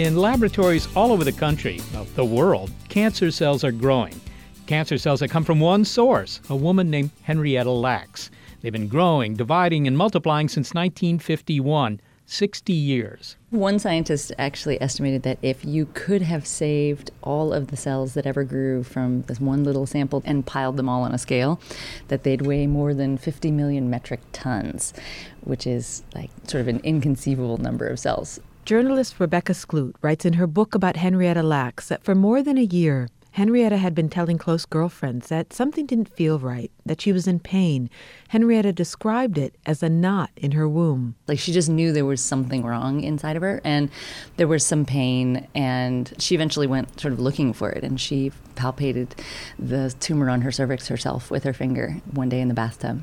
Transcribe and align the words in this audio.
In 0.00 0.16
laboratories 0.16 0.88
all 0.96 1.12
over 1.12 1.24
the 1.24 1.30
country, 1.30 1.78
well, 1.92 2.06
the 2.14 2.24
world, 2.24 2.70
cancer 2.88 3.30
cells 3.30 3.62
are 3.64 3.70
growing. 3.70 4.18
Cancer 4.64 4.96
cells 4.96 5.20
that 5.20 5.28
come 5.28 5.44
from 5.44 5.60
one 5.60 5.84
source, 5.84 6.40
a 6.48 6.56
woman 6.56 6.88
named 6.88 7.10
Henrietta 7.20 7.70
Lacks. 7.70 8.30
They've 8.62 8.72
been 8.72 8.88
growing, 8.88 9.34
dividing, 9.34 9.86
and 9.86 9.98
multiplying 9.98 10.48
since 10.48 10.72
1951, 10.72 12.00
60 12.24 12.72
years. 12.72 13.36
One 13.50 13.78
scientist 13.78 14.32
actually 14.38 14.80
estimated 14.80 15.22
that 15.24 15.38
if 15.42 15.66
you 15.66 15.86
could 15.92 16.22
have 16.22 16.46
saved 16.46 17.10
all 17.22 17.52
of 17.52 17.66
the 17.66 17.76
cells 17.76 18.14
that 18.14 18.24
ever 18.24 18.42
grew 18.42 18.82
from 18.82 19.20
this 19.24 19.38
one 19.38 19.64
little 19.64 19.84
sample 19.84 20.22
and 20.24 20.46
piled 20.46 20.78
them 20.78 20.88
all 20.88 21.02
on 21.02 21.12
a 21.12 21.18
scale, 21.18 21.60
that 22.08 22.22
they'd 22.22 22.46
weigh 22.46 22.66
more 22.66 22.94
than 22.94 23.18
50 23.18 23.50
million 23.50 23.90
metric 23.90 24.20
tons, 24.32 24.94
which 25.42 25.66
is 25.66 26.04
like 26.14 26.30
sort 26.44 26.62
of 26.62 26.68
an 26.68 26.80
inconceivable 26.84 27.58
number 27.58 27.86
of 27.86 27.98
cells. 27.98 28.40
Journalist 28.70 29.18
Rebecca 29.18 29.52
Skloot 29.52 29.96
writes 30.00 30.24
in 30.24 30.34
her 30.34 30.46
book 30.46 30.76
about 30.76 30.94
Henrietta 30.94 31.42
Lacks 31.42 31.88
that 31.88 32.04
for 32.04 32.14
more 32.14 32.40
than 32.40 32.56
a 32.56 32.62
year, 32.62 33.08
Henrietta 33.32 33.78
had 33.78 33.96
been 33.96 34.08
telling 34.08 34.38
close 34.38 34.64
girlfriends 34.64 35.26
that 35.26 35.52
something 35.52 35.86
didn't 35.86 36.14
feel 36.14 36.38
right, 36.38 36.70
that 36.86 37.00
she 37.00 37.10
was 37.10 37.26
in 37.26 37.40
pain. 37.40 37.90
Henrietta 38.28 38.72
described 38.72 39.38
it 39.38 39.56
as 39.66 39.82
a 39.82 39.88
knot 39.88 40.30
in 40.36 40.52
her 40.52 40.68
womb. 40.68 41.16
Like 41.26 41.40
she 41.40 41.50
just 41.50 41.68
knew 41.68 41.90
there 41.90 42.04
was 42.04 42.22
something 42.22 42.62
wrong 42.62 43.02
inside 43.02 43.34
of 43.34 43.42
her 43.42 43.60
and 43.64 43.90
there 44.36 44.46
was 44.46 44.64
some 44.64 44.84
pain 44.84 45.48
and 45.52 46.14
she 46.18 46.36
eventually 46.36 46.68
went 46.68 47.00
sort 47.00 47.12
of 47.12 47.18
looking 47.18 47.52
for 47.52 47.70
it 47.70 47.82
and 47.82 48.00
she 48.00 48.30
palpated 48.54 49.18
the 49.58 49.92
tumor 49.98 50.30
on 50.30 50.42
her 50.42 50.52
cervix 50.52 50.86
herself 50.86 51.28
with 51.28 51.42
her 51.42 51.52
finger 51.52 51.96
one 52.12 52.28
day 52.28 52.40
in 52.40 52.46
the 52.46 52.54
bathtub. 52.54 53.02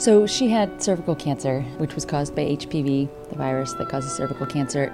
So 0.00 0.26
she 0.26 0.48
had 0.48 0.82
cervical 0.82 1.14
cancer, 1.14 1.60
which 1.76 1.94
was 1.94 2.06
caused 2.06 2.34
by 2.34 2.40
HPV, 2.40 3.06
the 3.28 3.36
virus 3.36 3.74
that 3.74 3.90
causes 3.90 4.14
cervical 4.14 4.46
cancer. 4.46 4.90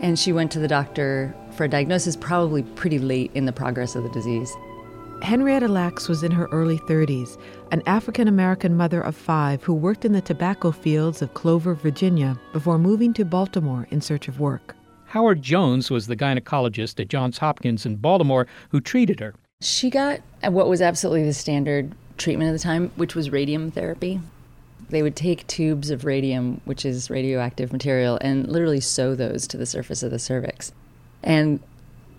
And 0.00 0.18
she 0.18 0.32
went 0.32 0.50
to 0.50 0.58
the 0.58 0.66
doctor 0.66 1.32
for 1.52 1.62
a 1.62 1.68
diagnosis 1.68 2.16
probably 2.16 2.64
pretty 2.64 2.98
late 2.98 3.30
in 3.34 3.44
the 3.44 3.52
progress 3.52 3.94
of 3.94 4.02
the 4.02 4.08
disease. 4.08 4.52
Henrietta 5.22 5.68
Lacks 5.68 6.08
was 6.08 6.24
in 6.24 6.32
her 6.32 6.48
early 6.50 6.78
30s, 6.78 7.40
an 7.70 7.80
African 7.86 8.26
American 8.26 8.76
mother 8.76 9.00
of 9.00 9.14
five 9.14 9.62
who 9.62 9.72
worked 9.72 10.04
in 10.04 10.14
the 10.14 10.20
tobacco 10.20 10.72
fields 10.72 11.22
of 11.22 11.32
Clover, 11.34 11.74
Virginia, 11.74 12.36
before 12.52 12.76
moving 12.76 13.14
to 13.14 13.24
Baltimore 13.24 13.86
in 13.92 14.00
search 14.00 14.26
of 14.26 14.40
work. 14.40 14.74
Howard 15.04 15.42
Jones 15.42 15.92
was 15.92 16.08
the 16.08 16.16
gynecologist 16.16 16.98
at 16.98 17.06
Johns 17.06 17.38
Hopkins 17.38 17.86
in 17.86 17.94
Baltimore 17.94 18.48
who 18.70 18.80
treated 18.80 19.20
her. 19.20 19.32
She 19.60 19.90
got 19.90 20.18
what 20.42 20.68
was 20.68 20.82
absolutely 20.82 21.22
the 21.22 21.34
standard 21.34 21.92
treatment 22.18 22.48
at 22.48 22.52
the 22.52 22.58
time, 22.58 22.90
which 22.96 23.14
was 23.14 23.30
radium 23.30 23.70
therapy. 23.70 24.20
They 24.90 25.02
would 25.02 25.16
take 25.16 25.46
tubes 25.46 25.90
of 25.90 26.04
radium, 26.04 26.60
which 26.64 26.84
is 26.84 27.10
radioactive 27.10 27.72
material, 27.72 28.18
and 28.20 28.48
literally 28.48 28.80
sew 28.80 29.14
those 29.14 29.46
to 29.48 29.56
the 29.56 29.66
surface 29.66 30.02
of 30.02 30.10
the 30.10 30.18
cervix. 30.18 30.72
And 31.22 31.60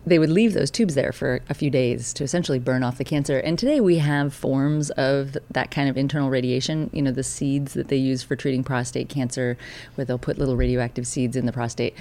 they 0.05 0.17
would 0.17 0.29
leave 0.29 0.53
those 0.53 0.71
tubes 0.71 0.95
there 0.95 1.11
for 1.11 1.41
a 1.49 1.53
few 1.53 1.69
days 1.69 2.13
to 2.13 2.23
essentially 2.23 2.59
burn 2.59 2.81
off 2.81 2.97
the 2.97 3.03
cancer. 3.03 3.37
And 3.39 3.59
today 3.59 3.79
we 3.79 3.99
have 3.99 4.33
forms 4.33 4.89
of 4.91 5.37
that 5.51 5.69
kind 5.69 5.89
of 5.89 5.97
internal 5.97 6.29
radiation, 6.29 6.89
you 6.91 7.01
know, 7.01 7.11
the 7.11 7.23
seeds 7.23 7.73
that 7.73 7.89
they 7.89 7.97
use 7.97 8.23
for 8.23 8.35
treating 8.35 8.63
prostate 8.63 9.09
cancer, 9.09 9.57
where 9.95 10.05
they'll 10.05 10.17
put 10.17 10.39
little 10.39 10.55
radioactive 10.55 11.05
seeds 11.05 11.35
in 11.35 11.45
the 11.45 11.51
prostate. 11.51 11.93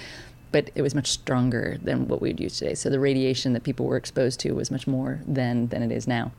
But 0.52 0.70
it 0.74 0.82
was 0.82 0.94
much 0.94 1.08
stronger 1.08 1.78
than 1.82 2.08
what 2.08 2.22
we'd 2.22 2.40
use 2.40 2.58
today. 2.58 2.74
So 2.74 2.90
the 2.90 3.00
radiation 3.00 3.52
that 3.52 3.64
people 3.64 3.86
were 3.86 3.96
exposed 3.96 4.40
to 4.40 4.52
was 4.52 4.70
much 4.70 4.86
more 4.86 5.20
then 5.26 5.68
than 5.68 5.82
it 5.82 5.92
is 5.92 6.08
now. 6.08 6.32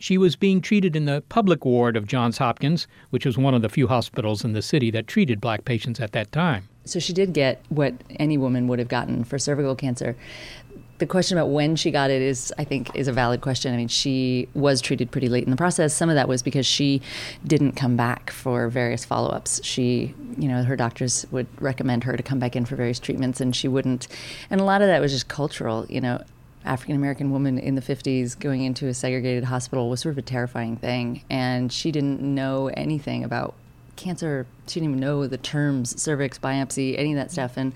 She 0.00 0.16
was 0.16 0.34
being 0.34 0.62
treated 0.62 0.96
in 0.96 1.04
the 1.04 1.22
public 1.28 1.66
ward 1.66 1.94
of 1.94 2.06
Johns 2.06 2.38
Hopkins, 2.38 2.86
which 3.10 3.26
was 3.26 3.36
one 3.36 3.52
of 3.52 3.60
the 3.60 3.68
few 3.68 3.86
hospitals 3.86 4.44
in 4.46 4.54
the 4.54 4.62
city 4.62 4.90
that 4.92 5.06
treated 5.06 5.42
black 5.42 5.66
patients 5.66 6.00
at 6.00 6.12
that 6.12 6.32
time. 6.32 6.68
So 6.86 6.98
she 6.98 7.12
did 7.12 7.34
get 7.34 7.62
what 7.68 7.92
any 8.18 8.38
woman 8.38 8.66
would 8.68 8.78
have 8.78 8.88
gotten 8.88 9.24
for 9.24 9.38
cervical 9.38 9.76
cancer. 9.76 10.16
The 10.96 11.06
question 11.06 11.36
about 11.36 11.50
when 11.50 11.76
she 11.76 11.90
got 11.90 12.10
it 12.10 12.22
is, 12.22 12.50
I 12.56 12.64
think, 12.64 12.94
is 12.96 13.08
a 13.08 13.12
valid 13.12 13.42
question. 13.42 13.74
I 13.74 13.76
mean, 13.76 13.88
she 13.88 14.48
was 14.54 14.80
treated 14.80 15.10
pretty 15.10 15.28
late 15.28 15.44
in 15.44 15.50
the 15.50 15.56
process. 15.56 15.92
Some 15.92 16.08
of 16.08 16.14
that 16.14 16.28
was 16.28 16.42
because 16.42 16.66
she 16.66 17.02
didn't 17.46 17.72
come 17.72 17.94
back 17.94 18.30
for 18.30 18.70
various 18.70 19.04
follow-ups. 19.04 19.60
She, 19.62 20.14
you 20.38 20.48
know, 20.48 20.62
her 20.62 20.76
doctors 20.76 21.26
would 21.30 21.46
recommend 21.60 22.04
her 22.04 22.16
to 22.16 22.22
come 22.22 22.38
back 22.38 22.56
in 22.56 22.64
for 22.64 22.74
various 22.74 22.98
treatments, 22.98 23.38
and 23.40 23.54
she 23.54 23.68
wouldn't. 23.68 24.08
And 24.48 24.62
a 24.62 24.64
lot 24.64 24.80
of 24.80 24.88
that 24.88 25.00
was 25.00 25.12
just 25.12 25.28
cultural. 25.28 25.84
You 25.90 26.00
know, 26.00 26.22
African 26.64 26.94
American 26.94 27.30
woman 27.30 27.58
in 27.58 27.74
the 27.74 27.80
50s 27.80 28.38
going 28.38 28.62
into 28.62 28.86
a 28.86 28.94
segregated 28.94 29.44
hospital 29.44 29.88
was 29.88 30.00
sort 30.00 30.14
of 30.14 30.18
a 30.18 30.22
terrifying 30.22 30.76
thing. 30.76 31.24
And 31.30 31.72
she 31.72 31.90
didn't 31.90 32.20
know 32.20 32.68
anything 32.68 33.24
about 33.24 33.54
cancer. 33.96 34.46
She 34.66 34.80
didn't 34.80 34.90
even 34.90 35.00
know 35.00 35.26
the 35.26 35.38
terms 35.38 36.00
cervix, 36.00 36.38
biopsy, 36.38 36.98
any 36.98 37.12
of 37.12 37.16
that 37.16 37.30
stuff. 37.30 37.56
And, 37.56 37.72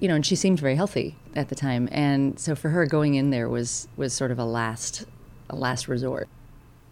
you 0.00 0.08
know, 0.08 0.14
and 0.14 0.24
she 0.24 0.36
seemed 0.36 0.60
very 0.60 0.76
healthy 0.76 1.16
at 1.34 1.48
the 1.48 1.54
time. 1.54 1.88
And 1.92 2.38
so 2.38 2.54
for 2.54 2.70
her, 2.70 2.86
going 2.86 3.14
in 3.14 3.30
there 3.30 3.48
was, 3.48 3.88
was 3.96 4.12
sort 4.12 4.30
of 4.30 4.38
a 4.38 4.44
last, 4.44 5.04
a 5.50 5.56
last 5.56 5.88
resort. 5.88 6.28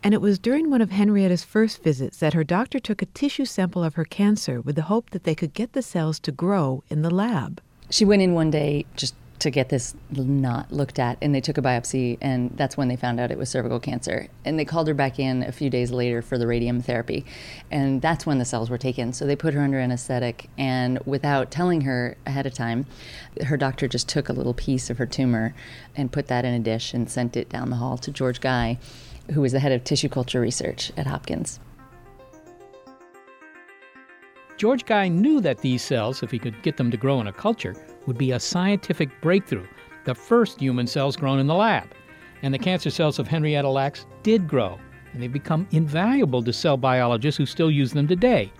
And 0.04 0.15
it 0.15 0.21
was 0.21 0.38
during 0.38 0.69
one 0.69 0.82
of 0.82 0.91
Henrietta's 0.91 1.44
first 1.44 1.82
visits 1.82 2.19
that 2.19 2.34
her 2.34 2.42
doctor 2.42 2.81
took 2.81 3.03
a 3.03 3.06
tissue 3.06 3.44
sample 3.44 3.84
of 3.84 3.94
her 3.94 4.04
cancer 4.04 4.60
with 4.60 4.75
the 4.75 4.82
hope 4.82 5.10
that 5.10 5.22
they 5.22 5.37
could 5.37 5.54
get 5.54 5.75
the 5.75 5.82
cells 5.82 6.19
to 6.21 6.32
grow 6.32 6.82
in 6.88 7.03
the 7.03 7.10
lab. 7.10 7.60
She 7.88 8.04
went 8.04 8.22
in 8.22 8.34
one 8.34 8.50
day 8.50 8.84
just 8.97 9.15
to 9.42 9.50
get 9.50 9.70
this 9.70 9.94
knot 10.10 10.70
looked 10.70 11.00
at 11.00 11.19
and 11.20 11.34
they 11.34 11.41
took 11.41 11.58
a 11.58 11.62
biopsy 11.62 12.16
and 12.20 12.50
that's 12.56 12.76
when 12.76 12.86
they 12.86 12.94
found 12.94 13.19
out 13.19 13.32
it 13.32 13.38
was 13.38 13.48
cervical 13.48 13.80
cancer. 13.80 14.28
And 14.44 14.56
they 14.56 14.64
called 14.64 14.86
her 14.86 14.94
back 14.94 15.19
in 15.19 15.42
a 15.42 15.50
few 15.50 15.69
days 15.69 15.91
later 15.91 16.22
for 16.22 16.38
the 16.38 16.47
radium 16.47 16.80
therapy. 16.80 17.25
And 17.70 18.00
that's 18.00 18.25
when 18.25 18.38
the 18.38 18.44
cells 18.44 18.70
were 18.70 18.78
taken. 18.78 19.12
So 19.12 19.26
they 19.26 19.34
put 19.34 19.53
her 19.54 19.60
under 19.60 19.80
anesthetic 19.80 20.48
and 20.56 21.00
without 21.06 21.50
telling 21.50 21.80
her 21.80 22.16
ahead 22.24 22.47
of 22.47 22.54
time 22.54 22.86
her 23.47 23.56
doctor 23.56 23.89
just 23.89 24.09
took 24.09 24.28
a 24.28 24.33
little 24.33 24.54
piece 24.54 24.91
of 24.91 24.98
her 24.98 25.06
tumor 25.06 25.54
and 25.97 26.12
put 26.12 26.28
that 26.28 26.44
in 26.44 26.54
a 26.54 26.60
dish 26.60 26.94
and 26.94 27.10
sent 27.10 27.36
it 27.36 27.48
down 27.48 27.71
the 27.71 27.77
hall 27.77 27.98
to 27.98 28.12
George 28.12 28.41
Gey 28.41 28.78
who 29.33 29.41
was 29.41 29.53
the 29.53 29.60
head 29.60 29.72
of 29.72 29.83
tissue 29.83 30.09
culture 30.09 30.41
research 30.41 30.92
at 30.97 31.06
Hopkins. 31.06 31.59
George 34.56 34.84
Gey 34.84 35.09
knew 35.09 35.41
that 35.41 35.59
these 35.59 35.83
cells, 35.83 36.22
if 36.22 36.30
he 36.30 36.39
could 36.39 36.62
get 36.62 36.77
them 36.77 36.91
to 36.92 36.97
grow 36.97 37.21
in 37.21 37.27
a 37.27 37.33
culture, 37.33 37.74
would 38.07 38.19
be 38.19 38.33
a 38.33 38.41
scientific 38.41 39.09
breakthrough, 39.21 39.66
the 40.04 40.15
first 40.15 40.60
human 40.60 40.87
cells 40.87 41.16
grown 41.16 41.39
in 41.39 41.47
the 41.47 41.54
lab. 41.54 41.89
And 42.43 42.53
the 42.53 42.59
cancer 42.59 42.91
cells 42.91 43.19
of 43.19 43.28
Henrietta 43.28 43.69
Lacks 43.69 44.07
did 44.22 44.49
grow, 44.49 44.78
and 45.13 45.22
they've 45.22 45.33
become 45.33 45.69
invaluable 45.71 46.43
to 46.43 46.53
cell 46.53 46.77
biologists 46.77 47.39
who 47.39 47.47
still 47.47 47.71
use 47.71 47.93
them 47.93 48.09
today. 48.09 48.53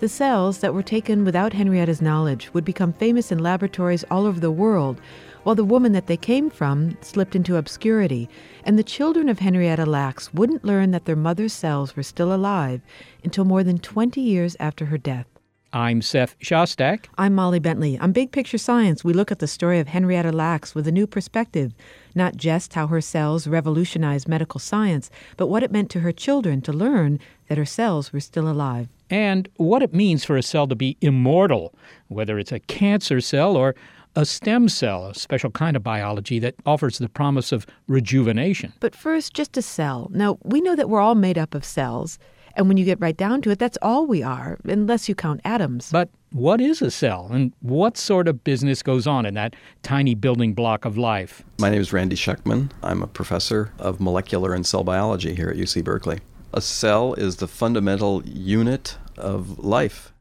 The 0.00 0.08
cells 0.08 0.58
that 0.58 0.74
were 0.74 0.82
taken 0.82 1.24
without 1.24 1.52
Henrietta's 1.52 2.02
knowledge 2.02 2.52
would 2.54 2.64
become 2.64 2.92
famous 2.92 3.30
in 3.30 3.38
laboratories 3.38 4.04
all 4.10 4.26
over 4.26 4.40
the 4.40 4.50
world, 4.50 5.00
while 5.42 5.54
the 5.54 5.64
woman 5.64 5.92
that 5.92 6.06
they 6.06 6.16
came 6.16 6.50
from 6.50 6.96
slipped 7.00 7.36
into 7.36 7.56
obscurity, 7.56 8.28
and 8.64 8.78
the 8.78 8.82
children 8.82 9.28
of 9.28 9.38
Henrietta 9.38 9.86
Lacks 9.86 10.34
wouldn't 10.34 10.64
learn 10.64 10.90
that 10.90 11.06
their 11.06 11.16
mother's 11.16 11.52
cells 11.52 11.96
were 11.96 12.02
still 12.02 12.34
alive 12.34 12.82
until 13.24 13.44
more 13.44 13.62
than 13.62 13.78
20 13.78 14.20
years 14.20 14.56
after 14.60 14.86
her 14.86 14.98
death. 14.98 15.26
I'm 15.72 16.02
Seth 16.02 16.36
Shostak. 16.40 17.06
I'm 17.16 17.32
Molly 17.32 17.60
Bentley. 17.60 17.96
On 17.98 18.10
Big 18.10 18.32
Picture 18.32 18.58
Science, 18.58 19.04
we 19.04 19.12
look 19.12 19.30
at 19.30 19.38
the 19.38 19.46
story 19.46 19.78
of 19.78 19.86
Henrietta 19.86 20.32
Lacks 20.32 20.74
with 20.74 20.88
a 20.88 20.92
new 20.92 21.06
perspective, 21.06 21.74
not 22.12 22.34
just 22.34 22.74
how 22.74 22.88
her 22.88 23.00
cells 23.00 23.46
revolutionized 23.46 24.26
medical 24.26 24.58
science, 24.58 25.10
but 25.36 25.46
what 25.46 25.62
it 25.62 25.70
meant 25.70 25.88
to 25.90 26.00
her 26.00 26.10
children 26.10 26.60
to 26.62 26.72
learn 26.72 27.20
that 27.46 27.56
her 27.56 27.64
cells 27.64 28.12
were 28.12 28.18
still 28.18 28.48
alive. 28.48 28.88
And 29.10 29.48
what 29.58 29.80
it 29.80 29.94
means 29.94 30.24
for 30.24 30.36
a 30.36 30.42
cell 30.42 30.66
to 30.66 30.74
be 30.74 30.96
immortal, 31.00 31.72
whether 32.08 32.36
it's 32.36 32.50
a 32.50 32.58
cancer 32.58 33.20
cell 33.20 33.56
or 33.56 33.76
a 34.16 34.26
stem 34.26 34.68
cell, 34.68 35.06
a 35.06 35.14
special 35.14 35.50
kind 35.50 35.76
of 35.76 35.84
biology 35.84 36.40
that 36.40 36.56
offers 36.66 36.98
the 36.98 37.08
promise 37.08 37.52
of 37.52 37.64
rejuvenation. 37.86 38.72
But 38.80 38.96
first, 38.96 39.34
just 39.34 39.56
a 39.56 39.62
cell. 39.62 40.10
Now, 40.12 40.38
we 40.42 40.60
know 40.60 40.74
that 40.74 40.88
we're 40.90 41.00
all 41.00 41.14
made 41.14 41.38
up 41.38 41.54
of 41.54 41.64
cells. 41.64 42.18
And 42.54 42.68
when 42.68 42.76
you 42.76 42.84
get 42.84 43.00
right 43.00 43.16
down 43.16 43.42
to 43.42 43.50
it, 43.50 43.58
that's 43.58 43.78
all 43.80 44.06
we 44.06 44.22
are, 44.22 44.58
unless 44.64 45.08
you 45.08 45.14
count 45.14 45.40
atoms. 45.44 45.90
But 45.90 46.10
what 46.32 46.60
is 46.60 46.82
a 46.82 46.90
cell, 46.90 47.28
and 47.30 47.52
what 47.60 47.96
sort 47.96 48.28
of 48.28 48.44
business 48.44 48.82
goes 48.82 49.06
on 49.06 49.26
in 49.26 49.34
that 49.34 49.54
tiny 49.82 50.14
building 50.14 50.54
block 50.54 50.84
of 50.84 50.96
life? 50.96 51.42
My 51.58 51.70
name 51.70 51.80
is 51.80 51.92
Randy 51.92 52.16
Schekman. 52.16 52.70
I'm 52.82 53.02
a 53.02 53.06
professor 53.06 53.72
of 53.78 54.00
molecular 54.00 54.54
and 54.54 54.66
cell 54.66 54.84
biology 54.84 55.34
here 55.34 55.48
at 55.48 55.56
UC 55.56 55.84
Berkeley. 55.84 56.20
A 56.52 56.60
cell 56.60 57.14
is 57.14 57.36
the 57.36 57.48
fundamental 57.48 58.22
unit 58.24 58.98
of 59.16 59.58
life. 59.60 60.12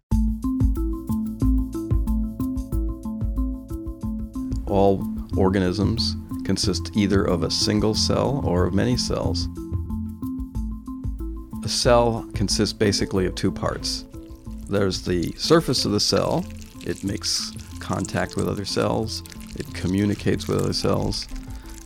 All 4.68 5.04
organisms 5.36 6.16
consist 6.44 6.92
either 6.96 7.24
of 7.24 7.44
a 7.44 7.50
single 7.50 7.96
cell 7.96 8.42
or 8.46 8.66
of 8.66 8.74
many 8.74 8.98
cells. 8.98 9.48
A 11.64 11.68
cell 11.70 12.26
consists 12.34 12.74
basically 12.74 13.26
of 13.26 13.36
two 13.36 13.52
parts. 13.52 14.06
There's 14.70 15.02
the 15.02 15.34
surface 15.34 15.84
of 15.86 15.92
the 15.92 16.00
cell, 16.00 16.46
it 16.86 17.04
makes 17.04 17.52
contact 17.80 18.36
with 18.36 18.48
other 18.48 18.66
cells, 18.66 19.24
it 19.56 19.74
communicates 19.74 20.48
with 20.48 20.60
other 20.60 20.74
cells. 20.74 21.28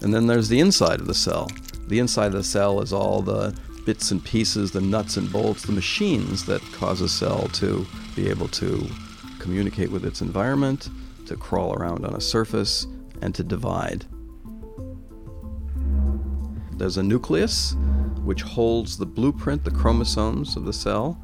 And 0.01 0.13
then 0.13 0.27
there's 0.27 0.49
the 0.49 0.59
inside 0.59 0.99
of 0.99 1.07
the 1.07 1.13
cell. 1.13 1.49
The 1.87 1.99
inside 1.99 2.27
of 2.27 2.33
the 2.33 2.43
cell 2.43 2.81
is 2.81 2.93
all 2.93 3.21
the 3.21 3.57
bits 3.85 4.11
and 4.11 4.23
pieces, 4.23 4.71
the 4.71 4.81
nuts 4.81 5.17
and 5.17 5.31
bolts, 5.31 5.63
the 5.63 5.71
machines 5.71 6.45
that 6.45 6.61
cause 6.73 7.01
a 7.01 7.09
cell 7.09 7.47
to 7.53 7.85
be 8.15 8.29
able 8.29 8.47
to 8.49 8.87
communicate 9.39 9.91
with 9.91 10.05
its 10.05 10.21
environment, 10.21 10.89
to 11.25 11.35
crawl 11.35 11.73
around 11.73 12.05
on 12.05 12.15
a 12.15 12.21
surface, 12.21 12.85
and 13.21 13.33
to 13.35 13.43
divide. 13.43 14.05
There's 16.73 16.97
a 16.97 17.03
nucleus, 17.03 17.75
which 18.23 18.41
holds 18.41 18.97
the 18.97 19.05
blueprint, 19.05 19.63
the 19.63 19.71
chromosomes 19.71 20.55
of 20.55 20.65
the 20.65 20.73
cell. 20.73 21.21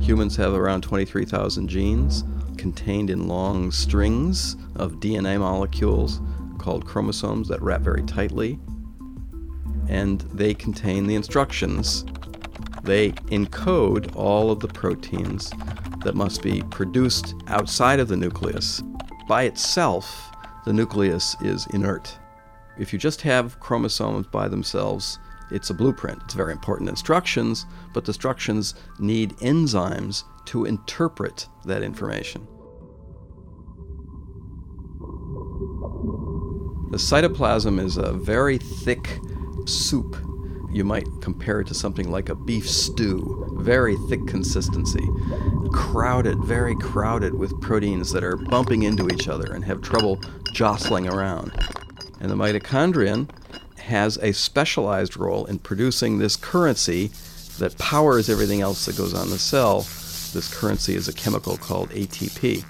Humans 0.00 0.36
have 0.36 0.54
around 0.54 0.82
23,000 0.82 1.68
genes 1.68 2.24
contained 2.56 3.10
in 3.10 3.28
long 3.28 3.70
strings 3.70 4.56
of 4.76 4.94
DNA 4.94 5.38
molecules 5.38 6.20
called 6.58 6.86
chromosomes 6.86 7.48
that 7.48 7.62
wrap 7.62 7.80
very 7.80 8.02
tightly. 8.02 8.58
And 9.88 10.20
they 10.32 10.54
contain 10.54 11.06
the 11.06 11.14
instructions. 11.14 12.04
They 12.82 13.12
encode 13.30 14.14
all 14.14 14.50
of 14.50 14.60
the 14.60 14.68
proteins 14.68 15.50
that 16.04 16.14
must 16.14 16.42
be 16.42 16.62
produced 16.70 17.34
outside 17.46 18.00
of 18.00 18.08
the 18.08 18.16
nucleus. 18.16 18.82
By 19.26 19.44
itself, 19.44 20.30
the 20.64 20.72
nucleus 20.72 21.36
is 21.40 21.66
inert. 21.68 22.18
If 22.78 22.92
you 22.92 22.98
just 22.98 23.22
have 23.22 23.58
chromosomes 23.60 24.26
by 24.26 24.48
themselves, 24.48 25.18
it's 25.50 25.70
a 25.70 25.74
blueprint. 25.74 26.20
It's 26.24 26.34
very 26.34 26.52
important 26.52 26.88
instructions, 26.88 27.66
but 27.94 28.04
the 28.04 28.10
instructions 28.10 28.74
need 28.98 29.30
enzymes 29.38 30.24
to 30.46 30.64
interpret 30.64 31.48
that 31.64 31.82
information. 31.82 32.46
The 36.90 36.96
cytoplasm 36.96 37.78
is 37.84 37.98
a 37.98 38.12
very 38.12 38.58
thick 38.58 39.18
soup. 39.66 40.16
You 40.70 40.84
might 40.84 41.06
compare 41.20 41.60
it 41.60 41.66
to 41.68 41.74
something 41.74 42.10
like 42.10 42.30
a 42.30 42.34
beef 42.34 42.68
stew, 42.68 43.58
very 43.58 43.96
thick 44.08 44.26
consistency, 44.26 45.06
crowded, 45.72 46.42
very 46.44 46.74
crowded 46.76 47.34
with 47.34 47.58
proteins 47.60 48.10
that 48.12 48.24
are 48.24 48.36
bumping 48.36 48.84
into 48.84 49.08
each 49.08 49.28
other 49.28 49.52
and 49.52 49.64
have 49.64 49.82
trouble 49.82 50.18
jostling 50.54 51.08
around. 51.08 51.52
And 52.20 52.30
the 52.30 52.34
mitochondrion 52.34 53.28
has 53.88 54.16
a 54.18 54.32
specialized 54.32 55.16
role 55.16 55.44
in 55.46 55.58
producing 55.58 56.18
this 56.18 56.36
currency 56.36 57.10
that 57.58 57.76
powers 57.78 58.30
everything 58.30 58.60
else 58.60 58.86
that 58.86 58.96
goes 58.96 59.12
on 59.12 59.30
the 59.30 59.38
cell. 59.38 59.80
This 60.32 60.52
currency 60.52 60.94
is 60.94 61.08
a 61.08 61.12
chemical 61.12 61.56
called 61.56 61.90
ATP. 61.90 62.64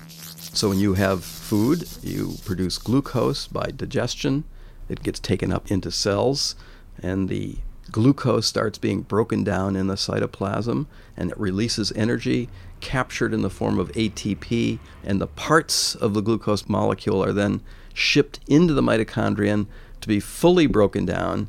So 0.57 0.71
when 0.71 0.79
you 0.79 0.95
have 0.95 1.23
food, 1.25 1.87
you 2.03 2.37
produce 2.45 2.79
glucose 2.79 3.47
by 3.47 3.71
digestion. 3.77 4.45
It 4.89 5.03
gets 5.03 5.21
taken 5.21 5.53
up 5.53 5.71
into 5.71 5.91
cells, 5.91 6.57
and 7.03 7.29
the 7.29 7.59
glucose 7.91 8.47
starts 8.47 8.79
being 8.79 9.03
broken 9.03 9.45
down 9.45 9.77
in 9.77 9.87
the 9.87 9.95
cytoplasm, 9.95 10.87
and 11.17 11.31
it 11.31 11.39
releases 11.39 11.93
energy 11.93 12.49
captured 12.81 13.35
in 13.35 13.43
the 13.43 13.51
form 13.51 13.79
of 13.79 13.93
ATP, 13.93 14.79
and 15.05 15.21
the 15.21 15.27
parts 15.27 15.95
of 15.95 16.15
the 16.15 16.21
glucose 16.21 16.69
molecule 16.69 17.23
are 17.23 17.33
then 17.33 17.61
shipped 17.93 18.41
into 18.47 18.73
the 18.73 18.83
mitochondrion 18.83 19.67
to 20.01 20.09
be 20.09 20.21
fully 20.21 20.67
broken 20.67 21.05
down. 21.05 21.47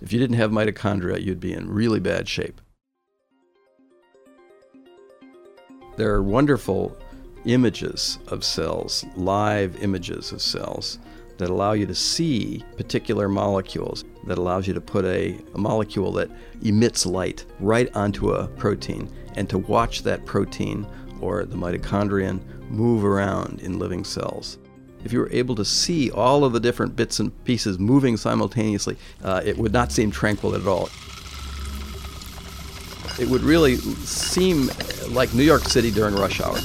If 0.00 0.12
you 0.12 0.18
didn't 0.18 0.36
have 0.36 0.50
mitochondria, 0.50 1.22
you'd 1.22 1.40
be 1.40 1.52
in 1.52 1.68
really 1.68 2.00
bad 2.00 2.28
shape. 2.28 2.60
There 5.96 6.12
are 6.12 6.22
wonderful 6.22 6.96
images 7.44 8.18
of 8.28 8.44
cells, 8.44 9.04
live 9.16 9.82
images 9.82 10.32
of 10.32 10.42
cells, 10.42 10.98
that 11.38 11.50
allow 11.50 11.72
you 11.72 11.86
to 11.86 11.94
see 11.94 12.64
particular 12.76 13.28
molecules, 13.28 14.04
that 14.26 14.38
allows 14.38 14.66
you 14.66 14.74
to 14.74 14.80
put 14.80 15.04
a, 15.04 15.38
a, 15.54 15.58
molecule 15.58 16.12
that 16.12 16.30
emits 16.62 17.06
light 17.06 17.44
right 17.60 17.94
onto 17.96 18.30
a 18.30 18.46
protein 18.48 19.08
and 19.36 19.48
to 19.50 19.58
watch 19.58 20.02
that 20.02 20.24
protein 20.24 20.86
or 21.20 21.44
the 21.44 21.56
mitochondrion 21.56 22.40
move 22.70 23.04
around 23.04 23.60
in 23.60 23.78
living 23.78 24.04
cells 24.04 24.58
if 25.04 25.12
you 25.12 25.20
were 25.20 25.30
able 25.30 25.54
to 25.54 25.64
see 25.64 26.10
all 26.10 26.44
of 26.44 26.52
the 26.52 26.60
different 26.60 26.96
bits 26.96 27.20
and 27.20 27.44
pieces 27.44 27.78
moving 27.78 28.16
simultaneously, 28.16 28.96
uh, 29.22 29.42
it 29.44 29.58
would 29.58 29.72
not 29.72 29.92
seem 29.92 30.10
tranquil 30.10 30.54
at 30.54 30.66
all. 30.66 30.88
It 33.18 33.28
would 33.28 33.42
really 33.42 33.76
seem 33.76 34.70
like 35.10 35.32
New 35.34 35.44
York 35.44 35.62
City 35.64 35.90
during 35.90 36.16
rush 36.16 36.40
hour. 36.40 36.58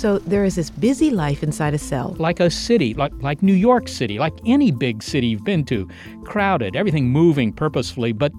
So 0.00 0.18
there 0.18 0.46
is 0.46 0.54
this 0.54 0.70
busy 0.70 1.10
life 1.10 1.42
inside 1.42 1.74
a 1.74 1.78
cell. 1.78 2.16
Like 2.18 2.40
a 2.40 2.50
city, 2.50 2.94
like, 2.94 3.12
like 3.20 3.42
New 3.42 3.52
York 3.52 3.86
City, 3.86 4.18
like 4.18 4.32
any 4.46 4.70
big 4.70 5.02
city 5.02 5.26
you've 5.26 5.44
been 5.44 5.62
to. 5.66 5.86
Crowded, 6.24 6.74
everything 6.74 7.10
moving 7.10 7.52
purposefully. 7.52 8.12
But 8.12 8.32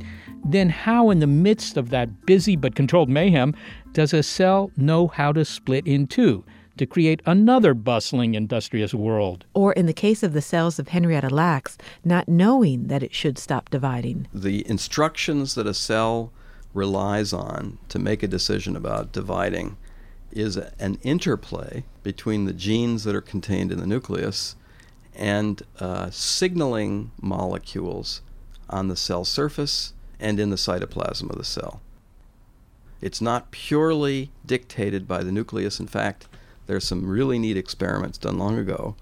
then, 0.44 0.70
how 0.70 1.12
in 1.12 1.20
the 1.20 1.27
midst 1.27 1.77
of 1.77 1.91
that 1.91 2.25
busy 2.25 2.56
but 2.56 2.74
controlled 2.74 3.10
mayhem 3.10 3.53
does 3.91 4.12
a 4.12 4.24
cell 4.24 4.72
know 4.75 5.10
how 5.10 5.32
to 5.34 5.46
split 5.46 5.86
in 5.86 6.08
two? 6.08 6.44
to 6.77 6.86
create 6.88 7.22
another 7.27 7.75
bustling, 7.75 8.34
industrious 8.34 8.94
world. 8.94 9.46
Or 9.53 9.74
in 9.74 9.86
the 9.86 9.94
case 9.94 10.24
of 10.24 10.34
the 10.34 10.41
cells 10.41 10.80
of 10.80 10.88
Henrietta 10.88 11.30
Lacks, 11.30 11.77
not 12.03 12.27
knowing 12.27 12.88
that 12.88 13.03
it 13.03 13.13
should 13.13 13.38
stop 13.38 13.70
dividing. 13.70 14.27
The 14.34 14.68
instructions 14.68 15.53
that 15.56 15.68
a 15.68 15.75
cell 15.75 16.32
relies 16.74 17.34
on 17.34 17.77
to 17.89 18.00
make 18.00 18.24
a 18.24 18.27
decision 18.27 18.75
about 18.75 19.12
dividing 19.12 19.77
is 20.31 20.57
an 20.57 20.97
interplay 21.03 21.83
between 22.03 22.45
the 22.45 22.53
genes 22.53 23.03
that 23.03 23.15
are 23.15 23.21
contained 23.21 23.71
in 23.71 23.79
the 23.79 23.88
nucleus 23.88 24.55
and 25.15 25.61
uh, 25.79 26.09
signaling 26.09 27.11
molecules 27.21 28.21
on 28.69 28.88
the 28.88 28.95
cell 28.95 29.25
surface 29.25 29.93
and 30.19 30.39
in 30.39 30.50
the 30.50 30.55
cytoplasm 30.55 31.29
of 31.29 31.38
the 31.38 31.43
cell. 31.43 31.81
It's 33.01 33.21
not 33.21 33.51
purely 33.51 34.31
dictated 34.45 35.07
by 35.07 35.23
the 35.23 35.31
nucleus. 35.31 35.79
In 35.79 35.88
fact, 35.88 36.27
there's 36.67 36.85
some 36.85 37.07
really 37.07 37.39
neat 37.39 37.57
experiments 37.57 38.17
done 38.17 38.38
long 38.38 38.57
ago 38.57 38.95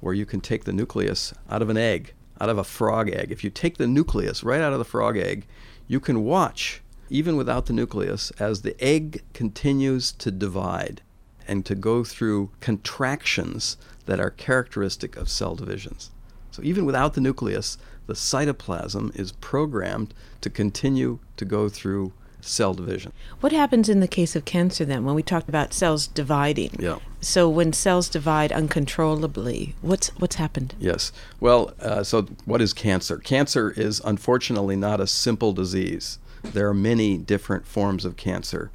where 0.00 0.14
you 0.14 0.26
can 0.26 0.40
take 0.40 0.64
the 0.64 0.72
nucleus 0.72 1.32
out 1.48 1.62
of 1.62 1.68
an 1.68 1.76
egg, 1.76 2.14
out 2.40 2.48
of 2.48 2.58
a 2.58 2.64
frog 2.64 3.08
egg. 3.10 3.30
If 3.30 3.44
you 3.44 3.50
take 3.50 3.76
the 3.76 3.86
nucleus 3.86 4.42
right 4.42 4.60
out 4.60 4.72
of 4.72 4.78
the 4.78 4.84
frog 4.84 5.16
egg, 5.16 5.46
you 5.86 6.00
can 6.00 6.24
watch 6.24 6.81
even 7.12 7.36
without 7.36 7.66
the 7.66 7.74
nucleus, 7.74 8.30
as 8.38 8.62
the 8.62 8.74
egg 8.82 9.22
continues 9.34 10.12
to 10.12 10.30
divide 10.30 11.02
and 11.46 11.66
to 11.66 11.74
go 11.74 12.02
through 12.02 12.50
contractions 12.60 13.76
that 14.06 14.18
are 14.18 14.30
characteristic 14.30 15.14
of 15.16 15.28
cell 15.28 15.54
divisions. 15.54 16.10
So 16.50 16.62
even 16.62 16.86
without 16.86 17.12
the 17.12 17.20
nucleus, 17.20 17.76
the 18.06 18.14
cytoplasm 18.14 19.14
is 19.14 19.32
programmed 19.32 20.14
to 20.40 20.48
continue 20.48 21.18
to 21.36 21.44
go 21.44 21.68
through 21.68 22.12
cell 22.40 22.72
division. 22.74 23.12
What 23.40 23.52
happens 23.52 23.88
in 23.88 24.00
the 24.00 24.08
case 24.08 24.34
of 24.34 24.44
cancer 24.44 24.84
then 24.84 25.04
when 25.04 25.14
we 25.14 25.22
talked 25.22 25.48
about 25.48 25.72
cells 25.74 26.06
dividing? 26.06 26.76
Yeah. 26.78 26.98
So 27.20 27.48
when 27.48 27.72
cells 27.72 28.08
divide 28.08 28.52
uncontrollably, 28.52 29.74
what's 29.82 30.08
what's 30.18 30.36
happened? 30.36 30.74
Yes. 30.80 31.12
Well, 31.40 31.74
uh, 31.78 32.02
so 32.04 32.22
what 32.46 32.60
is 32.60 32.72
cancer? 32.72 33.18
Cancer 33.18 33.70
is 33.70 34.00
unfortunately 34.04 34.76
not 34.76 34.98
a 34.98 35.06
simple 35.06 35.52
disease. 35.52 36.18
There 36.42 36.68
are 36.68 36.74
many 36.74 37.16
different 37.16 37.66
forms 37.66 38.04
of 38.04 38.16
cancer, 38.16 38.70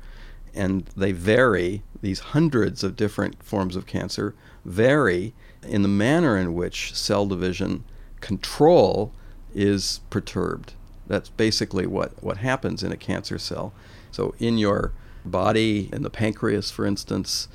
and 0.53 0.85
they 0.95 1.11
vary. 1.11 1.83
These 2.01 2.19
hundreds 2.19 2.83
of 2.83 2.95
different 2.95 3.43
forms 3.43 3.75
of 3.75 3.85
cancer 3.85 4.35
vary 4.63 5.33
in 5.63 5.81
the 5.81 5.87
manner 5.87 6.37
in 6.37 6.53
which 6.53 6.93
cell 6.93 7.25
division 7.25 7.83
control 8.21 9.11
is 9.53 10.01
perturbed. 10.09 10.73
That's 11.07 11.29
basically 11.29 11.87
what, 11.87 12.21
what 12.23 12.37
happens 12.37 12.83
in 12.83 12.91
a 12.91 12.97
cancer 12.97 13.37
cell. 13.37 13.73
So, 14.11 14.35
in 14.39 14.57
your 14.57 14.93
body, 15.25 15.89
in 15.91 16.03
the 16.03 16.09
pancreas, 16.09 16.71
for 16.71 16.85
instance, 16.85 17.47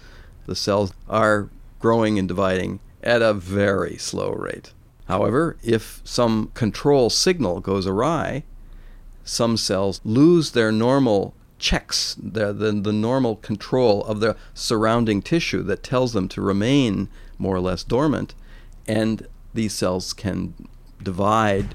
the 0.46 0.56
cells 0.56 0.92
are 1.08 1.48
growing 1.78 2.18
and 2.18 2.28
dividing 2.28 2.80
at 3.02 3.22
a 3.22 3.34
very 3.34 3.96
slow 3.96 4.30
rate. 4.32 4.72
However, 5.06 5.56
if 5.62 6.00
some 6.04 6.50
control 6.54 7.10
signal 7.10 7.60
goes 7.60 7.86
awry, 7.86 8.44
some 9.24 9.56
cells 9.56 10.00
lose 10.04 10.52
their 10.52 10.72
normal 10.72 11.34
checks, 11.58 12.16
the, 12.20 12.52
the, 12.52 12.72
the 12.72 12.92
normal 12.92 13.36
control 13.36 14.04
of 14.04 14.20
the 14.20 14.36
surrounding 14.52 15.22
tissue 15.22 15.62
that 15.62 15.82
tells 15.82 16.12
them 16.12 16.28
to 16.28 16.40
remain 16.42 17.08
more 17.38 17.54
or 17.54 17.60
less 17.60 17.84
dormant, 17.84 18.34
and 18.86 19.26
these 19.54 19.72
cells 19.72 20.12
can 20.12 20.54
divide 21.02 21.74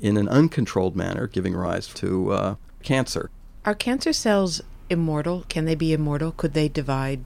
in 0.00 0.16
an 0.16 0.28
uncontrolled 0.28 0.94
manner, 0.94 1.26
giving 1.26 1.54
rise 1.54 1.88
to 1.88 2.32
uh, 2.32 2.54
cancer. 2.82 3.30
Are 3.64 3.74
cancer 3.74 4.12
cells 4.12 4.60
immortal? 4.90 5.44
Can 5.48 5.64
they 5.64 5.74
be 5.74 5.92
immortal? 5.92 6.32
Could 6.32 6.54
they 6.54 6.68
divide 6.68 7.24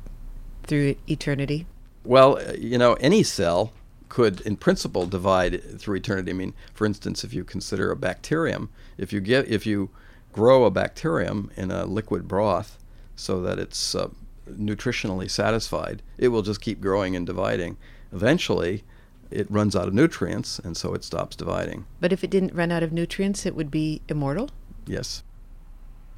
through 0.63 0.95
eternity? 1.09 1.67
Well, 2.05 2.39
uh, 2.39 2.53
you 2.59 2.79
know, 2.79 2.95
any 2.95 3.23
cell 3.23 3.73
could, 4.09 4.41
in 4.43 4.57
principle, 4.57 5.07
divide 5.07 5.79
through 5.79 5.97
eternity. 5.97 6.31
I 6.31 6.35
mean, 6.35 6.55
for 6.73 6.87
instance, 6.87 7.25
if 7.25 7.35
you 7.35 7.45
consider 7.45 7.91
a 7.91 7.97
bacterium, 7.97 8.71
if 8.99 9.13
you 9.13 9.21
get 9.21 9.49
if 9.49 9.65
you 9.67 9.91
grow 10.33 10.65
a 10.65 10.71
bacterium 10.71 11.51
in 11.57 11.71
a 11.71 11.87
liquid 11.87 12.29
broth 12.29 12.79
so 13.17 13.41
that 13.41 13.59
it's 13.59 13.95
uh, 13.95 14.09
nutritionally 14.51 15.31
satisfied, 15.31 16.03
it 16.19 16.29
will 16.29 16.43
just 16.43 16.61
keep 16.61 16.81
growing 16.81 17.17
and 17.17 17.27
dividing. 17.27 17.77
Eventually, 18.13 18.85
it 19.31 19.51
runs 19.51 19.75
out 19.75 19.89
of 19.89 19.95
nutrients, 19.95 20.59
and 20.59 20.77
so 20.77 20.95
it 20.95 21.05
stops 21.05 21.37
dividing. 21.37 21.87
But 22.01 22.13
if 22.13 22.23
it 22.25 22.31
didn't 22.31 22.55
run 22.55 22.71
out 22.71 22.83
of 22.83 22.93
nutrients, 22.93 23.45
it 23.47 23.55
would 23.55 23.71
be 23.71 24.01
immortal? 24.09 24.51
Yes. 24.87 25.23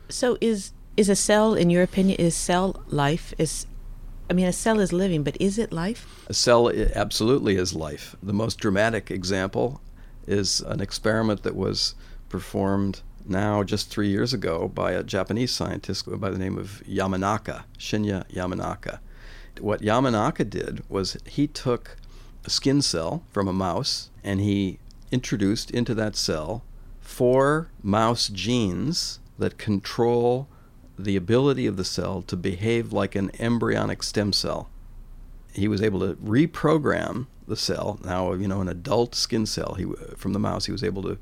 So 0.08 0.36
is 0.40 0.72
is 0.96 1.08
a 1.08 1.16
cell, 1.16 1.54
in 1.54 1.70
your 1.70 1.82
opinion, 1.82 2.20
is 2.20 2.34
cell 2.34 2.82
life? 2.88 3.32
Is 3.38 3.66
I 4.28 4.32
mean, 4.32 4.46
a 4.46 4.52
cell 4.52 4.78
is 4.78 4.92
living, 4.92 5.24
but 5.24 5.36
is 5.40 5.58
it 5.58 5.72
life? 5.72 6.24
A 6.28 6.34
cell 6.34 6.70
absolutely 6.94 7.56
is 7.56 7.74
life. 7.74 8.14
The 8.22 8.32
most 8.32 8.58
dramatic 8.58 9.10
example 9.10 9.80
is 10.26 10.60
an 10.60 10.80
experiment 10.80 11.42
that 11.42 11.56
was 11.56 11.94
performed 12.30 13.02
now 13.26 13.62
just 13.62 13.90
three 13.90 14.08
years 14.08 14.32
ago 14.32 14.68
by 14.68 14.92
a 14.92 15.02
Japanese 15.02 15.52
scientist 15.52 16.08
by 16.18 16.30
the 16.30 16.38
name 16.38 16.56
of 16.56 16.82
Yamanaka, 16.88 17.64
Shinya 17.78 18.26
Yamanaka. 18.30 19.00
What 19.60 19.82
Yamanaka 19.82 20.48
did 20.48 20.82
was 20.88 21.18
he 21.26 21.46
took 21.46 21.96
a 22.46 22.50
skin 22.50 22.80
cell 22.80 23.22
from 23.30 23.46
a 23.46 23.52
mouse 23.52 24.08
and 24.24 24.40
he 24.40 24.78
introduced 25.12 25.70
into 25.70 25.94
that 25.94 26.16
cell 26.16 26.64
four 27.00 27.70
mouse 27.82 28.28
genes 28.28 29.18
that 29.38 29.58
control 29.58 30.48
the 30.98 31.16
ability 31.16 31.66
of 31.66 31.76
the 31.76 31.84
cell 31.84 32.22
to 32.22 32.36
behave 32.36 32.92
like 32.92 33.14
an 33.14 33.30
embryonic 33.38 34.02
stem 34.02 34.32
cell. 34.32 34.70
He 35.52 35.66
was 35.66 35.82
able 35.82 36.00
to 36.00 36.14
reprogram 36.16 37.26
the 37.48 37.56
cell. 37.56 37.98
Now, 38.04 38.32
you 38.32 38.46
know, 38.46 38.60
an 38.60 38.68
adult 38.68 39.14
skin 39.14 39.46
cell 39.46 39.74
he, 39.74 39.86
from 40.16 40.32
the 40.32 40.38
mouse, 40.38 40.66
he 40.66 40.72
was 40.72 40.84
able 40.84 41.02
to, 41.02 41.18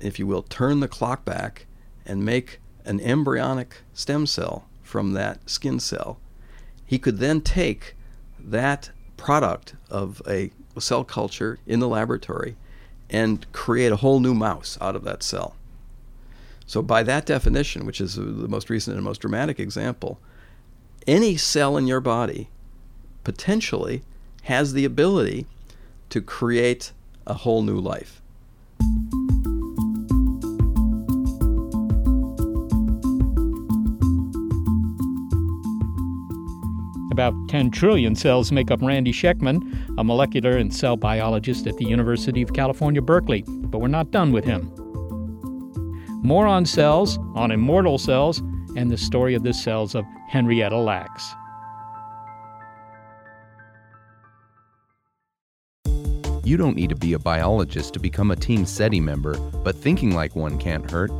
if 0.00 0.18
you 0.18 0.26
will, 0.26 0.42
turn 0.42 0.80
the 0.80 0.88
clock 0.88 1.24
back 1.24 1.66
and 2.06 2.24
make 2.24 2.60
an 2.84 3.00
embryonic 3.00 3.76
stem 3.92 4.26
cell 4.26 4.66
from 4.82 5.12
that 5.12 5.48
skin 5.48 5.78
cell. 5.78 6.18
He 6.84 6.98
could 6.98 7.18
then 7.18 7.40
take 7.40 7.94
that 8.38 8.90
product 9.16 9.74
of 9.88 10.22
a 10.26 10.50
cell 10.78 11.04
culture 11.04 11.58
in 11.66 11.80
the 11.80 11.88
laboratory 11.88 12.56
and 13.08 13.50
create 13.52 13.92
a 13.92 13.96
whole 13.96 14.20
new 14.20 14.34
mouse 14.34 14.78
out 14.80 14.96
of 14.96 15.04
that 15.04 15.22
cell. 15.22 15.56
So, 16.66 16.82
by 16.82 17.02
that 17.02 17.26
definition, 17.26 17.84
which 17.84 18.00
is 18.00 18.14
the 18.14 18.22
most 18.22 18.70
recent 18.70 18.96
and 18.96 19.04
most 19.04 19.20
dramatic 19.20 19.58
example, 19.58 20.20
any 21.06 21.36
cell 21.36 21.76
in 21.76 21.86
your 21.86 22.00
body 22.00 22.48
potentially 23.24 24.02
has 24.44 24.72
the 24.72 24.84
ability 24.84 25.46
to 26.10 26.20
create 26.20 26.92
a 27.26 27.34
whole 27.34 27.62
new 27.62 27.78
life. 27.78 28.19
About 37.10 37.34
10 37.48 37.70
trillion 37.70 38.14
cells 38.14 38.52
make 38.52 38.70
up 38.70 38.80
Randy 38.82 39.12
Schekman, 39.12 39.60
a 39.98 40.04
molecular 40.04 40.56
and 40.56 40.74
cell 40.74 40.96
biologist 40.96 41.66
at 41.66 41.76
the 41.76 41.84
University 41.84 42.40
of 42.42 42.52
California, 42.52 43.02
Berkeley. 43.02 43.42
But 43.46 43.80
we're 43.80 43.88
not 43.88 44.10
done 44.10 44.32
with 44.32 44.44
him. 44.44 44.72
More 46.22 46.46
on 46.46 46.66
cells, 46.66 47.18
on 47.34 47.50
immortal 47.50 47.98
cells, 47.98 48.38
and 48.76 48.90
the 48.90 48.96
story 48.96 49.34
of 49.34 49.42
the 49.42 49.54
cells 49.54 49.94
of 49.94 50.04
Henrietta 50.28 50.76
Lacks. 50.76 51.34
You 56.44 56.56
don't 56.56 56.76
need 56.76 56.90
to 56.90 56.96
be 56.96 57.12
a 57.12 57.18
biologist 57.18 57.92
to 57.94 58.00
become 58.00 58.30
a 58.30 58.36
Team 58.36 58.64
SETI 58.64 59.00
member, 59.00 59.36
but 59.62 59.76
thinking 59.76 60.14
like 60.14 60.34
one 60.34 60.58
can't 60.58 60.90
hurt. 60.90 61.10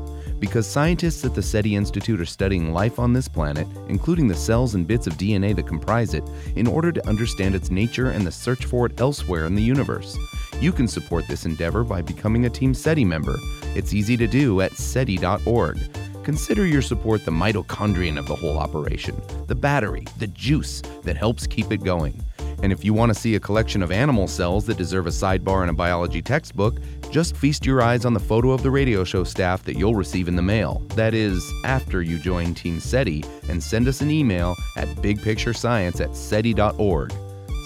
Because 0.41 0.67
scientists 0.67 1.23
at 1.27 1.35
the 1.35 1.43
SETI 1.43 1.77
Institute 1.77 2.19
are 2.19 2.27
studying 2.27 2.73
life 2.73 2.99
on 2.99 3.13
this 3.13 3.29
planet, 3.29 3.69
including 3.89 4.27
the 4.27 4.35
cells 4.35 4.75
and 4.75 4.87
bits 4.87 5.07
of 5.07 5.19
DNA 5.19 5.55
that 5.55 5.67
comprise 5.67 6.15
it, 6.15 6.25
in 6.57 6.67
order 6.67 6.91
to 6.91 7.07
understand 7.07 7.55
its 7.55 7.71
nature 7.71 8.11
and 8.11 8.27
the 8.27 8.33
search 8.33 8.65
for 8.65 8.87
it 8.87 8.99
elsewhere 8.99 9.45
in 9.45 9.55
the 9.55 9.63
universe. 9.63 10.19
You 10.59 10.73
can 10.73 10.89
support 10.89 11.29
this 11.29 11.45
endeavor 11.45 11.85
by 11.85 12.01
becoming 12.01 12.47
a 12.47 12.51
Team 12.51 12.73
SETI 12.73 13.05
member. 13.05 13.37
It's 13.77 13.93
easy 13.93 14.17
to 14.17 14.27
do 14.27 14.63
at 14.63 14.73
SETI.org. 14.73 15.79
Consider 16.25 16.67
your 16.67 16.83
support 16.83 17.25
the 17.25 17.31
mitochondrion 17.31 18.19
of 18.19 18.27
the 18.27 18.35
whole 18.35 18.59
operation, 18.59 19.21
the 19.47 19.55
battery, 19.55 20.07
the 20.19 20.27
juice 20.29 20.81
that 21.03 21.17
helps 21.17 21.47
keep 21.47 21.71
it 21.71 21.85
going. 21.85 22.19
And 22.63 22.73
if 22.73 22.85
you 22.85 22.93
want 22.93 23.13
to 23.13 23.19
see 23.19 23.35
a 23.35 23.41
collection 23.41 23.83
of 23.83 23.91
animal 23.91 24.29
cells 24.29 24.67
that 24.67 24.77
deserve 24.77 25.07
a 25.07 25.11
sidebar 25.11 25.63
in 25.63 25.69
a 25.69 25.75
biology 25.75 26.21
textbook, 26.21 26.77
just 27.11 27.37
feast 27.37 27.65
your 27.65 27.83
eyes 27.83 28.05
on 28.05 28.15
the 28.15 28.21
photo 28.21 28.51
of 28.51 28.63
the 28.63 28.71
radio 28.71 29.03
show 29.03 29.25
staff 29.25 29.65
that 29.65 29.77
you'll 29.77 29.95
receive 29.95 30.29
in 30.29 30.37
the 30.37 30.43
mail. 30.43 30.83
That 30.91 31.15
is, 31.15 31.51
after 31.65 32.03
you 32.03 32.19
join 32.19 32.55
Team 32.55 32.79
SETI 32.79 33.25
and 33.49 33.63
send 33.63 33.89
us 33.89 34.01
an 34.01 34.11
email 34.11 34.55
at 34.77 34.89
bigpicturescience 34.97 36.01
at 36.01 36.15
SETI.org. 36.15 37.13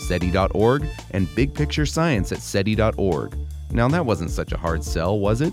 SETI.org 0.06 0.86
and 1.10 1.26
bigpicturescience 1.28 2.32
at 2.32 2.38
SETI.org. 2.38 3.36
Now, 3.70 3.88
that 3.88 4.06
wasn't 4.06 4.30
such 4.30 4.52
a 4.52 4.56
hard 4.56 4.84
sell, 4.84 5.18
was 5.18 5.40
it? 5.40 5.52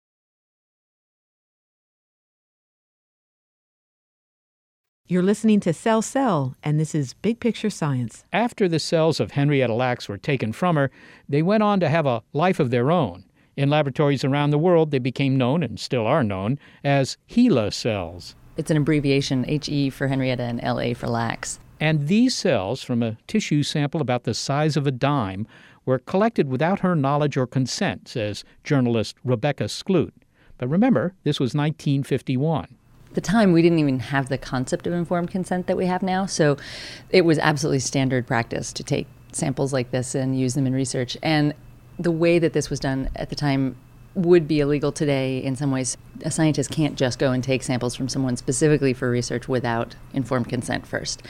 You're 5.11 5.23
listening 5.23 5.59
to 5.59 5.73
Cell 5.73 6.01
Cell, 6.01 6.55
and 6.63 6.79
this 6.79 6.95
is 6.95 7.15
Big 7.15 7.41
Picture 7.41 7.69
Science. 7.69 8.23
After 8.31 8.69
the 8.69 8.79
cells 8.79 9.19
of 9.19 9.31
Henrietta 9.31 9.73
Lacks 9.73 10.07
were 10.07 10.17
taken 10.17 10.53
from 10.53 10.77
her, 10.77 10.89
they 11.27 11.41
went 11.41 11.63
on 11.63 11.81
to 11.81 11.89
have 11.89 12.05
a 12.05 12.23
life 12.31 12.61
of 12.61 12.71
their 12.71 12.91
own. 12.91 13.25
In 13.57 13.69
laboratories 13.69 14.23
around 14.23 14.51
the 14.51 14.57
world, 14.57 14.89
they 14.89 14.99
became 14.99 15.37
known, 15.37 15.63
and 15.63 15.77
still 15.77 16.07
are 16.07 16.23
known, 16.23 16.57
as 16.81 17.17
HeLa 17.29 17.73
cells. 17.73 18.35
It's 18.55 18.71
an 18.71 18.77
abbreviation, 18.77 19.43
HE 19.43 19.89
for 19.89 20.07
Henrietta 20.07 20.43
and 20.43 20.63
LA 20.63 20.93
for 20.93 21.07
Lacks. 21.07 21.59
And 21.77 22.07
these 22.07 22.33
cells, 22.33 22.81
from 22.81 23.03
a 23.03 23.17
tissue 23.27 23.63
sample 23.63 23.99
about 23.99 24.23
the 24.23 24.33
size 24.33 24.77
of 24.77 24.87
a 24.87 24.91
dime, 24.91 25.45
were 25.85 25.99
collected 25.99 26.47
without 26.47 26.79
her 26.79 26.95
knowledge 26.95 27.35
or 27.35 27.47
consent, 27.47 28.07
says 28.07 28.45
journalist 28.63 29.17
Rebecca 29.25 29.65
Skloot. 29.65 30.13
But 30.57 30.69
remember, 30.69 31.15
this 31.25 31.37
was 31.37 31.53
1951 31.53 32.77
the 33.13 33.21
time 33.21 33.51
we 33.51 33.61
didn't 33.61 33.79
even 33.79 33.99
have 33.99 34.29
the 34.29 34.37
concept 34.37 34.87
of 34.87 34.93
informed 34.93 35.29
consent 35.29 35.67
that 35.67 35.77
we 35.77 35.85
have 35.85 36.01
now 36.01 36.25
so 36.25 36.57
it 37.09 37.25
was 37.25 37.37
absolutely 37.39 37.79
standard 37.79 38.25
practice 38.25 38.71
to 38.73 38.83
take 38.83 39.07
samples 39.31 39.71
like 39.71 39.91
this 39.91 40.15
and 40.15 40.39
use 40.39 40.53
them 40.53 40.67
in 40.67 40.73
research 40.73 41.17
and 41.21 41.53
the 41.99 42.11
way 42.11 42.39
that 42.39 42.53
this 42.53 42.69
was 42.69 42.79
done 42.79 43.09
at 43.15 43.29
the 43.29 43.35
time 43.35 43.75
would 44.13 44.47
be 44.47 44.59
illegal 44.59 44.91
today 44.91 45.37
in 45.37 45.55
some 45.55 45.71
ways. 45.71 45.97
A 46.23 46.31
scientist 46.31 46.69
can't 46.69 46.97
just 46.97 47.19
go 47.19 47.31
and 47.31 47.43
take 47.43 47.63
samples 47.63 47.95
from 47.95 48.09
someone 48.09 48.35
specifically 48.37 48.93
for 48.93 49.09
research 49.09 49.47
without 49.47 49.95
informed 50.13 50.49
consent 50.49 50.85
first. 50.85 51.23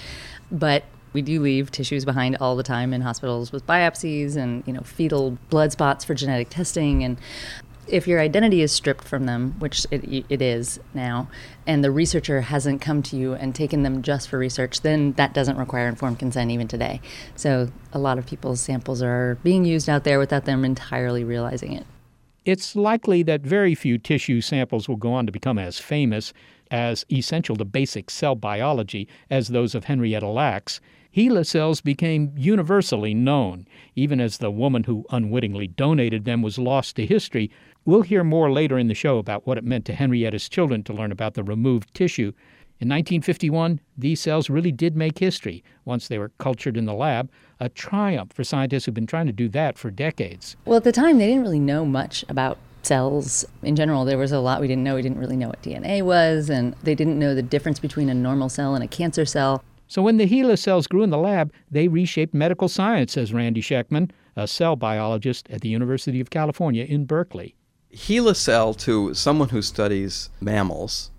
But 0.52 0.84
we 1.14 1.22
do 1.22 1.42
leave 1.42 1.72
tissues 1.72 2.06
behind 2.06 2.38
all 2.40 2.56
the 2.56 2.64
time 2.64 2.94
in 2.94 3.02
hospitals 3.02 3.52
with 3.52 3.68
biopsies 3.68 4.36
and 4.36 4.64
you 4.66 4.74
know 4.74 4.82
fetal 4.82 5.38
blood 5.50 5.72
spots 5.72 6.06
for 6.06 6.14
genetic 6.14 6.50
testing 6.50 7.04
and 7.04 7.18
if 7.88 8.08
your 8.08 8.20
identity 8.20 8.62
is 8.62 8.72
stripped 8.72 9.04
from 9.04 9.26
them, 9.26 9.56
which 9.60 9.86
it, 9.92 10.26
it 10.30 10.42
is 10.42 10.80
now, 10.94 11.28
and 11.66 11.84
the 11.84 11.92
researcher 11.92 12.42
hasn't 12.42 12.82
come 12.82 13.02
to 13.04 13.16
you 13.16 13.34
and 13.34 13.54
taken 13.54 13.84
them 13.84 14.02
just 14.02 14.30
for 14.30 14.38
research, 14.38 14.82
then 14.82 15.14
that 15.14 15.34
doesn't 15.34 15.58
require 15.58 15.88
informed 15.88 16.20
consent 16.20 16.52
even 16.52 16.68
today. 16.68 17.02
So 17.36 17.72
a 17.94 18.00
lot 18.00 18.18
of 18.18 18.26
people's 18.26 18.62
samples 18.62 19.02
are 19.02 19.38
being 19.44 19.66
used 19.66 19.90
out 19.90 20.04
there 20.04 20.20
without 20.20 20.46
them 20.46 20.64
entirely 20.64 21.24
realizing 21.24 21.74
it. 21.74 21.86
It's 22.44 22.76
likely 22.76 23.22
that 23.24 23.42
very 23.42 23.76
few 23.76 24.00
tissue 24.00 24.42
samples 24.42 24.90
will 24.90 24.96
go 24.96 25.14
on 25.14 25.28
to 25.28 25.32
become 25.32 25.60
as 25.60 25.78
famous, 25.78 26.34
as 26.72 27.06
essential 27.12 27.56
to 27.58 27.66
basic 27.66 28.10
cell 28.10 28.36
biology 28.36 29.08
as 29.30 29.50
those 29.50 29.76
of 29.76 29.84
Henrietta 29.84 30.28
Lacks. 30.28 30.82
HeLa 31.16 31.46
cells 31.46 31.82
became 31.82 32.32
universally 32.38 33.14
known, 33.14 33.68
even 33.96 34.22
as 34.22 34.38
the 34.38 34.50
woman 34.50 34.86
who 34.86 35.06
unwittingly 35.10 35.68
donated 35.68 36.24
them 36.24 36.42
was 36.42 36.58
lost 36.58 36.96
to 36.96 37.06
history. 37.06 37.52
We'll 37.84 38.04
hear 38.04 38.24
more 38.24 38.52
later 38.52 38.78
in 38.78 38.90
the 38.90 38.94
show 38.94 39.18
about 39.18 39.48
what 39.48 39.58
it 39.58 39.64
meant 39.64 39.86
to 39.86 39.94
Henrietta's 39.94 40.48
children 40.48 40.84
to 40.84 40.94
learn 40.94 41.12
about 41.12 41.34
the 41.34 41.44
removed 41.44 41.92
tissue. 41.96 42.32
In 42.80 42.88
1951, 42.88 43.80
these 43.98 44.20
cells 44.20 44.52
really 44.52 44.72
did 44.72 44.96
make 44.96 45.18
history 45.18 45.64
once 45.84 46.08
they 46.08 46.20
were 46.20 46.32
cultured 46.38 46.78
in 46.78 46.86
the 46.86 46.94
lab, 46.94 47.32
a 47.60 47.70
triumph 47.70 48.34
for 48.34 48.44
scientists 48.44 48.86
who've 48.86 48.94
been 48.94 49.08
trying 49.08 49.26
to 49.26 49.32
do 49.32 49.50
that 49.50 49.80
for 49.80 49.90
decades. 49.90 50.56
Well, 50.66 50.78
at 50.78 50.84
the 50.84 50.92
time, 50.92 51.18
they 51.18 51.26
didn't 51.26 51.42
really 51.42 51.60
know 51.60 51.84
much 51.84 52.24
about 52.30 52.60
cells 52.84 53.46
in 53.64 53.76
general. 53.76 54.06
There 54.06 54.18
was 54.18 54.32
a 54.32 54.40
lot 54.40 54.62
we 54.62 54.68
didn't 54.68 54.84
know. 54.84 54.94
We 54.94 55.02
didn't 55.02 55.18
really 55.18 55.36
know 55.36 55.48
what 55.48 55.64
DNA 55.64 56.04
was, 56.04 56.52
and 56.52 56.76
they 56.84 56.94
didn't 56.94 57.18
know 57.18 57.34
the 57.34 57.42
difference 57.42 57.80
between 57.80 58.10
a 58.10 58.14
normal 58.14 58.50
cell 58.50 58.76
and 58.76 58.84
a 58.84 58.88
cancer 58.88 59.26
cell. 59.26 59.64
So 59.88 60.04
when 60.04 60.18
the 60.18 60.28
HeLa 60.28 60.58
cells 60.58 60.86
grew 60.86 61.02
in 61.02 61.10
the 61.10 61.18
lab, 61.18 61.52
they 61.72 61.88
reshaped 61.88 62.36
medical 62.36 62.68
science, 62.68 63.14
says 63.14 63.34
Randy 63.34 63.62
Schekman, 63.62 64.12
a 64.36 64.48
cell 64.48 64.76
biologist 64.76 65.50
at 65.50 65.62
the 65.62 65.70
University 65.70 66.22
of 66.22 66.30
California 66.30 66.84
in 66.84 67.06
Berkeley. 67.06 67.56
HeLa 67.94 68.36
cell 68.36 68.74
to 68.76 69.14
someone 69.14 69.50
who 69.50 69.62
studies 69.62 70.30
mammals 70.40 71.12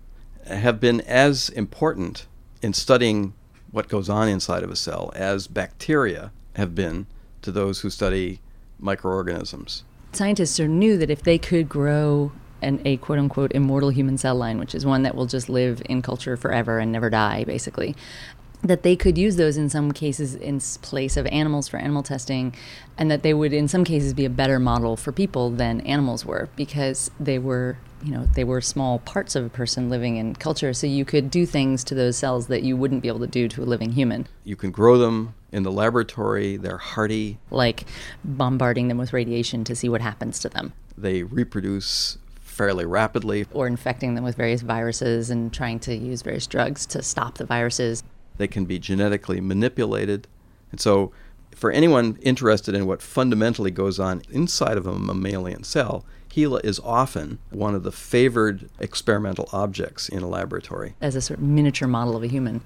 have 0.45 0.79
been 0.79 1.01
as 1.01 1.49
important 1.49 2.25
in 2.61 2.73
studying 2.73 3.33
what 3.71 3.87
goes 3.87 4.09
on 4.09 4.27
inside 4.27 4.63
of 4.63 4.71
a 4.71 4.75
cell 4.75 5.11
as 5.15 5.47
bacteria 5.47 6.31
have 6.55 6.73
been 6.75 7.05
to 7.41 7.51
those 7.51 7.81
who 7.81 7.89
study 7.89 8.39
microorganisms. 8.79 9.83
Scientists 10.13 10.59
are 10.59 10.67
knew 10.67 10.97
that 10.97 11.09
if 11.09 11.23
they 11.23 11.37
could 11.37 11.69
grow 11.69 12.31
an, 12.61 12.81
a 12.85 12.97
quote 12.97 13.19
unquote 13.19 13.51
immortal 13.51 13.89
human 13.89 14.17
cell 14.17 14.35
line, 14.35 14.57
which 14.57 14.73
is 14.73 14.85
one 14.85 15.03
that 15.03 15.15
will 15.15 15.25
just 15.25 15.49
live 15.49 15.81
in 15.85 16.01
culture 16.01 16.37
forever 16.37 16.79
and 16.79 16.91
never 16.91 17.09
die, 17.09 17.43
basically, 17.43 17.95
that 18.63 18.83
they 18.83 18.95
could 18.95 19.17
use 19.17 19.35
those 19.35 19.57
in 19.57 19.69
some 19.69 19.91
cases 19.91 20.35
in 20.35 20.59
place 20.81 21.17
of 21.17 21.25
animals 21.27 21.67
for 21.67 21.77
animal 21.77 22.01
testing, 22.01 22.55
and 22.97 23.11
that 23.11 23.21
they 23.21 23.33
would, 23.33 23.53
in 23.53 23.67
some 23.67 23.83
cases, 23.83 24.13
be 24.13 24.25
a 24.25 24.29
better 24.29 24.59
model 24.59 24.95
for 24.95 25.11
people 25.11 25.49
than 25.49 25.81
animals 25.81 26.25
were 26.25 26.49
because 26.55 27.11
they 27.19 27.37
were, 27.37 27.77
you 28.01 28.11
know, 28.11 28.25
they 28.35 28.43
were 28.43 28.61
small 28.61 28.99
parts 28.99 29.35
of 29.35 29.45
a 29.45 29.49
person 29.49 29.89
living 29.89 30.15
in 30.15 30.35
culture. 30.35 30.73
So 30.73 30.87
you 30.87 31.03
could 31.03 31.29
do 31.29 31.45
things 31.45 31.83
to 31.85 31.95
those 31.95 32.15
cells 32.15 32.47
that 32.47 32.63
you 32.63 32.77
wouldn't 32.77 33.01
be 33.01 33.09
able 33.09 33.19
to 33.19 33.27
do 33.27 33.49
to 33.49 33.63
a 33.63 33.65
living 33.65 33.91
human. 33.91 34.27
You 34.45 34.55
can 34.55 34.71
grow 34.71 34.97
them 34.97 35.35
in 35.51 35.63
the 35.63 35.71
laboratory, 35.71 36.57
they're 36.57 36.77
hardy. 36.77 37.37
Like 37.51 37.85
bombarding 38.23 38.87
them 38.87 38.97
with 38.97 39.13
radiation 39.13 39.63
to 39.65 39.75
see 39.75 39.89
what 39.89 40.01
happens 40.01 40.39
to 40.39 40.49
them. 40.49 40.73
They 40.97 41.23
reproduce 41.23 42.17
fairly 42.39 42.85
rapidly. 42.85 43.45
Or 43.51 43.67
infecting 43.67 44.15
them 44.15 44.23
with 44.23 44.35
various 44.35 44.61
viruses 44.61 45.29
and 45.29 45.51
trying 45.51 45.79
to 45.81 45.95
use 45.95 46.21
various 46.21 46.47
drugs 46.47 46.85
to 46.87 47.01
stop 47.01 47.37
the 47.37 47.45
viruses. 47.45 48.03
They 48.37 48.47
can 48.47 48.65
be 48.65 48.79
genetically 48.79 49.41
manipulated. 49.41 50.27
And 50.71 50.79
so, 50.79 51.11
for 51.55 51.71
anyone 51.71 52.17
interested 52.21 52.73
in 52.73 52.87
what 52.87 53.01
fundamentally 53.01 53.71
goes 53.71 53.99
on 53.99 54.23
inside 54.31 54.77
of 54.77 54.87
a 54.87 54.97
mammalian 54.97 55.63
cell, 55.63 56.03
HeLa 56.29 56.61
is 56.63 56.79
often 56.83 57.37
one 57.51 57.75
of 57.75 57.83
the 57.83 57.91
favored 57.91 58.69
experimental 58.79 59.47
objects 59.53 60.09
in 60.09 60.23
a 60.23 60.27
laboratory. 60.27 60.95
As 60.99 61.15
a 61.15 61.21
sort 61.21 61.39
of 61.39 61.45
miniature 61.45 61.87
model 61.87 62.15
of 62.15 62.23
a 62.23 62.27
human. 62.27 62.61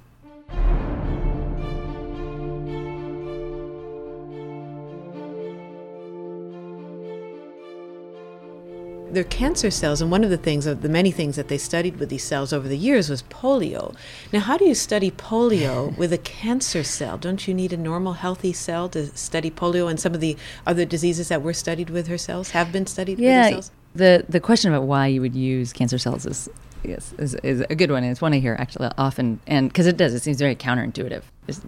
They're 9.11 9.23
cancer 9.23 9.71
cells, 9.71 10.01
and 10.01 10.11
one 10.11 10.23
of 10.23 10.29
the 10.29 10.37
things, 10.37 10.65
of 10.65 10.81
the 10.81 10.89
many 10.89 11.11
things 11.11 11.35
that 11.35 11.47
they 11.47 11.57
studied 11.57 11.97
with 11.97 12.09
these 12.09 12.23
cells 12.23 12.53
over 12.53 12.67
the 12.67 12.77
years 12.77 13.09
was 13.09 13.23
polio. 13.23 13.95
Now, 14.31 14.39
how 14.41 14.57
do 14.57 14.65
you 14.65 14.75
study 14.75 15.11
polio 15.11 15.95
with 15.97 16.13
a 16.13 16.17
cancer 16.17 16.83
cell? 16.83 17.17
Don't 17.17 17.47
you 17.47 17.53
need 17.53 17.73
a 17.73 17.77
normal, 17.77 18.13
healthy 18.13 18.53
cell 18.53 18.89
to 18.89 19.07
study 19.17 19.51
polio 19.51 19.89
and 19.89 19.99
some 19.99 20.13
of 20.13 20.21
the 20.21 20.37
other 20.65 20.85
diseases 20.85 21.29
that 21.29 21.41
were 21.41 21.53
studied 21.53 21.89
with 21.89 22.07
her 22.07 22.17
cells, 22.17 22.51
have 22.51 22.71
been 22.71 22.85
studied 22.85 23.19
yeah, 23.19 23.37
with 23.37 23.45
her 23.45 23.51
cells? 23.53 23.71
The, 23.95 24.25
the 24.29 24.39
question 24.39 24.71
about 24.71 24.85
why 24.85 25.07
you 25.07 25.21
would 25.21 25.35
use 25.35 25.73
cancer 25.73 25.97
cells 25.97 26.25
is 26.25 26.49
yes, 26.83 27.13
is, 27.17 27.35
is 27.35 27.63
a 27.69 27.75
good 27.75 27.91
one. 27.91 28.03
It's 28.03 28.21
one 28.21 28.33
I 28.33 28.39
hear 28.39 28.55
actually 28.59 28.89
often, 28.97 29.39
and 29.47 29.69
because 29.69 29.87
it 29.87 29.97
does, 29.97 30.13
it 30.13 30.21
seems 30.21 30.37
very 30.39 30.55
counterintuitive. 30.55 31.23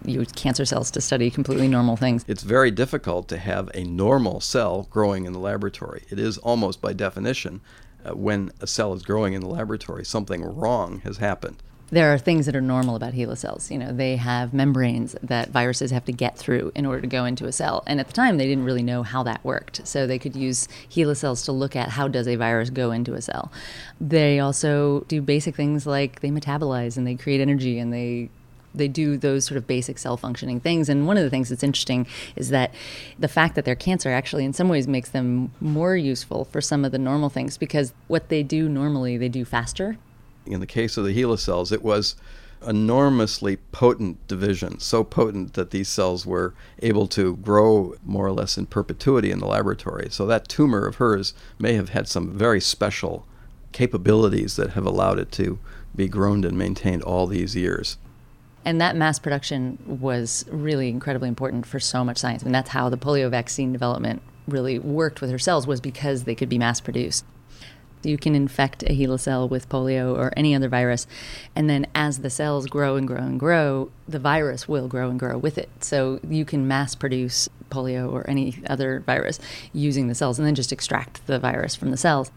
You 0.05 0.19
use 0.19 0.31
cancer 0.33 0.65
cells 0.65 0.91
to 0.91 1.01
study 1.01 1.29
completely 1.29 1.67
normal 1.67 1.95
things. 1.95 2.25
It's 2.27 2.43
very 2.43 2.71
difficult 2.71 3.27
to 3.29 3.37
have 3.37 3.69
a 3.73 3.83
normal 3.83 4.41
cell 4.41 4.87
growing 4.89 5.25
in 5.25 5.33
the 5.33 5.39
laboratory. 5.39 6.03
It 6.09 6.19
is 6.19 6.37
almost 6.39 6.81
by 6.81 6.93
definition, 6.93 7.61
uh, 8.05 8.15
when 8.15 8.51
a 8.61 8.67
cell 8.67 8.93
is 8.93 9.03
growing 9.03 9.33
in 9.33 9.41
the 9.41 9.47
laboratory, 9.47 10.05
something 10.05 10.43
wrong 10.43 10.99
has 10.99 11.17
happened 11.17 11.57
there 11.91 12.13
are 12.13 12.17
things 12.17 12.45
that 12.45 12.55
are 12.55 12.61
normal 12.61 12.95
about 12.95 13.13
HeLa 13.13 13.37
cells. 13.37 13.71
You 13.71 13.77
know, 13.77 13.91
they 13.91 14.15
have 14.15 14.53
membranes 14.53 15.15
that 15.23 15.49
viruses 15.49 15.91
have 15.91 16.05
to 16.05 16.11
get 16.11 16.37
through 16.37 16.71
in 16.75 16.85
order 16.85 17.01
to 17.01 17.07
go 17.07 17.25
into 17.25 17.45
a 17.45 17.51
cell. 17.51 17.83
And 17.87 17.99
at 17.99 18.07
the 18.07 18.13
time, 18.13 18.37
they 18.37 18.47
didn't 18.47 18.65
really 18.65 18.83
know 18.83 19.03
how 19.03 19.23
that 19.23 19.43
worked. 19.43 19.87
So 19.87 20.05
they 20.05 20.19
could 20.19 20.35
use 20.35 20.67
HeLa 20.89 21.17
cells 21.17 21.43
to 21.43 21.51
look 21.51 21.75
at 21.75 21.89
how 21.89 22.07
does 22.07 22.27
a 22.27 22.35
virus 22.35 22.69
go 22.69 22.91
into 22.91 23.13
a 23.13 23.21
cell. 23.21 23.51
They 23.99 24.39
also 24.39 25.01
do 25.07 25.21
basic 25.21 25.55
things 25.55 25.87
like 25.87 26.21
they 26.21 26.29
metabolize 26.29 26.97
and 26.97 27.07
they 27.07 27.15
create 27.15 27.41
energy 27.41 27.79
and 27.79 27.91
they 27.91 28.29
they 28.75 28.87
do 28.87 29.17
those 29.17 29.45
sort 29.45 29.57
of 29.57 29.65
basic 29.65 29.97
cell 29.97 30.15
functioning 30.15 30.59
things. 30.59 30.89
And 30.89 31.07
one 31.07 31.17
of 31.17 31.23
the 31.23 31.29
things 31.31 31.49
that's 31.49 31.63
interesting 31.63 32.05
is 32.35 32.49
that 32.49 32.71
the 33.17 33.27
fact 33.27 33.55
that 33.55 33.65
they're 33.65 33.73
cancer 33.73 34.11
actually, 34.11 34.45
in 34.45 34.53
some 34.53 34.69
ways, 34.69 34.87
makes 34.87 35.09
them 35.09 35.51
more 35.59 35.97
useful 35.97 36.45
for 36.45 36.61
some 36.61 36.85
of 36.85 36.91
the 36.91 36.99
normal 36.99 37.29
things 37.29 37.57
because 37.57 37.93
what 38.07 38.29
they 38.29 38.43
do 38.43 38.69
normally, 38.69 39.17
they 39.17 39.27
do 39.27 39.43
faster 39.43 39.97
in 40.51 40.59
the 40.59 40.67
case 40.67 40.97
of 40.97 41.05
the 41.05 41.13
HeLa 41.13 41.39
cells, 41.39 41.71
it 41.71 41.83
was 41.83 42.15
enormously 42.67 43.57
potent 43.71 44.27
division, 44.27 44.79
so 44.79 45.03
potent 45.03 45.53
that 45.53 45.71
these 45.71 45.87
cells 45.87 46.25
were 46.25 46.53
able 46.81 47.07
to 47.07 47.37
grow 47.37 47.95
more 48.03 48.25
or 48.25 48.31
less 48.31 48.57
in 48.57 48.65
perpetuity 48.65 49.31
in 49.31 49.39
the 49.39 49.47
laboratory. 49.47 50.09
So 50.09 50.25
that 50.27 50.49
tumor 50.49 50.85
of 50.85 50.95
hers 50.95 51.33
may 51.57 51.73
have 51.73 51.89
had 51.89 52.07
some 52.07 52.37
very 52.37 52.59
special 52.59 53.25
capabilities 53.71 54.55
that 54.55 54.71
have 54.71 54.85
allowed 54.85 55.19
it 55.19 55.31
to 55.33 55.59
be 55.95 56.07
grown 56.07 56.43
and 56.43 56.57
maintained 56.57 57.03
all 57.03 57.27
these 57.27 57.55
years. 57.55 57.97
And 58.65 58.81
that 58.81 58.95
mass 58.95 59.19
production 59.19 59.77
was 59.87 60.45
really 60.49 60.89
incredibly 60.89 61.29
important 61.29 61.65
for 61.65 61.79
so 61.79 62.03
much 62.03 62.17
science. 62.17 62.43
I 62.43 62.45
mean, 62.45 62.51
that's 62.51 62.69
how 62.69 62.89
the 62.89 62.97
polio 62.97 63.29
vaccine 63.29 63.71
development 63.71 64.21
really 64.47 64.79
worked 64.79 65.21
with 65.21 65.31
her 65.31 65.39
cells 65.39 65.65
was 65.65 65.79
because 65.79 66.25
they 66.25 66.35
could 66.35 66.49
be 66.49 66.57
mass 66.57 66.81
produced. 66.81 67.23
You 68.03 68.17
can 68.17 68.33
infect 68.33 68.83
a 68.83 68.87
HeLa 68.87 69.19
cell 69.19 69.47
with 69.47 69.67
polio 69.67 70.15
or 70.15 70.31
any 70.37 70.55
other 70.55 70.69
virus, 70.69 71.05
and 71.55 71.69
then 71.69 71.87
as 71.93 72.19
the 72.19 72.29
cells 72.29 72.67
grow 72.67 72.95
and 72.95 73.07
grow 73.07 73.17
and 73.17 73.39
grow, 73.39 73.91
the 74.07 74.19
virus 74.19 74.67
will 74.67 74.87
grow 74.87 75.09
and 75.09 75.19
grow 75.19 75.37
with 75.37 75.57
it. 75.57 75.69
So 75.81 76.19
you 76.27 76.45
can 76.45 76.67
mass 76.67 76.95
produce 76.95 77.49
polio 77.69 78.11
or 78.11 78.27
any 78.29 78.63
other 78.67 79.01
virus 79.01 79.39
using 79.73 80.07
the 80.07 80.15
cells 80.15 80.39
and 80.39 80.47
then 80.47 80.55
just 80.55 80.71
extract 80.71 81.25
the 81.27 81.39
virus 81.39 81.75
from 81.75 81.91
the 81.91 81.97
cells. 81.97 82.31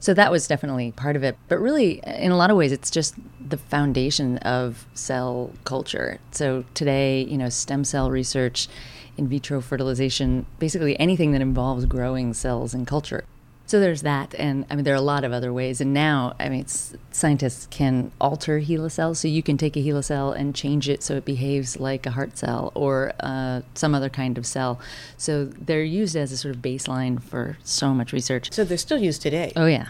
So 0.00 0.12
that 0.14 0.32
was 0.32 0.48
definitely 0.48 0.90
part 0.90 1.14
of 1.14 1.22
it. 1.22 1.36
But 1.46 1.60
really, 1.60 2.00
in 2.04 2.32
a 2.32 2.36
lot 2.36 2.50
of 2.50 2.56
ways, 2.56 2.72
it's 2.72 2.90
just 2.90 3.14
the 3.40 3.56
foundation 3.56 4.38
of 4.38 4.86
cell 4.94 5.52
culture. 5.62 6.18
So 6.32 6.64
today, 6.74 7.22
you 7.22 7.38
know, 7.38 7.48
stem 7.48 7.84
cell 7.84 8.10
research, 8.10 8.68
in 9.16 9.28
vitro 9.28 9.60
fertilization, 9.60 10.46
basically 10.58 10.98
anything 10.98 11.32
that 11.32 11.42
involves 11.42 11.84
growing 11.84 12.34
cells 12.34 12.74
in 12.74 12.86
culture 12.86 13.24
So 13.72 13.80
there's 13.80 14.02
that, 14.02 14.34
and 14.34 14.66
I 14.68 14.74
mean 14.74 14.84
there 14.84 14.92
are 14.92 14.98
a 14.98 15.00
lot 15.00 15.24
of 15.24 15.32
other 15.32 15.50
ways. 15.50 15.80
And 15.80 15.94
now, 15.94 16.36
I 16.38 16.50
mean, 16.50 16.66
scientists 16.66 17.66
can 17.70 18.12
alter 18.20 18.60
HeLa 18.60 18.90
cells, 18.90 19.18
so 19.18 19.28
you 19.28 19.42
can 19.42 19.56
take 19.56 19.78
a 19.78 19.80
HeLa 19.80 20.04
cell 20.04 20.30
and 20.30 20.54
change 20.54 20.90
it 20.90 21.02
so 21.02 21.14
it 21.14 21.24
behaves 21.24 21.80
like 21.80 22.04
a 22.04 22.10
heart 22.10 22.36
cell 22.36 22.72
or 22.74 23.14
uh, 23.20 23.62
some 23.72 23.94
other 23.94 24.10
kind 24.10 24.36
of 24.36 24.44
cell. 24.44 24.78
So 25.16 25.46
they're 25.46 25.82
used 25.82 26.16
as 26.16 26.32
a 26.32 26.36
sort 26.36 26.54
of 26.54 26.60
baseline 26.60 27.22
for 27.22 27.56
so 27.64 27.94
much 27.94 28.12
research. 28.12 28.52
So 28.52 28.62
they're 28.62 28.76
still 28.76 29.00
used 29.00 29.22
today. 29.22 29.54
Oh 29.56 29.64
yeah. 29.64 29.86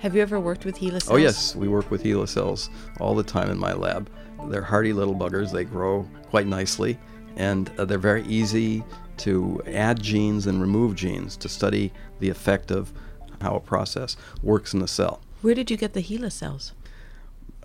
Have 0.00 0.14
you 0.14 0.20
ever 0.20 0.38
worked 0.38 0.66
with 0.66 0.76
HeLa 0.76 1.00
cells? 1.02 1.08
Oh 1.08 1.16
yes, 1.16 1.56
we 1.56 1.68
work 1.68 1.90
with 1.90 2.04
HeLa 2.04 2.28
cells 2.28 2.68
all 3.00 3.14
the 3.14 3.22
time 3.22 3.48
in 3.48 3.56
my 3.56 3.72
lab. 3.72 4.10
They're 4.50 4.60
hardy 4.60 4.92
little 4.92 5.14
buggers. 5.14 5.50
They 5.50 5.64
grow 5.64 6.06
quite 6.28 6.46
nicely, 6.46 6.98
and 7.36 7.70
uh, 7.78 7.86
they're 7.86 7.96
very 7.96 8.26
easy 8.26 8.84
to 9.20 9.62
add 9.66 10.02
genes 10.02 10.46
and 10.46 10.60
remove 10.60 10.94
genes 10.94 11.36
to 11.38 11.48
study 11.48 11.92
the 12.18 12.28
effect 12.28 12.70
of 12.70 12.92
how 13.40 13.54
a 13.56 13.60
process 13.60 14.16
works 14.42 14.74
in 14.74 14.80
the 14.80 14.88
cell. 14.88 15.20
Where 15.42 15.54
did 15.54 15.70
you 15.70 15.76
get 15.76 15.94
the 15.94 16.02
HeLa 16.02 16.30
cells? 16.30 16.72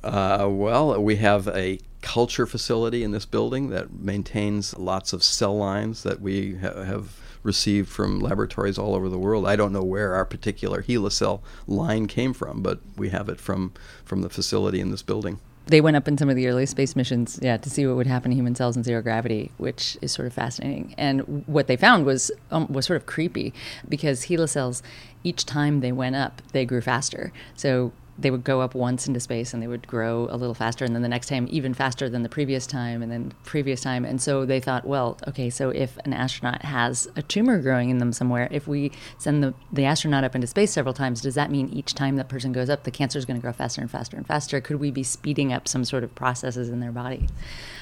Uh, 0.03 0.47
well, 0.49 1.01
we 1.01 1.17
have 1.17 1.47
a 1.49 1.79
culture 2.01 2.45
facility 2.45 3.03
in 3.03 3.11
this 3.11 3.25
building 3.25 3.69
that 3.69 3.91
maintains 3.91 4.77
lots 4.77 5.11
of 5.13 5.23
cell 5.23 5.57
lines 5.57 6.03
that 6.03 6.21
we 6.21 6.55
ha- 6.55 6.83
have 6.83 7.19
received 7.41 7.89
from 7.89 8.19
laboratories 8.19 8.77
all 8.77 8.95
over 8.95 9.09
the 9.09 9.17
world. 9.17 9.47
I 9.47 9.55
don't 9.55 9.73
know 9.73 9.83
where 9.83 10.13
our 10.13 10.25
particular 10.25 10.83
HeLa 10.83 11.11
cell 11.11 11.43
line 11.67 12.07
came 12.07 12.33
from, 12.33 12.61
but 12.61 12.79
we 12.95 13.09
have 13.09 13.29
it 13.29 13.39
from, 13.39 13.73
from 14.03 14.21
the 14.21 14.29
facility 14.29 14.79
in 14.79 14.91
this 14.91 15.01
building 15.01 15.39
they 15.67 15.81
went 15.81 15.97
up 15.97 16.07
in 16.07 16.17
some 16.17 16.29
of 16.29 16.35
the 16.35 16.47
early 16.47 16.65
space 16.65 16.95
missions, 16.95 17.39
yeah, 17.41 17.57
to 17.57 17.69
see 17.69 17.85
what 17.87 17.95
would 17.95 18.07
happen 18.07 18.31
to 18.31 18.35
human 18.35 18.55
cells 18.55 18.77
in 18.77 18.83
zero 18.83 19.01
gravity, 19.01 19.51
which 19.57 19.97
is 20.01 20.11
sort 20.11 20.27
of 20.27 20.33
fascinating. 20.33 20.93
And 20.97 21.43
what 21.47 21.67
they 21.67 21.75
found 21.75 22.05
was 22.05 22.31
um, 22.51 22.67
was 22.71 22.85
sort 22.85 22.97
of 22.97 23.05
creepy 23.05 23.53
because 23.89 24.25
HeLa 24.25 24.47
cells, 24.47 24.83
each 25.23 25.45
time 25.45 25.79
they 25.79 25.91
went 25.91 26.15
up, 26.15 26.41
they 26.51 26.65
grew 26.65 26.81
faster. 26.81 27.31
So 27.55 27.91
they 28.17 28.31
would 28.31 28.43
go 28.43 28.61
up 28.61 28.73
once 28.73 29.07
into 29.07 29.19
space 29.19 29.53
and 29.53 29.61
they 29.61 29.67
would 29.67 29.85
grow 29.87 30.27
a 30.29 30.37
little 30.37 30.53
faster 30.53 30.85
and 30.85 30.95
then 30.95 31.01
the 31.01 31.09
next 31.09 31.27
time 31.27 31.47
even 31.49 31.73
faster 31.73 32.09
than 32.09 32.23
the 32.23 32.29
previous 32.29 32.65
time 32.65 33.01
and 33.01 33.11
then 33.11 33.33
previous 33.43 33.81
time. 33.81 34.05
And 34.05 34.21
so 34.21 34.45
they 34.45 34.59
thought 34.59 34.85
well 34.85 35.17
okay 35.27 35.49
so 35.49 35.69
if 35.69 35.97
an 36.05 36.13
astronaut 36.13 36.63
has 36.63 37.07
a 37.15 37.21
tumor 37.21 37.61
growing 37.61 37.89
in 37.89 37.97
them 37.97 38.13
somewhere 38.13 38.47
if 38.51 38.67
we 38.67 38.91
send 39.17 39.43
the, 39.43 39.53
the 39.71 39.85
astronaut 39.85 40.23
up 40.23 40.35
into 40.35 40.47
space 40.47 40.71
several 40.71 40.93
times 40.93 41.21
does 41.21 41.35
that 41.35 41.51
mean 41.51 41.69
each 41.69 41.93
time 41.93 42.15
that 42.15 42.29
person 42.29 42.51
goes 42.51 42.69
up 42.69 42.83
the 42.83 42.91
cancer 42.91 43.19
is 43.19 43.25
going 43.25 43.37
to 43.37 43.41
grow 43.41 43.53
faster 43.53 43.81
and 43.81 43.91
faster 43.91 44.15
and 44.15 44.25
faster? 44.25 44.61
Could 44.61 44.79
we 44.79 44.91
be 44.91 45.03
speeding 45.03 45.51
up 45.51 45.67
some 45.67 45.83
sort 45.83 46.03
of 46.03 46.15
processes 46.15 46.69
in 46.69 46.79
their 46.79 46.91
body? 46.91 47.27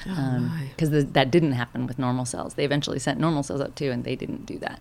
Because 0.04 0.92
oh 0.92 0.98
um, 0.98 1.12
that 1.12 1.30
didn't 1.30 1.52
happen 1.52 1.86
with 1.86 1.98
normal 1.98 2.24
cells. 2.24 2.54
They 2.54 2.64
eventually 2.64 2.98
sent 2.98 3.20
normal 3.20 3.42
cells 3.42 3.60
up 3.60 3.74
too 3.74 3.90
and 3.90 4.04
they 4.04 4.16
didn't 4.16 4.46
do 4.46 4.58
that 4.58 4.80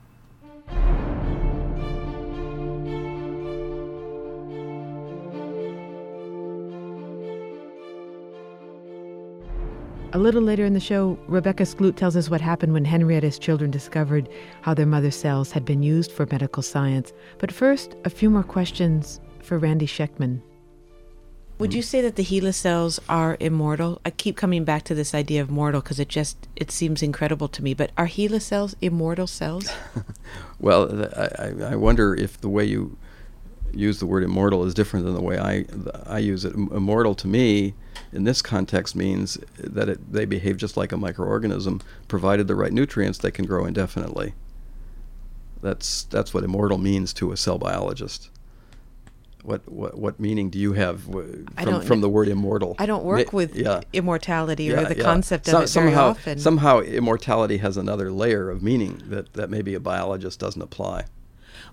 A 10.16 10.20
little 10.20 10.44
later 10.44 10.64
in 10.64 10.74
the 10.74 10.80
show, 10.80 11.18
Rebecca 11.28 11.64
Skloot 11.64 11.96
tells 11.96 12.16
us 12.16 12.30
what 12.30 12.40
happened 12.40 12.72
when 12.72 12.86
Henrietta's 12.86 13.40
children 13.40 13.72
discovered 13.72 14.30
how 14.62 14.76
their 14.76 14.86
mother's 14.86 15.16
cells 15.16 15.52
had 15.52 15.66
been 15.66 15.82
used 15.82 16.12
for 16.12 16.28
medical 16.30 16.62
science. 16.62 17.12
But 17.40 17.52
first, 17.52 17.96
a 18.06 18.12
few 18.12 18.30
more 18.30 18.44
questions 18.44 19.20
for 19.42 19.58
Randy 19.58 19.88
Schekman. 19.88 20.40
Would 21.58 21.74
you 21.74 21.82
say 21.82 22.00
that 22.02 22.16
the 22.16 22.24
HeLa 22.24 22.54
cells 22.54 23.00
are 23.10 23.38
immortal? 23.40 24.02
I 24.06 24.12
keep 24.12 24.38
coming 24.38 24.64
back 24.64 24.84
to 24.84 24.94
this 24.94 25.16
idea 25.16 25.42
of 25.42 25.50
mortal 25.50 25.82
because 25.82 26.00
it 26.00 26.10
just 26.10 26.48
it 26.56 26.70
seems 26.70 27.02
incredible 27.02 27.48
to 27.48 27.64
me. 27.64 27.74
But 27.74 27.90
are 27.98 28.08
HeLa 28.08 28.42
cells 28.42 28.76
immortal 28.82 29.26
cells? 29.26 29.68
well, 30.60 31.10
I, 31.16 31.72
I 31.72 31.76
wonder 31.76 32.14
if 32.14 32.40
the 32.40 32.50
way 32.50 32.66
you 32.66 32.98
use 33.74 34.00
the 34.00 34.06
word 34.06 34.24
immortal 34.24 34.64
is 34.64 34.76
different 34.76 35.06
than 35.06 35.16
the 35.16 35.24
way 35.24 35.40
I 35.40 35.66
I 36.06 36.20
use 36.20 36.46
it. 36.46 36.54
Immortal 36.54 37.16
to 37.16 37.28
me, 37.28 37.74
in 38.14 38.24
this 38.24 38.42
context, 38.42 38.96
means 38.96 39.38
that 39.58 39.90
it, 39.90 40.14
they 40.14 40.26
behave 40.26 40.58
just 40.58 40.78
like 40.78 40.92
a 40.92 40.96
microorganism. 40.96 41.82
Provided 42.08 42.48
the 42.48 42.56
right 42.56 42.72
nutrients, 42.72 43.18
they 43.18 43.32
can 43.32 43.46
grow 43.46 43.66
indefinitely. 43.66 44.34
That's 45.62 46.04
that's 46.04 46.34
what 46.34 46.44
immortal 46.44 46.78
means 46.78 47.14
to 47.14 47.32
a 47.32 47.38
cell 47.38 47.58
biologist. 47.58 48.30
What 49.44 49.70
what, 49.70 49.98
what 49.98 50.20
meaning 50.20 50.50
do 50.50 50.60
you 50.60 50.74
have 50.74 51.04
from, 51.04 51.82
from 51.82 52.02
the 52.02 52.10
word 52.10 52.28
immortal? 52.28 52.76
I 52.80 52.86
don't 52.86 53.04
work 53.04 53.34
with 53.34 53.56
yeah. 53.56 53.82
immortality 53.92 54.72
or 54.72 54.82
yeah, 54.82 54.88
the 54.90 54.98
yeah. 54.98 55.04
concept 55.04 55.48
of 55.48 55.52
so, 55.52 55.58
it 55.62 55.70
very 55.70 55.92
somehow, 55.92 56.10
often. 56.10 56.40
Somehow, 56.40 56.80
immortality 56.80 57.58
has 57.58 57.76
another 57.76 58.12
layer 58.12 58.50
of 58.50 58.64
meaning 58.64 59.02
that, 59.08 59.34
that 59.34 59.50
maybe 59.50 59.74
a 59.74 59.80
biologist 59.80 60.40
doesn't 60.40 60.62
apply. 60.62 61.06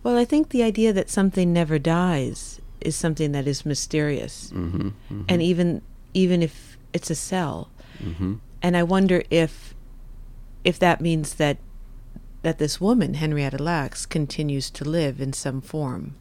Well, 0.02 0.16
I 0.16 0.24
think 0.24 0.48
the 0.48 0.62
idea 0.62 0.92
that 0.92 1.10
something 1.10 1.52
never 1.52 1.78
dies 1.78 2.60
is 2.80 2.96
something 2.96 3.32
that 3.32 3.46
is 3.46 3.66
mysterious, 3.66 4.50
mm-hmm, 4.52 4.88
mm-hmm. 4.88 5.22
and 5.28 5.42
even 5.42 5.82
even 6.14 6.42
if 6.42 6.76
it's 6.92 7.10
a 7.10 7.14
cell, 7.14 7.70
mm-hmm. 8.02 8.34
and 8.62 8.76
I 8.76 8.82
wonder 8.82 9.22
if 9.30 9.74
if 10.64 10.78
that 10.78 11.00
means 11.00 11.34
that 11.34 11.58
that 12.42 12.58
this 12.58 12.80
woman 12.80 13.14
Henrietta 13.14 13.62
Lacks 13.62 14.06
continues 14.06 14.70
to 14.70 14.84
live 14.84 15.20
in 15.20 15.32
some 15.32 15.60
form. 15.60 16.14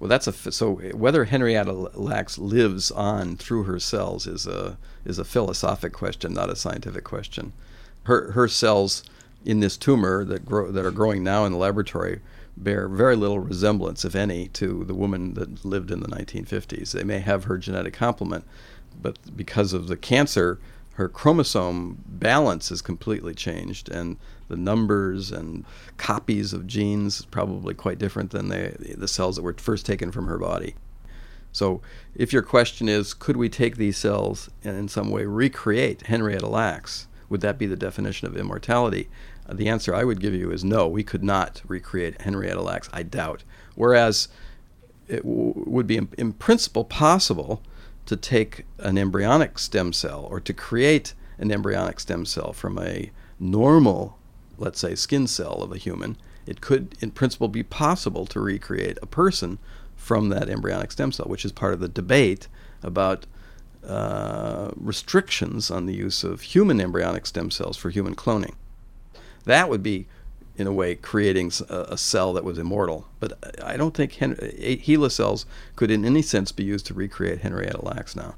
Well, 0.00 0.08
that's 0.08 0.26
a 0.26 0.52
so 0.52 0.74
whether 0.94 1.24
Henrietta 1.24 1.72
Lacks 1.72 2.38
lives 2.38 2.90
on 2.90 3.36
through 3.36 3.64
her 3.64 3.80
cells 3.80 4.26
is 4.26 4.46
a 4.46 4.78
is 5.04 5.18
a 5.18 5.24
philosophic 5.24 5.92
question, 5.92 6.32
not 6.34 6.50
a 6.50 6.56
scientific 6.56 7.04
question. 7.04 7.52
Her 8.04 8.32
her 8.32 8.48
cells 8.48 9.02
in 9.44 9.60
this 9.60 9.76
tumor 9.76 10.24
that 10.24 10.44
grow 10.44 10.70
that 10.70 10.84
are 10.84 10.92
growing 10.92 11.24
now 11.24 11.44
in 11.44 11.52
the 11.52 11.58
laboratory 11.58 12.20
bear 12.62 12.88
very 12.88 13.16
little 13.16 13.40
resemblance, 13.40 14.04
if 14.04 14.14
any, 14.14 14.48
to 14.48 14.84
the 14.84 14.94
woman 14.94 15.34
that 15.34 15.64
lived 15.64 15.90
in 15.90 16.00
the 16.00 16.08
1950s. 16.08 16.92
They 16.92 17.04
may 17.04 17.20
have 17.20 17.44
her 17.44 17.58
genetic 17.58 17.94
complement, 17.94 18.44
but 19.00 19.18
because 19.36 19.72
of 19.72 19.88
the 19.88 19.96
cancer, 19.96 20.58
her 20.94 21.08
chromosome 21.08 22.02
balance 22.06 22.72
is 22.72 22.82
completely 22.82 23.32
changed, 23.32 23.88
and 23.88 24.16
the 24.48 24.56
numbers 24.56 25.30
and 25.30 25.64
copies 25.96 26.52
of 26.52 26.66
genes 26.66 27.20
is 27.20 27.26
probably 27.26 27.72
quite 27.72 27.98
different 27.98 28.32
than 28.32 28.48
the 28.48 28.74
the 28.96 29.06
cells 29.06 29.36
that 29.36 29.42
were 29.42 29.54
first 29.54 29.86
taken 29.86 30.10
from 30.10 30.26
her 30.26 30.38
body. 30.38 30.74
So, 31.52 31.80
if 32.14 32.32
your 32.32 32.42
question 32.42 32.88
is, 32.88 33.14
could 33.14 33.36
we 33.36 33.48
take 33.48 33.76
these 33.76 33.96
cells 33.96 34.50
and 34.64 34.76
in 34.76 34.88
some 34.88 35.10
way 35.10 35.24
recreate 35.24 36.02
Henrietta 36.02 36.48
Lacks? 36.48 37.06
Would 37.28 37.42
that 37.42 37.58
be 37.58 37.66
the 37.66 37.76
definition 37.76 38.26
of 38.26 38.36
immortality? 38.36 39.08
The 39.50 39.68
answer 39.68 39.94
I 39.94 40.04
would 40.04 40.20
give 40.20 40.34
you 40.34 40.50
is 40.50 40.64
no, 40.64 40.86
we 40.86 41.02
could 41.02 41.24
not 41.24 41.62
recreate 41.66 42.22
Henrietta 42.22 42.60
Lacks, 42.60 42.88
I 42.92 43.02
doubt. 43.02 43.44
Whereas 43.74 44.28
it 45.06 45.22
w- 45.22 45.54
would 45.56 45.86
be, 45.86 45.96
in, 45.96 46.08
in, 46.18 46.32
principle, 46.34 46.84
possible 46.84 47.62
to 48.06 48.16
take 48.16 48.66
an 48.78 48.98
embryonic 48.98 49.58
stem 49.58 49.92
cell 49.92 50.26
or 50.30 50.40
to 50.40 50.52
create 50.52 51.14
an 51.38 51.50
embryonic 51.50 52.00
stem 52.00 52.26
cell 52.26 52.52
from 52.52 52.78
a 52.78 53.10
normal, 53.40 54.18
let's 54.58 54.80
say, 54.80 54.94
skin 54.94 55.26
cell 55.26 55.62
of 55.62 55.72
a 55.72 55.78
human. 55.78 56.16
It 56.46 56.60
could, 56.60 56.96
in 57.00 57.10
principle, 57.10 57.48
be 57.48 57.62
possible 57.62 58.26
to 58.26 58.40
recreate 58.40 58.98
a 59.00 59.06
person 59.06 59.58
from 59.96 60.28
that 60.28 60.48
embryonic 60.48 60.92
stem 60.92 61.12
cell, 61.12 61.26
which 61.26 61.44
is 61.44 61.52
part 61.52 61.74
of 61.74 61.80
the 61.80 61.88
debate 61.88 62.48
about 62.82 63.26
uh, 63.86 64.70
restrictions 64.76 65.70
on 65.70 65.86
the 65.86 65.94
use 65.94 66.24
of 66.24 66.42
human 66.42 66.80
embryonic 66.80 67.26
stem 67.26 67.50
cells 67.50 67.76
for 67.76 67.90
human 67.90 68.14
cloning. 68.14 68.54
That 69.48 69.70
would 69.70 69.82
be, 69.82 70.06
in 70.56 70.66
a 70.66 70.72
way, 70.72 70.94
creating 70.94 71.52
a, 71.70 71.94
a 71.94 71.98
cell 71.98 72.34
that 72.34 72.44
was 72.44 72.58
immortal. 72.58 73.08
But 73.18 73.32
I 73.64 73.76
don't 73.78 73.94
think 73.94 74.12
Hen- 74.14 74.36
HeLa 74.36 75.10
cells 75.10 75.46
could, 75.74 75.90
in 75.90 76.04
any 76.04 76.22
sense, 76.22 76.52
be 76.52 76.64
used 76.64 76.84
to 76.86 76.94
recreate 76.94 77.40
Henrietta 77.40 77.82
Lacks 77.82 78.14
now. 78.14 78.34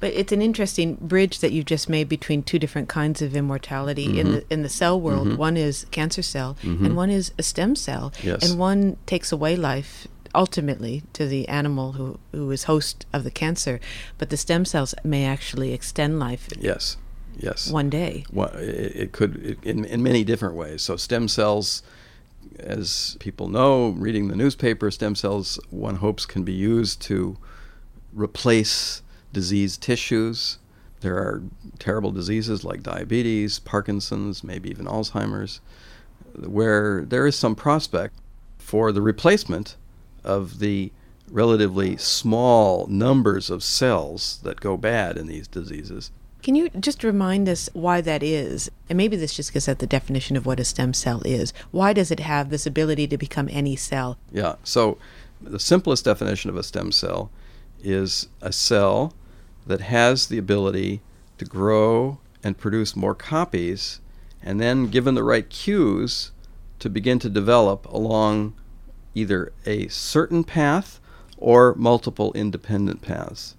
But 0.00 0.12
it's 0.14 0.32
an 0.32 0.42
interesting 0.42 0.96
bridge 1.00 1.38
that 1.38 1.52
you've 1.52 1.66
just 1.66 1.88
made 1.88 2.08
between 2.08 2.42
two 2.42 2.58
different 2.58 2.88
kinds 2.88 3.22
of 3.22 3.36
immortality 3.36 4.08
mm-hmm. 4.08 4.18
in 4.18 4.32
the 4.32 4.44
in 4.50 4.62
the 4.62 4.68
cell 4.68 5.00
world. 5.00 5.28
Mm-hmm. 5.28 5.36
One 5.36 5.56
is 5.56 5.86
cancer 5.90 6.22
cell, 6.22 6.56
mm-hmm. 6.62 6.84
and 6.84 6.96
one 6.96 7.10
is 7.10 7.32
a 7.38 7.42
stem 7.42 7.76
cell. 7.76 8.12
Yes. 8.22 8.42
And 8.42 8.58
one 8.58 8.96
takes 9.06 9.30
away 9.30 9.56
life 9.56 10.08
ultimately 10.34 11.02
to 11.12 11.26
the 11.26 11.46
animal 11.48 11.92
who 11.92 12.18
who 12.32 12.50
is 12.50 12.64
host 12.64 13.06
of 13.12 13.22
the 13.22 13.30
cancer, 13.30 13.78
but 14.18 14.30
the 14.30 14.36
stem 14.36 14.64
cells 14.64 14.94
may 15.04 15.24
actually 15.26 15.72
extend 15.72 16.18
life. 16.18 16.48
Yes. 16.58 16.96
Yes. 17.40 17.70
One 17.70 17.88
day. 17.88 18.24
Well, 18.30 18.50
it, 18.54 18.92
it 18.94 19.12
could 19.12 19.36
it, 19.44 19.64
in 19.64 19.84
in 19.84 20.02
many 20.02 20.24
different 20.24 20.54
ways. 20.54 20.82
So 20.82 20.96
stem 20.96 21.26
cells, 21.26 21.82
as 22.58 23.16
people 23.18 23.48
know, 23.48 23.90
reading 23.90 24.28
the 24.28 24.36
newspaper, 24.36 24.90
stem 24.90 25.14
cells 25.14 25.58
one 25.70 25.96
hopes 25.96 26.26
can 26.26 26.44
be 26.44 26.52
used 26.52 27.00
to 27.02 27.38
replace 28.12 29.02
diseased 29.32 29.82
tissues. 29.82 30.58
There 31.00 31.16
are 31.16 31.42
terrible 31.78 32.10
diseases 32.10 32.62
like 32.62 32.82
diabetes, 32.82 33.58
Parkinson's, 33.58 34.44
maybe 34.44 34.68
even 34.68 34.84
Alzheimer's, 34.84 35.60
where 36.34 37.06
there 37.06 37.26
is 37.26 37.36
some 37.36 37.54
prospect 37.54 38.16
for 38.58 38.92
the 38.92 39.00
replacement 39.00 39.76
of 40.24 40.58
the 40.58 40.92
relatively 41.30 41.96
small 41.96 42.86
numbers 42.88 43.48
of 43.48 43.62
cells 43.62 44.40
that 44.42 44.60
go 44.60 44.76
bad 44.76 45.16
in 45.16 45.26
these 45.26 45.48
diseases 45.48 46.10
Can 46.42 46.54
you 46.54 46.70
just 46.70 47.04
remind 47.04 47.48
us 47.48 47.68
why 47.72 48.00
that 48.00 48.22
is? 48.22 48.70
And 48.88 48.96
maybe 48.96 49.16
this 49.16 49.34
just 49.34 49.52
gets 49.52 49.68
at 49.68 49.78
the 49.78 49.86
definition 49.86 50.36
of 50.36 50.46
what 50.46 50.60
a 50.60 50.64
stem 50.64 50.94
cell 50.94 51.22
is. 51.24 51.52
Why 51.70 51.92
does 51.92 52.10
it 52.10 52.20
have 52.20 52.50
this 52.50 52.66
ability 52.66 53.06
to 53.08 53.18
become 53.18 53.48
any 53.50 53.76
cell? 53.76 54.18
Yeah. 54.32 54.54
So 54.64 54.98
the 55.40 55.60
simplest 55.60 56.04
definition 56.04 56.50
of 56.50 56.56
a 56.56 56.62
stem 56.62 56.92
cell 56.92 57.30
is 57.82 58.28
a 58.40 58.52
cell 58.52 59.14
that 59.66 59.80
has 59.80 60.26
the 60.26 60.38
ability 60.38 61.00
to 61.38 61.44
grow 61.44 62.18
and 62.42 62.58
produce 62.58 62.96
more 62.96 63.14
copies, 63.14 64.00
and 64.42 64.60
then, 64.60 64.88
given 64.88 65.14
the 65.14 65.22
right 65.22 65.48
cues, 65.48 66.32
to 66.78 66.88
begin 66.88 67.18
to 67.18 67.28
develop 67.28 67.84
along 67.86 68.54
either 69.14 69.52
a 69.66 69.88
certain 69.88 70.44
path 70.44 70.98
or 71.36 71.74
multiple 71.74 72.32
independent 72.32 73.02
paths. 73.02 73.54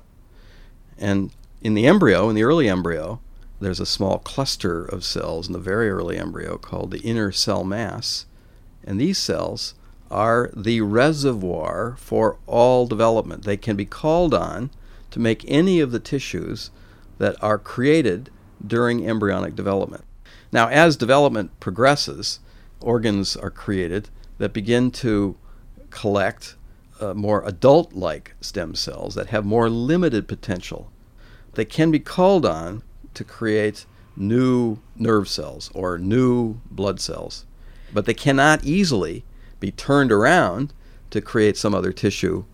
And 0.98 1.32
in 1.62 1.76
the 1.76 1.86
embryo, 1.86 2.30
in 2.30 2.36
the 2.36 2.44
early 2.44 2.68
embryo, 2.68 3.20
there's 3.60 3.80
a 3.80 3.86
small 3.86 4.18
cluster 4.18 4.84
of 4.84 5.06
cells 5.06 5.48
in 5.48 5.54
the 5.54 5.60
very 5.60 5.90
early 5.90 6.18
embryo 6.18 6.58
called 6.58 6.92
the 6.92 7.02
inner 7.02 7.32
cell 7.32 7.64
mass. 7.64 8.26
And 8.84 9.00
these 9.00 9.20
cells 9.20 9.76
are 10.10 10.50
the 10.56 10.82
reservoir 10.82 11.96
for 12.00 12.40
all 12.48 12.88
development. 12.88 13.44
They 13.44 13.58
can 13.58 13.76
be 13.76 13.86
called 13.86 14.34
on 14.34 14.72
to 15.12 15.20
make 15.20 15.46
any 15.48 15.80
of 15.80 15.92
the 15.92 16.00
tissues 16.00 16.72
that 17.20 17.42
are 17.44 17.60
created 17.60 18.32
during 18.66 19.08
embryonic 19.08 19.56
development. 19.56 20.04
Now, 20.52 20.68
as 20.68 20.98
development 20.98 21.60
progresses, 21.60 22.40
organs 22.80 23.38
are 23.38 23.52
created 23.52 24.10
that 24.40 24.54
begin 24.54 24.90
to 24.92 25.38
collect 25.92 26.56
uh, 27.00 27.14
more 27.14 27.46
adult 27.46 27.94
like 27.94 28.34
stem 28.42 28.74
cells 28.74 29.14
that 29.16 29.28
have 29.28 29.46
more 29.46 29.70
limited 29.70 30.28
potential 30.28 30.92
they 31.54 31.66
can 31.66 31.92
be 31.92 32.00
called 32.00 32.46
on 32.46 32.84
to 33.14 33.24
create 33.24 33.86
new 34.16 34.78
nerve 34.96 35.28
cells 35.28 35.72
or 35.74 35.98
new 35.98 36.60
blood 36.70 37.00
cells, 37.00 37.46
but 37.94 38.06
they 38.06 38.14
cannot 38.14 38.64
easily 38.64 39.24
be 39.60 39.72
turned 39.72 40.12
around 40.12 40.74
to 41.10 41.22
create 41.22 41.58
some 41.58 41.74
other 41.76 41.92
tissue 41.92 42.46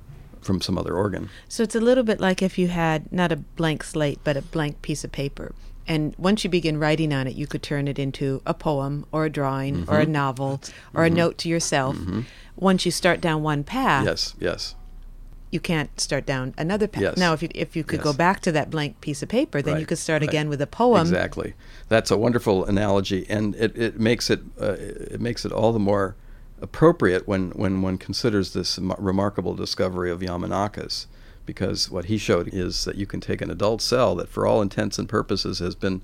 from 0.42 0.62
some 0.62 0.78
other 0.78 0.96
organ. 0.96 1.30
So 1.48 1.64
it's 1.64 1.76
a 1.76 1.80
little 1.80 2.04
bit 2.04 2.20
like 2.20 2.42
if 2.42 2.58
you 2.58 2.70
had 2.70 3.12
not 3.12 3.32
a 3.32 3.36
blank 3.36 3.84
slate, 3.84 4.20
but 4.24 4.38
a 4.38 4.42
blank 4.42 4.82
piece 4.82 5.04
of 5.04 5.12
paper. 5.12 5.54
And 5.88 6.14
once 6.18 6.44
you 6.44 6.50
begin 6.50 6.80
writing 6.80 7.14
on 7.14 7.28
it, 7.28 7.36
you 7.36 7.48
could 7.48 7.64
turn 7.64 7.88
it 7.88 7.98
into 7.98 8.42
a 8.46 8.54
poem 8.54 9.06
or 9.12 9.26
a 9.26 9.30
drawing 9.30 9.76
mm-hmm. 9.76 9.92
or 9.92 10.00
a 10.00 10.04
mm-hmm. 10.04 10.12
novel 10.12 10.62
or 10.94 11.04
mm-hmm. 11.04 11.14
a 11.14 11.18
note 11.18 11.38
to 11.40 11.50
yourself. 11.50 11.96
Mm-hmm. 11.96 12.22
Once 12.58 12.86
you 12.86 12.92
start 12.92 13.22
down 13.22 13.44
one 13.44 13.64
path, 13.64 14.06
yes, 14.06 14.36
yes, 14.40 14.76
you 15.50 15.60
can't 15.60 16.00
start 16.00 16.26
down 16.26 16.54
another 16.58 16.88
path. 16.88 17.04
Yes. 17.04 17.18
Now, 17.18 17.34
if 17.34 17.42
you, 17.42 17.50
if 17.56 17.76
you 17.76 17.84
could 17.84 18.00
yes. 18.00 18.04
go 18.04 18.14
back 18.14 18.42
to 18.42 18.52
that 18.52 18.70
blank 18.70 19.00
piece 19.02 19.24
of 19.24 19.30
paper, 19.30 19.62
then 19.62 19.76
right. 19.76 19.80
you 19.80 19.86
could 19.86 19.98
start 19.98 20.22
right. 20.22 20.30
again 20.30 20.50
with 20.50 20.62
a 20.62 20.68
poem. 20.68 21.02
Exactly. 21.02 21.54
That's 21.88 22.12
a 22.12 22.18
wonderful 22.18 22.66
analogy, 22.66 23.26
and 23.30 23.56
it, 23.56 23.78
it 23.78 24.00
makes 24.00 24.30
it 24.30 24.42
uh, 24.60 24.76
it 24.78 25.22
makes 25.22 25.46
it 25.46 25.52
all 25.52 25.72
the 25.72 25.80
more 25.80 26.16
appropriate 26.62 27.28
when, 27.28 27.52
when 27.52 27.82
one 27.82 27.98
considers 27.98 28.54
this 28.54 28.80
remarkable 28.80 29.54
discovery 29.54 30.10
of 30.10 30.22
Yamanaka's, 30.22 31.08
because 31.46 31.90
what 31.92 32.06
he 32.06 32.18
showed 32.18 32.50
is 32.52 32.84
that 32.86 32.96
you 32.96 33.06
can 33.06 33.22
take 33.22 33.42
an 33.42 33.52
adult 33.52 33.82
cell 33.82 34.16
that, 34.16 34.28
for 34.28 34.48
all 34.48 34.62
intents 34.62 34.98
and 34.98 35.08
purposes, 35.08 35.60
has 35.60 35.76
been 35.76 36.02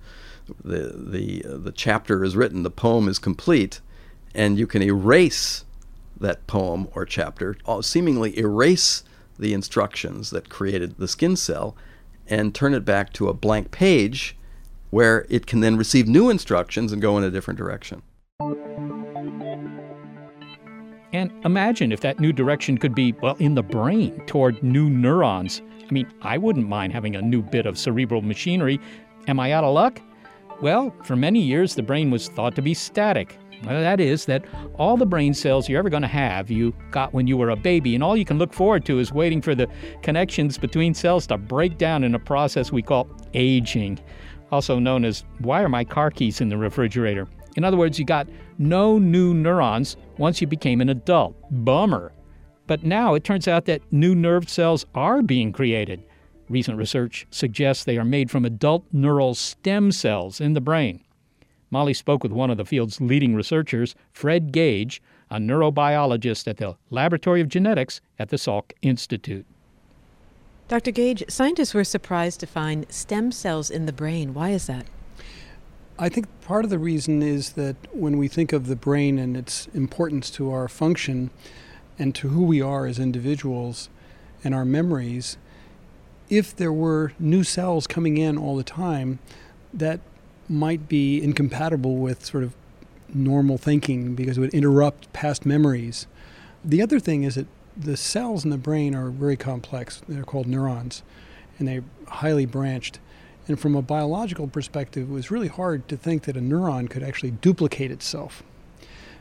the 0.63 0.93
the 0.95 1.43
uh, 1.45 1.57
the 1.57 1.71
chapter 1.71 2.23
is 2.23 2.35
written, 2.35 2.63
the 2.63 2.69
poem 2.71 3.07
is 3.07 3.19
complete, 3.19 3.81
and 4.33 4.57
you 4.57 4.67
can 4.67 4.81
erase 4.81 5.65
that 6.19 6.45
poem 6.47 6.87
or 6.93 7.05
chapter, 7.05 7.57
seemingly 7.81 8.37
erase 8.37 9.03
the 9.43 9.53
instructions 9.53 10.29
that 10.31 10.49
created 10.49 10.97
the 10.97 11.07
skin 11.07 11.35
cell 11.35 11.75
and 12.27 12.55
turn 12.55 12.73
it 12.73 12.85
back 12.85 13.11
to 13.13 13.27
a 13.27 13.33
blank 13.33 13.69
page 13.71 14.35
where 14.89 15.25
it 15.29 15.45
can 15.45 15.59
then 15.59 15.75
receive 15.75 16.07
new 16.07 16.29
instructions 16.29 16.91
and 16.91 17.01
go 17.01 17.17
in 17.17 17.23
a 17.23 17.29
different 17.29 17.57
direction. 17.57 18.01
And 21.11 21.31
imagine 21.45 21.91
if 21.91 21.99
that 22.01 22.19
new 22.19 22.31
direction 22.31 22.77
could 22.77 22.95
be, 22.95 23.11
well, 23.21 23.35
in 23.39 23.53
the 23.53 23.61
brain 23.61 24.25
toward 24.25 24.63
new 24.63 24.89
neurons. 24.89 25.61
I 25.87 25.91
mean, 25.91 26.07
I 26.21 26.37
wouldn't 26.37 26.67
mind 26.67 26.93
having 26.93 27.15
a 27.15 27.21
new 27.21 27.41
bit 27.41 27.65
of 27.65 27.77
cerebral 27.77 28.21
machinery. 28.21 28.79
Am 29.27 29.39
I 29.39 29.51
out 29.51 29.63
of 29.63 29.73
luck? 29.73 30.01
Well, 30.61 30.95
for 31.03 31.15
many 31.15 31.41
years, 31.41 31.75
the 31.75 31.83
brain 31.83 32.09
was 32.09 32.29
thought 32.29 32.55
to 32.55 32.61
be 32.61 32.73
static. 32.73 33.37
Well, 33.65 33.81
that 33.81 34.01
is 34.01 34.25
that 34.25 34.43
all 34.77 34.97
the 34.97 35.05
brain 35.05 35.33
cells 35.33 35.69
you're 35.69 35.79
ever 35.79 35.89
going 35.89 36.01
to 36.01 36.07
have, 36.07 36.51
you 36.51 36.73
got 36.91 37.13
when 37.13 37.27
you 37.27 37.37
were 37.37 37.49
a 37.49 37.55
baby, 37.55 37.95
and 37.95 38.03
all 38.03 38.17
you 38.17 38.25
can 38.25 38.37
look 38.37 38.53
forward 38.53 38.83
to 38.85 38.99
is 38.99 39.13
waiting 39.13 39.41
for 39.41 39.55
the 39.55 39.67
connections 40.01 40.57
between 40.57 40.93
cells 40.93 41.25
to 41.27 41.37
break 41.37 41.77
down 41.77 42.03
in 42.03 42.13
a 42.13 42.19
process 42.19 42.73
we 42.73 42.81
call 42.81 43.07
aging, 43.33 43.99
also 44.51 44.79
known 44.79 45.05
as 45.05 45.23
why 45.39 45.63
are 45.63 45.69
my 45.69 45.85
car 45.85 46.11
keys 46.11 46.41
in 46.41 46.49
the 46.49 46.57
refrigerator? 46.57 47.27
In 47.55 47.63
other 47.63 47.77
words, 47.77 47.97
you 47.97 48.05
got 48.05 48.27
no 48.57 48.97
new 48.97 49.33
neurons 49.33 49.95
once 50.17 50.41
you 50.41 50.47
became 50.47 50.81
an 50.81 50.89
adult. 50.89 51.35
Bummer. 51.63 52.11
But 52.67 52.83
now 52.83 53.13
it 53.13 53.23
turns 53.23 53.47
out 53.47 53.65
that 53.65 53.81
new 53.91 54.13
nerve 54.13 54.49
cells 54.49 54.85
are 54.95 55.21
being 55.21 55.51
created. 55.53 56.03
Recent 56.49 56.77
research 56.77 57.27
suggests 57.31 57.83
they 57.83 57.97
are 57.97 58.05
made 58.05 58.29
from 58.29 58.43
adult 58.43 58.85
neural 58.91 59.35
stem 59.35 59.91
cells 59.91 60.41
in 60.41 60.53
the 60.53 60.61
brain. 60.61 61.01
Molly 61.73 61.95
spoke 61.95 62.21
with 62.21 62.31
one 62.31 62.51
of 62.51 62.57
the 62.57 62.65
field's 62.65 63.01
leading 63.01 63.33
researchers, 63.33 63.95
Fred 64.11 64.51
Gage, 64.51 65.01
a 65.31 65.37
neurobiologist 65.37 66.47
at 66.47 66.57
the 66.57 66.75
Laboratory 66.91 67.41
of 67.41 67.49
Genetics 67.49 67.99
at 68.19 68.29
the 68.29 68.37
Salk 68.37 68.73
Institute. 68.83 69.47
Dr. 70.67 70.91
Gage, 70.91 71.23
scientists 71.27 71.73
were 71.73 71.83
surprised 71.83 72.39
to 72.41 72.45
find 72.45 72.85
stem 72.91 73.31
cells 73.31 73.71
in 73.71 73.87
the 73.87 73.91
brain. 73.91 74.35
Why 74.35 74.51
is 74.51 74.67
that? 74.67 74.85
I 75.97 76.09
think 76.09 76.27
part 76.41 76.63
of 76.63 76.69
the 76.69 76.77
reason 76.77 77.23
is 77.23 77.53
that 77.53 77.75
when 77.91 78.19
we 78.19 78.27
think 78.27 78.53
of 78.53 78.67
the 78.67 78.75
brain 78.75 79.17
and 79.17 79.35
its 79.35 79.65
importance 79.73 80.29
to 80.31 80.51
our 80.51 80.67
function 80.67 81.31
and 81.97 82.13
to 82.13 82.29
who 82.29 82.43
we 82.43 82.61
are 82.61 82.85
as 82.85 82.99
individuals 82.99 83.89
and 84.43 84.53
our 84.53 84.63
memories, 84.63 85.37
if 86.29 86.55
there 86.55 86.71
were 86.71 87.13
new 87.17 87.43
cells 87.43 87.87
coming 87.87 88.17
in 88.17 88.37
all 88.37 88.55
the 88.55 88.63
time, 88.63 89.17
that 89.73 90.01
might 90.49 90.87
be 90.87 91.21
incompatible 91.21 91.97
with 91.97 92.25
sort 92.25 92.43
of 92.43 92.53
normal 93.13 93.57
thinking 93.57 94.15
because 94.15 94.37
it 94.37 94.41
would 94.41 94.53
interrupt 94.53 95.11
past 95.13 95.45
memories. 95.45 96.07
The 96.63 96.81
other 96.81 96.99
thing 96.99 97.23
is 97.23 97.35
that 97.35 97.47
the 97.75 97.97
cells 97.97 98.43
in 98.43 98.49
the 98.49 98.57
brain 98.57 98.95
are 98.95 99.09
very 99.09 99.37
complex. 99.37 100.01
They're 100.07 100.23
called 100.23 100.47
neurons, 100.47 101.03
and 101.57 101.67
they're 101.67 101.83
highly 102.07 102.45
branched. 102.45 102.99
And 103.47 103.59
from 103.59 103.75
a 103.75 103.81
biological 103.81 104.47
perspective, 104.47 105.09
it 105.09 105.13
was 105.13 105.31
really 105.31 105.47
hard 105.47 105.87
to 105.89 105.97
think 105.97 106.23
that 106.23 106.37
a 106.37 106.41
neuron 106.41 106.89
could 106.89 107.03
actually 107.03 107.31
duplicate 107.31 107.91
itself. 107.91 108.43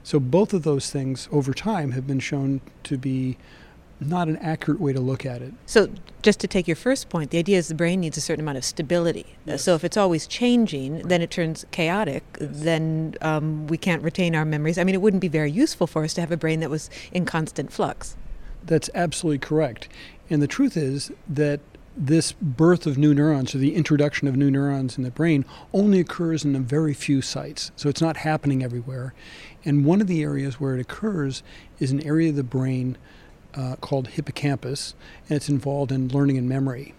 So 0.04 0.20
both 0.20 0.52
of 0.52 0.62
those 0.62 0.90
things 0.90 1.28
over 1.32 1.52
time 1.52 1.92
have 1.92 2.06
been 2.06 2.20
shown 2.20 2.60
to 2.84 2.98
be 2.98 3.38
not 4.08 4.28
an 4.28 4.36
accurate 4.38 4.80
way 4.80 4.92
to 4.92 5.00
look 5.00 5.24
at 5.26 5.42
it. 5.42 5.52
So, 5.66 5.88
just 6.22 6.40
to 6.40 6.46
take 6.46 6.68
your 6.68 6.76
first 6.76 7.08
point, 7.08 7.30
the 7.30 7.38
idea 7.38 7.58
is 7.58 7.68
the 7.68 7.74
brain 7.74 8.00
needs 8.00 8.16
a 8.16 8.20
certain 8.20 8.44
amount 8.44 8.58
of 8.58 8.64
stability. 8.64 9.26
Yes. 9.44 9.62
So, 9.62 9.74
if 9.74 9.84
it's 9.84 9.96
always 9.96 10.26
changing, 10.26 11.06
then 11.08 11.22
it 11.22 11.30
turns 11.30 11.64
chaotic. 11.70 12.24
Yes. 12.40 12.50
Then 12.52 13.14
um, 13.20 13.66
we 13.66 13.78
can't 13.78 14.02
retain 14.02 14.34
our 14.34 14.44
memories. 14.44 14.78
I 14.78 14.84
mean, 14.84 14.94
it 14.94 15.00
wouldn't 15.00 15.20
be 15.20 15.28
very 15.28 15.50
useful 15.50 15.86
for 15.86 16.04
us 16.04 16.14
to 16.14 16.20
have 16.20 16.32
a 16.32 16.36
brain 16.36 16.60
that 16.60 16.70
was 16.70 16.90
in 17.12 17.24
constant 17.24 17.72
flux. 17.72 18.16
That's 18.64 18.88
absolutely 18.94 19.38
correct. 19.38 19.88
And 20.30 20.40
the 20.40 20.46
truth 20.46 20.76
is 20.76 21.12
that 21.28 21.60
this 21.96 22.32
birth 22.32 22.86
of 22.86 22.96
new 22.96 23.12
neurons 23.12 23.54
or 23.54 23.58
the 23.58 23.74
introduction 23.74 24.26
of 24.26 24.36
new 24.36 24.50
neurons 24.50 24.96
in 24.96 25.04
the 25.04 25.10
brain 25.10 25.44
only 25.72 26.00
occurs 26.00 26.44
in 26.44 26.56
a 26.56 26.60
very 26.60 26.94
few 26.94 27.20
sites. 27.20 27.70
So 27.76 27.88
it's 27.88 28.00
not 28.00 28.18
happening 28.18 28.62
everywhere. 28.62 29.12
And 29.64 29.84
one 29.84 30.00
of 30.00 30.06
the 30.06 30.22
areas 30.22 30.58
where 30.58 30.74
it 30.74 30.80
occurs 30.80 31.42
is 31.78 31.90
an 31.90 32.04
area 32.06 32.30
of 32.30 32.36
the 32.36 32.42
brain 32.42 32.96
uh, 33.54 33.76
called 33.76 34.08
hippocampus, 34.08 34.94
and 35.28 35.36
it's 35.36 35.48
involved 35.48 35.92
in 35.92 36.08
learning 36.08 36.38
and 36.38 36.48
memory. 36.48 36.94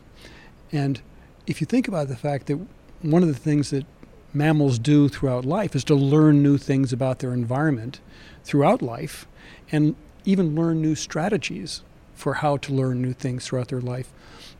And 0.72 1.02
if 1.48 1.62
you 1.62 1.66
think 1.66 1.88
about 1.88 2.08
the 2.08 2.16
fact 2.16 2.48
that 2.48 2.60
one 3.02 3.22
of 3.22 3.28
the 3.28 3.36
things 3.36 3.70
that 3.72 3.86
mammals 4.34 4.80
do 4.80 5.08
throughout 5.10 5.46
life 5.46 5.76
is 5.76 5.84
to 5.86 5.96
learn 5.96 6.42
new 6.42 6.58
things 6.58 6.92
about 6.92 7.20
their 7.20 7.34
environment 7.34 8.00
throughout 8.44 8.82
life 8.82 9.28
and 9.72 9.96
even 10.26 10.56
learn 10.56 10.82
new 10.82 10.96
strategies 10.96 11.84
for 12.16 12.36
how 12.36 12.58
to 12.58 12.74
learn 12.74 13.02
new 13.02 13.14
things 13.14 13.46
throughout 13.46 13.68
their 13.68 13.82
life. 13.82 14.12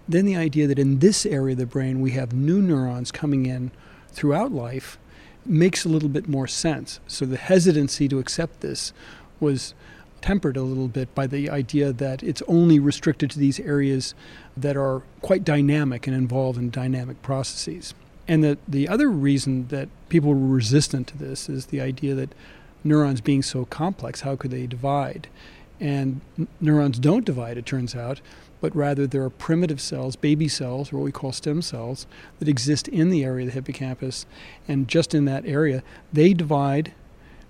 Then 0.08 0.26
the 0.26 0.36
idea 0.36 0.68
that 0.68 0.80
in 0.80 1.00
this 1.00 1.26
area 1.26 1.54
of 1.54 1.60
the 1.60 1.66
brain 1.66 2.02
we 2.02 2.12
have 2.12 2.34
new 2.34 2.62
neurons 2.62 3.12
coming 3.12 3.46
in 3.46 3.72
throughout 4.10 4.52
life 4.52 4.98
makes 5.46 5.86
a 5.86 5.90
little 5.90 6.10
bit 6.10 6.28
more 6.28 6.48
sense. 6.48 7.00
So 7.08 7.26
the 7.26 7.38
hesitancy 7.38 8.08
to 8.10 8.20
accept 8.20 8.62
this 8.62 8.94
was 9.40 9.74
tempered 10.24 10.56
a 10.56 10.62
little 10.62 10.88
bit 10.88 11.14
by 11.14 11.28
the 11.28 11.50
idea 11.50 11.92
that 11.92 12.24
it's 12.24 12.42
only 12.48 12.80
restricted 12.80 13.30
to 13.30 13.38
these 13.38 13.60
areas 13.60 14.16
that 14.56 14.78
are 14.78 15.02
quite 15.22 15.44
dynamic 15.44 16.08
and 16.08 16.16
involved 16.16 16.58
in 16.58 16.70
dynamic 16.70 17.22
processes. 17.22 17.94
And 18.26 18.42
that 18.42 18.58
the 18.66 18.88
other 18.88 19.10
reason 19.12 19.68
that 19.68 19.90
people 20.08 20.34
were 20.34 20.56
resistant 20.56 21.08
to 21.08 21.18
this 21.18 21.50
is 21.50 21.66
the 21.66 21.82
idea 21.82 22.16
that 22.16 22.34
neurons 22.86 23.20
being 23.20 23.44
so 23.44 23.66
complex, 23.66 24.22
how 24.22 24.38
could 24.38 24.52
they 24.52 24.66
divide? 24.66 25.28
And 25.82 26.22
n- 26.40 26.48
neurons 26.62 27.00
don't 27.00 27.26
divide, 27.26 27.58
it 27.58 27.66
turns 27.66 27.94
out, 27.94 28.22
but 28.62 28.74
rather 28.74 29.06
there 29.06 29.24
are 29.24 29.30
primitive 29.30 29.82
cells, 29.82 30.16
baby 30.16 30.48
cells, 30.48 30.94
or 30.94 31.00
what 31.00 31.04
we 31.04 31.12
call 31.12 31.34
stem 31.34 31.62
cells, 31.62 32.08
that 32.40 32.48
exist 32.48 32.88
in 32.88 33.10
the 33.10 33.26
area 33.26 33.46
of 33.46 33.52
the 33.52 33.56
hippocampus. 33.56 34.26
And 34.70 34.88
just 34.88 35.14
in 35.14 35.26
that 35.26 35.46
area, 35.46 35.84
they 36.14 36.34
divide 36.34 36.94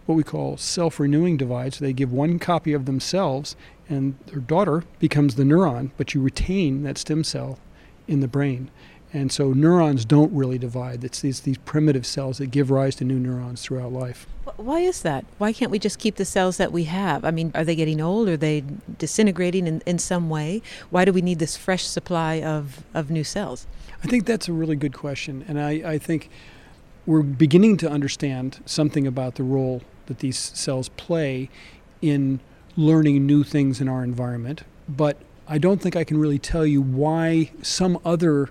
what 0.06 0.16
we 0.16 0.24
call 0.24 0.58
self 0.58 1.00
renewing 1.00 1.38
divides. 1.38 1.80
They 1.80 1.94
give 1.94 2.12
one 2.12 2.40
copy 2.40 2.74
of 2.74 2.86
themselves, 2.86 3.56
and 3.90 4.18
their 4.28 4.40
daughter 4.40 4.84
becomes 5.00 5.36
the 5.36 5.44
neuron, 5.44 5.92
but 5.98 6.14
you 6.14 6.22
retain 6.22 6.84
that 6.84 6.98
stem 6.98 7.24
cell 7.24 7.60
in 8.08 8.20
the 8.20 8.28
brain. 8.28 8.70
And 9.16 9.32
so 9.32 9.54
neurons 9.54 10.06
don't 10.06 10.34
really 10.34 10.58
divide. 10.58 11.04
It's 11.04 11.22
these, 11.22 11.42
these 11.42 11.60
primitive 11.60 12.04
cells 12.04 12.40
that 12.40 12.48
give 12.48 12.72
rise 12.72 12.96
to 12.96 13.06
new 13.06 13.20
neurons 13.20 13.62
throughout 13.62 13.94
life. 13.94 14.26
Why 14.58 14.80
is 14.80 15.04
that? 15.04 15.24
Why 15.38 15.54
can't 15.54 15.70
we 15.70 15.78
just 15.78 16.00
keep 16.00 16.16
the 16.16 16.26
cells 16.26 16.58
that 16.58 16.72
we 16.72 16.86
have? 16.86 17.24
I 17.24 17.30
mean, 17.30 17.52
are 17.54 17.64
they 17.64 17.76
getting 17.76 18.02
old? 18.02 18.28
Are 18.28 18.38
they 18.38 18.64
disintegrating 18.98 19.68
in, 19.68 19.84
in 19.86 20.00
some 20.00 20.32
way? 20.32 20.64
Why 20.90 21.06
do 21.06 21.14
we 21.14 21.22
need 21.22 21.38
this 21.38 21.56
fresh 21.56 21.84
supply 21.84 22.42
of, 22.42 22.84
of 22.96 23.12
new 23.12 23.24
cells? 23.24 23.68
I 24.04 24.08
think 24.08 24.26
that's 24.26 24.50
a 24.50 24.54
really 24.54 24.76
good 24.76 24.96
question. 24.96 25.46
And 25.48 25.62
I, 25.62 25.70
I 25.86 25.98
think 26.00 26.32
we're 27.06 27.22
beginning 27.22 27.78
to 27.78 27.90
understand 27.90 28.62
something 28.66 29.06
about 29.06 29.36
the 29.36 29.44
role 29.44 29.84
that 30.08 30.20
these 30.20 30.38
cells 30.38 30.90
play 30.90 31.50
in 32.02 32.40
learning 32.76 33.26
new 33.26 33.44
things 33.44 33.80
in 33.80 33.88
our 33.88 34.04
environment. 34.04 34.64
But 34.90 35.18
I 35.48 35.58
don't 35.58 35.82
think 35.82 35.96
I 35.96 36.04
can 36.04 36.18
really 36.18 36.40
tell 36.40 36.66
you 36.66 36.82
why 36.82 37.52
some 37.62 38.00
other 38.04 38.50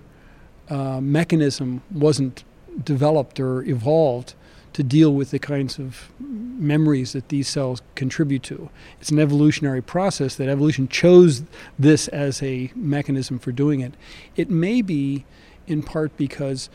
uh, 0.69 1.01
mechanism 1.01 1.81
wasn't 1.91 2.43
developed 2.83 3.39
or 3.39 3.63
evolved 3.63 4.33
to 4.73 4.83
deal 4.83 5.13
with 5.13 5.31
the 5.31 5.39
kinds 5.39 5.77
of 5.77 6.11
memories 6.19 7.13
that 7.13 7.29
these 7.29 7.47
cells 7.47 7.81
contribute 7.95 8.43
to. 8.43 8.69
It's 8.99 9.11
an 9.11 9.19
evolutionary 9.19 9.81
process 9.81 10.35
that 10.35 10.49
evolution 10.49 10.87
chose 10.87 11.43
this 11.77 12.07
as 12.07 12.41
a 12.41 12.71
mechanism 12.75 13.37
for 13.37 13.51
doing 13.51 13.81
it. 13.81 13.93
It 14.35 14.49
may 14.49 14.81
be 14.81 15.25
in 15.67 15.83
part 15.83 16.15
because 16.17 16.69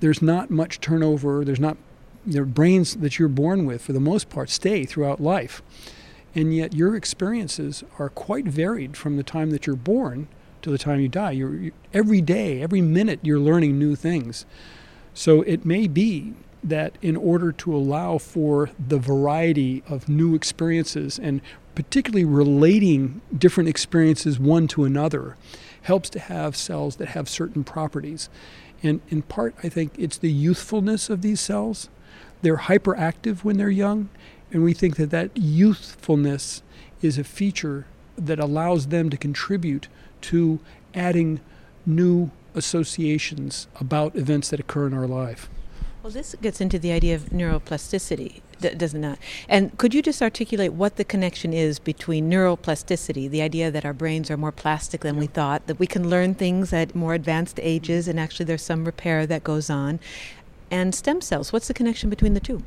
there's 0.00 0.20
not 0.20 0.50
much 0.50 0.80
turnover, 0.80 1.44
there's 1.44 1.60
not 1.60 1.76
the 2.26 2.42
brains 2.42 2.96
that 2.96 3.18
you're 3.18 3.28
born 3.28 3.66
with 3.66 3.82
for 3.82 3.92
the 3.92 4.00
most 4.00 4.28
part 4.28 4.50
stay 4.50 4.84
throughout 4.84 5.20
life. 5.20 5.62
And 6.34 6.54
yet 6.54 6.74
your 6.74 6.94
experiences 6.94 7.82
are 7.98 8.08
quite 8.08 8.46
varied 8.46 8.96
from 8.96 9.16
the 9.16 9.22
time 9.22 9.50
that 9.50 9.66
you're 9.66 9.76
born 9.76 10.28
to 10.62 10.70
the 10.70 10.78
time 10.78 11.00
you 11.00 11.08
die. 11.08 11.32
You're, 11.32 11.54
you, 11.54 11.72
every 11.92 12.20
day, 12.20 12.62
every 12.62 12.80
minute, 12.80 13.20
you're 13.22 13.38
learning 13.38 13.78
new 13.78 13.96
things. 13.96 14.46
So 15.14 15.42
it 15.42 15.64
may 15.64 15.88
be 15.88 16.34
that 16.62 16.96
in 17.00 17.16
order 17.16 17.52
to 17.52 17.74
allow 17.74 18.18
for 18.18 18.70
the 18.78 18.98
variety 18.98 19.82
of 19.88 20.08
new 20.08 20.34
experiences 20.34 21.18
and 21.18 21.40
particularly 21.74 22.24
relating 22.24 23.22
different 23.36 23.68
experiences 23.68 24.38
one 24.38 24.68
to 24.68 24.84
another 24.84 25.36
helps 25.82 26.10
to 26.10 26.18
have 26.18 26.54
cells 26.54 26.96
that 26.96 27.08
have 27.08 27.28
certain 27.28 27.64
properties. 27.64 28.28
And 28.82 29.00
in 29.08 29.22
part, 29.22 29.54
I 29.62 29.68
think 29.68 29.92
it's 29.98 30.18
the 30.18 30.30
youthfulness 30.30 31.08
of 31.08 31.22
these 31.22 31.40
cells. 31.40 31.88
They're 32.42 32.56
hyperactive 32.56 33.44
when 33.44 33.58
they're 33.58 33.70
young, 33.70 34.08
and 34.52 34.64
we 34.64 34.72
think 34.72 34.96
that 34.96 35.10
that 35.10 35.30
youthfulness 35.36 36.62
is 37.02 37.18
a 37.18 37.24
feature 37.24 37.86
that 38.16 38.38
allows 38.38 38.88
them 38.88 39.10
to 39.10 39.16
contribute 39.16 39.88
to 40.22 40.60
adding 40.94 41.40
new 41.86 42.30
associations 42.54 43.68
about 43.76 44.16
events 44.16 44.50
that 44.50 44.60
occur 44.60 44.86
in 44.86 44.94
our 44.94 45.06
life. 45.06 45.48
Well, 46.02 46.10
this 46.10 46.34
gets 46.40 46.62
into 46.62 46.78
the 46.78 46.92
idea 46.92 47.14
of 47.14 47.26
neuroplasticity, 47.26 48.40
does 48.58 48.94
it 48.94 48.98
not? 48.98 49.18
And 49.50 49.76
could 49.76 49.92
you 49.92 50.00
just 50.00 50.22
articulate 50.22 50.72
what 50.72 50.96
the 50.96 51.04
connection 51.04 51.52
is 51.52 51.78
between 51.78 52.30
neuroplasticity, 52.30 53.28
the 53.28 53.42
idea 53.42 53.70
that 53.70 53.84
our 53.84 53.92
brains 53.92 54.30
are 54.30 54.38
more 54.38 54.50
plastic 54.50 55.02
than 55.02 55.18
we 55.18 55.26
thought, 55.26 55.66
that 55.66 55.78
we 55.78 55.86
can 55.86 56.08
learn 56.08 56.34
things 56.34 56.72
at 56.72 56.94
more 56.94 57.12
advanced 57.12 57.60
ages, 57.62 58.08
and 58.08 58.18
actually 58.18 58.46
there's 58.46 58.62
some 58.62 58.86
repair 58.86 59.26
that 59.26 59.44
goes 59.44 59.68
on, 59.68 60.00
and 60.70 60.94
stem 60.94 61.20
cells? 61.20 61.52
What's 61.52 61.68
the 61.68 61.74
connection 61.74 62.10
between 62.10 62.34
the 62.34 62.40
two? 62.40 62.62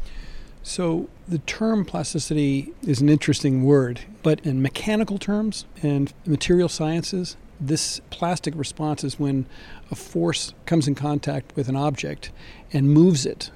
So, 0.65 1.09
the 1.27 1.39
term 1.39 1.83
plasticity 1.83 2.73
is 2.87 3.01
an 3.01 3.09
interesting 3.09 3.63
word, 3.63 4.01
but 4.21 4.39
in 4.45 4.61
mechanical 4.61 5.17
terms 5.17 5.65
and 5.81 6.13
material 6.25 6.69
sciences, 6.69 7.35
this 7.59 7.99
plastic 8.09 8.53
response 8.55 9.03
is 9.03 9.19
when 9.19 9.45
a 9.91 9.95
force 9.95 10.53
comes 10.65 10.87
in 10.87 10.95
contact 10.95 11.53
with 11.55 11.67
an 11.67 11.75
object 11.75 12.31
and 12.71 12.89
moves 12.89 13.25
it, 13.25 13.51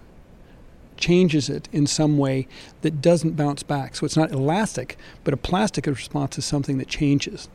changes 0.98 1.50
it 1.50 1.70
in 1.72 1.88
some 1.88 2.18
way 2.18 2.48
that 2.82 3.02
doesn't 3.02 3.38
bounce 3.38 3.64
back. 3.64 3.96
So 3.96 4.06
it's 4.06 4.18
not 4.18 4.32
elastic, 4.32 4.98
but 5.24 5.34
a 5.34 5.38
plastic 5.38 5.86
response 5.86 6.38
is 6.38 6.46
something 6.46 6.78
that 6.78 6.88
changes 6.88 7.48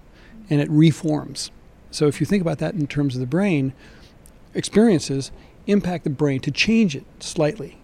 and 0.48 0.60
it 0.60 0.70
reforms. 0.70 1.50
So 1.90 2.06
if 2.06 2.20
you 2.20 2.26
think 2.26 2.40
about 2.40 2.58
that 2.58 2.74
in 2.74 2.86
terms 2.86 3.14
of 3.14 3.20
the 3.20 3.26
brain, 3.26 3.72
experiences 4.54 5.30
impact 5.66 6.04
the 6.04 6.10
brain 6.10 6.40
to 6.40 6.50
change 6.50 6.96
it 6.96 7.04
slightly 7.20 7.78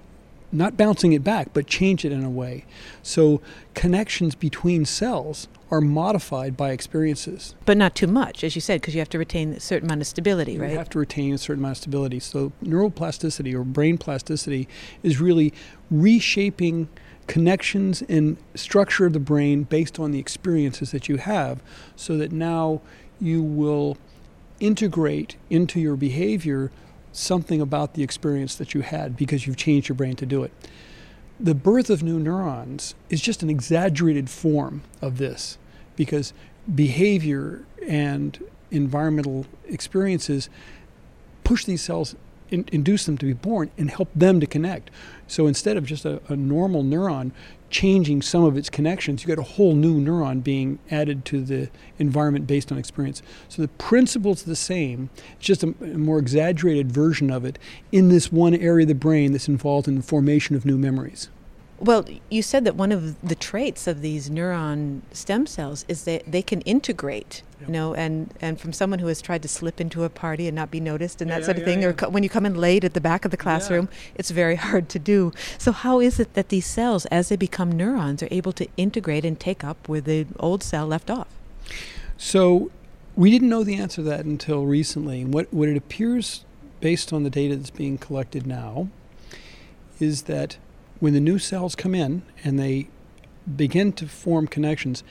not 0.51 0.77
bouncing 0.77 1.13
it 1.13 1.23
back, 1.23 1.53
but 1.53 1.67
change 1.67 2.05
it 2.05 2.13
in 2.13 2.25
a 2.25 2.31
way. 2.31 2.65
So 3.03 3.41
connections 3.75 4.35
between 4.35 4.85
cells 4.85 5.49
are 5.71 5.81
modified 5.81 6.57
by 6.57 6.71
experiences. 6.71 7.55
But 7.67 7.77
not 7.77 7.95
too 7.95 8.07
much, 8.07 8.43
as 8.43 8.55
you 8.55 8.61
said, 8.61 8.81
because 8.81 8.95
you 8.95 9.01
have 9.01 9.11
to 9.11 9.19
retain 9.19 9.53
a 9.53 9.61
certain 9.61 9.89
amount 9.89 10.01
of 10.01 10.07
stability, 10.07 10.53
you 10.53 10.63
right? 10.63 10.71
You 10.71 10.79
have 10.79 10.89
to 10.91 10.99
retain 10.99 11.35
a 11.35 11.39
certain 11.39 11.63
amount 11.63 11.77
of 11.77 11.83
stability. 11.83 12.21
So 12.21 12.53
neuroplasticity 12.63 13.53
or 13.55 13.65
brain 13.65 13.99
plasticity 13.99 14.67
is 15.03 15.21
really 15.21 15.53
reshaping 15.91 16.89
connections 17.27 18.03
and 18.09 18.39
structure 18.55 19.05
of 19.05 19.13
the 19.13 19.21
brain 19.21 19.65
based 19.65 19.99
on 19.99 20.13
the 20.13 20.19
experiences 20.19 20.93
that 20.93 21.11
you 21.11 21.19
have 21.19 21.63
so 21.95 22.17
that 22.17 22.33
now 22.33 22.81
you 23.21 23.43
will 23.43 23.99
integrate 24.61 25.37
into 25.51 25.79
your 25.79 25.95
behavior 25.95 26.71
something 27.13 27.61
about 27.61 27.95
the 27.95 28.03
experience 28.03 28.55
that 28.57 28.75
you 28.75 28.83
had 28.83 29.17
because 29.17 29.47
you've 29.47 29.57
changed 29.57 29.89
your 29.89 29.97
brain 29.97 30.17
to 30.17 30.27
do 30.27 30.43
it. 30.43 30.53
The 31.41 31.55
birth 31.55 31.89
of 31.91 32.03
new 32.03 32.19
neurons 32.19 32.95
is 33.11 33.21
just 33.21 33.43
an 33.43 33.51
exaggerated 33.51 34.29
form 34.29 34.83
of 35.01 35.19
this 35.19 35.57
because 35.97 36.33
behavior 36.75 37.65
and 37.87 38.43
environmental 38.71 39.47
experiences 39.67 40.49
push 41.45 41.65
these 41.65 41.81
cells, 41.81 42.15
in, 42.51 42.65
induce 42.73 43.07
them 43.07 43.17
to 43.19 43.27
be 43.27 43.33
born, 43.33 43.71
and 43.79 43.91
help 43.91 44.09
them 44.15 44.41
to 44.41 44.47
connect. 44.47 44.91
So 45.27 45.47
instead 45.47 45.77
of 45.77 45.87
just 45.87 46.05
a, 46.05 46.21
a 46.29 46.37
normal 46.37 46.83
neuron, 46.83 47.33
changing 47.71 48.23
some 48.23 48.45
of 48.45 48.57
its 48.57 48.71
connections. 48.71 49.23
You 49.23 49.29
got 49.29 49.39
a 49.39 49.55
whole 49.55 49.75
new 49.75 50.01
neuron 50.01 50.43
being 50.43 50.79
added 50.91 51.25
to 51.27 51.43
the 51.43 51.71
environment 51.99 52.47
based 52.47 52.73
on 52.73 52.79
experience. 52.79 53.23
So 53.49 53.63
the 53.63 53.69
principle's 53.69 54.43
the 54.43 54.57
same. 54.57 55.11
It's 55.37 55.47
just 55.47 55.63
a, 55.63 55.75
a, 55.81 55.99
more 55.99 56.19
exaggerated 56.19 56.91
version 56.91 57.31
of 57.31 57.45
it 57.45 57.59
in 57.93 58.09
this 58.09 58.33
one 58.33 58.55
area 58.55 58.85
of 58.85 58.89
the 58.89 58.95
brain 58.95 59.33
that's 59.33 59.49
involved 59.49 59.89
in 59.89 59.97
the 59.97 60.03
formation 60.03 60.57
of 60.57 60.65
new 60.65 60.79
memories. 60.79 61.29
Well, 61.79 62.07
you 62.29 62.43
said 62.43 62.65
that 62.65 62.75
one 62.75 62.91
of 62.91 63.21
the 63.27 63.37
traits 63.37 63.87
of 63.87 64.01
these 64.01 64.29
neuron 64.29 65.03
stem 65.13 65.47
cells 65.47 65.85
is 65.87 66.05
that 66.05 66.25
they 66.27 66.43
can 66.43 66.61
integrate, 66.63 67.43
you 67.67 67.73
know, 67.73 67.95
and, 67.95 68.33
and 68.41 68.61
from 68.61 68.73
someone 68.73 68.99
who 68.99 69.07
has 69.09 69.21
tried 69.21 69.43
to 69.43 69.49
slip 69.49 69.81
into 69.81 70.05
a 70.05 70.09
party 70.09 70.47
and 70.47 70.55
not 70.55 70.71
be 70.71 70.81
noticed 70.81 71.21
and 71.21 71.31
that 71.31 71.41
yeah, 71.41 71.45
sort 71.45 71.57
of 71.57 71.63
yeah, 71.63 71.67
thing, 71.67 71.83
yeah. 71.83 71.89
or 71.89 71.93
co- 71.93 72.09
when 72.09 72.23
you 72.23 72.29
come 72.29 72.47
in 72.47 72.55
late 72.55 72.85
at 72.85 72.95
the 72.95 73.01
back 73.01 73.25
of 73.25 73.31
the 73.31 73.37
classroom, 73.37 73.89
it's 74.15 74.31
very 74.31 74.57
hard 74.57 74.89
to 74.91 74.99
do. 74.99 75.33
So, 75.59 75.73
how 75.73 76.01
is 76.01 76.21
it 76.21 76.35
that 76.35 76.49
these 76.49 76.67
cells, 76.67 77.07
as 77.07 77.29
they 77.29 77.37
become 77.37 77.73
neurons, 77.73 78.23
are 78.23 78.29
able 78.31 78.53
to 78.53 78.67
integrate 78.77 79.25
and 79.25 79.39
take 79.39 79.65
up 79.65 79.89
where 79.89 80.01
the 80.01 80.27
old 80.39 80.63
cell 80.63 80.87
left 80.87 81.11
off? 81.11 81.29
So, 82.17 82.71
we 83.17 83.31
didn't 83.31 83.49
know 83.49 83.65
the 83.65 83.75
answer 83.75 83.97
to 83.97 84.03
that 84.03 84.25
until 84.25 84.65
recently. 84.65 85.23
And 85.23 85.35
what, 85.35 85.53
what 85.53 85.69
it 85.69 85.77
appears, 85.77 86.45
based 86.81 87.13
on 87.13 87.25
the 87.25 87.31
data 87.31 87.57
that's 87.57 87.71
being 87.71 87.99
collected 87.99 88.47
now, 88.47 88.89
is 89.99 90.23
that 90.23 90.57
when 91.01 91.15
the 91.15 91.21
new 91.21 91.39
cells 91.39 91.75
come 91.75 91.95
in 91.95 92.23
and 92.45 92.59
they 92.59 92.89
begin 93.57 93.93
to 93.95 94.07
form 94.07 94.47
connections, 94.47 95.03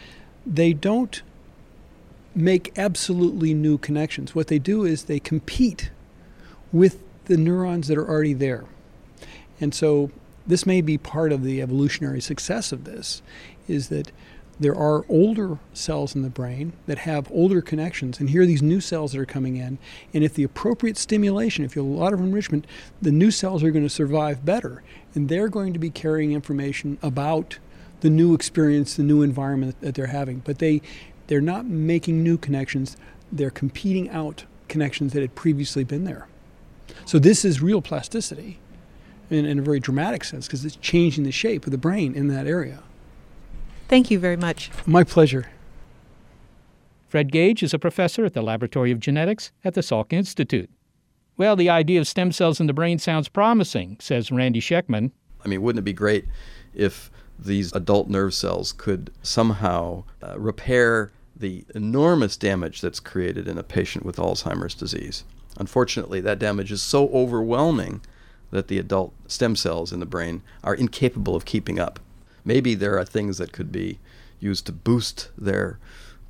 they 0.45 0.73
don't 0.73 1.21
make 2.37 2.77
absolutely 2.77 3.53
new 3.53 3.77
connections. 3.77 4.35
What 4.35 4.47
they 4.47 4.59
do 4.59 4.85
is 4.85 5.03
they 5.03 5.19
compete 5.19 5.89
with 6.71 7.01
the 7.25 7.37
neurons 7.37 7.87
that 7.87 7.97
are 7.97 8.07
already 8.07 8.33
there. 8.33 8.65
And 9.59 9.73
so 9.73 10.11
this 10.45 10.65
may 10.65 10.81
be 10.81 10.97
part 10.97 11.31
of 11.31 11.43
the 11.43 11.61
evolutionary 11.61 12.21
success 12.21 12.71
of 12.71 12.83
this 12.85 13.21
is 13.67 13.89
that 13.89 14.11
there 14.59 14.75
are 14.75 15.05
older 15.07 15.59
cells 15.73 16.15
in 16.15 16.23
the 16.23 16.29
brain 16.29 16.73
that 16.87 16.99
have 16.99 17.31
older 17.31 17.61
connections, 17.61 18.19
and 18.19 18.29
here 18.29 18.41
are 18.41 18.47
these 18.47 18.63
new 18.63 18.81
cells 18.81 19.11
that 19.11 19.19
are 19.19 19.25
coming 19.25 19.57
in. 19.57 19.77
And 20.13 20.23
if 20.23 20.33
the 20.33 20.43
appropriate 20.43 20.97
stimulation, 20.97 21.63
if 21.63 21.75
you 21.75 21.83
have 21.83 21.91
a 21.91 21.95
lot 21.95 22.13
of 22.13 22.19
enrichment, 22.19 22.65
the 22.99 23.11
new 23.11 23.29
cells 23.29 23.63
are 23.63 23.69
going 23.69 23.85
to 23.85 23.89
survive 23.89 24.45
better, 24.45 24.81
and 25.13 25.29
they're 25.29 25.49
going 25.49 25.73
to 25.73 25.79
be 25.79 25.91
carrying 25.91 26.31
information 26.31 26.97
about 27.03 27.59
the 28.01 28.09
new 28.09 28.33
experience, 28.33 28.95
the 28.95 29.03
new 29.03 29.21
environment 29.21 29.79
that 29.81 29.93
they're 29.93 30.07
having. 30.07 30.39
But 30.39 30.57
they, 30.57 30.81
they're 31.27 31.41
not 31.41 31.65
making 31.65 32.23
new 32.23 32.37
connections; 32.37 32.97
they're 33.31 33.49
competing 33.49 34.09
out 34.09 34.45
connections 34.67 35.13
that 35.13 35.21
had 35.21 35.35
previously 35.35 35.83
been 35.83 36.03
there. 36.03 36.27
So 37.05 37.19
this 37.19 37.45
is 37.45 37.61
real 37.61 37.81
plasticity, 37.81 38.59
in, 39.29 39.45
in 39.45 39.59
a 39.59 39.61
very 39.61 39.79
dramatic 39.79 40.23
sense, 40.23 40.47
because 40.47 40.65
it's 40.65 40.75
changing 40.77 41.23
the 41.23 41.31
shape 41.31 41.65
of 41.65 41.71
the 41.71 41.77
brain 41.77 42.13
in 42.15 42.27
that 42.27 42.47
area. 42.47 42.83
Thank 43.87 44.11
you 44.11 44.19
very 44.19 44.37
much. 44.37 44.69
My 44.85 45.03
pleasure. 45.03 45.47
Fred 47.07 47.31
Gage 47.31 47.63
is 47.63 47.73
a 47.73 47.79
professor 47.79 48.25
at 48.25 48.33
the 48.33 48.41
Laboratory 48.41 48.91
of 48.91 48.99
Genetics 48.99 49.51
at 49.63 49.73
the 49.73 49.81
Salk 49.81 50.11
Institute. 50.11 50.69
Well, 51.37 51.55
the 51.55 51.69
idea 51.69 52.01
of 52.01 52.07
stem 52.07 52.31
cells 52.33 52.59
in 52.59 52.67
the 52.67 52.73
brain 52.73 52.99
sounds 52.99 53.29
promising, 53.29 53.97
says 54.01 54.31
Randy 54.31 54.59
Schekman. 54.59 55.11
I 55.45 55.47
mean, 55.47 55.61
wouldn't 55.61 55.79
it 55.79 55.85
be 55.85 55.93
great 55.93 56.25
if 56.73 57.09
these 57.39 57.73
adult 57.73 58.09
nerve 58.09 58.33
cells 58.33 58.71
could 58.71 59.11
somehow 59.21 60.03
uh, 60.21 60.37
repair 60.39 61.11
the 61.35 61.65
enormous 61.75 62.35
damage 62.35 62.81
that's 62.81 62.99
created 62.99 63.47
in 63.47 63.57
a 63.57 63.63
patient 63.63 64.05
with 64.05 64.17
Alzheimer's 64.17 64.73
disease? 64.73 65.23
Unfortunately, 65.57 66.21
that 66.21 66.39
damage 66.39 66.71
is 66.71 66.81
so 66.81 67.09
overwhelming 67.09 68.01
that 68.51 68.67
the 68.67 68.79
adult 68.79 69.13
stem 69.27 69.55
cells 69.55 69.91
in 69.91 69.99
the 69.99 70.05
brain 70.05 70.41
are 70.63 70.73
incapable 70.73 71.35
of 71.35 71.45
keeping 71.45 71.79
up. 71.79 71.99
Maybe 72.45 72.75
there 72.75 72.97
are 72.97 73.05
things 73.05 73.37
that 73.39 73.51
could 73.51 73.71
be 73.71 73.99
used 74.39 74.65
to 74.67 74.71
boost 74.71 75.29
their 75.37 75.79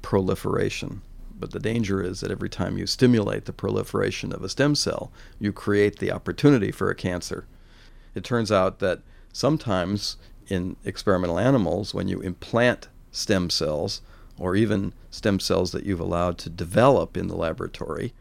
proliferation. 0.02 1.02
But 1.40 1.52
the 1.52 1.60
danger 1.60 2.02
is 2.02 2.22
that 2.22 2.32
every 2.32 2.50
time 2.50 2.78
you 2.78 2.88
stimulate 2.88 3.46
the 3.46 3.54
proliferation 3.54 4.34
of 4.34 4.44
a 4.44 4.50
stem 4.50 4.74
cell, 4.74 5.12
you 5.40 5.54
create 5.54 6.00
the 6.00 6.12
opportunity 6.12 6.72
for 6.72 6.90
a 6.90 6.96
cancer. 6.96 7.46
It 8.16 8.24
turns 8.24 8.52
out 8.52 8.80
that 8.80 9.02
sometimes 9.32 10.18
in 10.48 10.76
experimental 10.86 11.40
animals, 11.40 11.94
when 11.94 12.08
you 12.08 12.20
implant 12.22 12.88
stem 13.12 13.50
cells, 13.50 14.02
or 14.40 14.56
even 14.56 14.94
stem 15.10 15.40
cells 15.40 15.72
that 15.72 15.84
you've 15.84 16.00
allowed 16.00 16.38
to 16.38 16.50
develop 16.50 17.18
in 17.18 17.28
the 17.28 17.36
laboratory, 17.36 18.14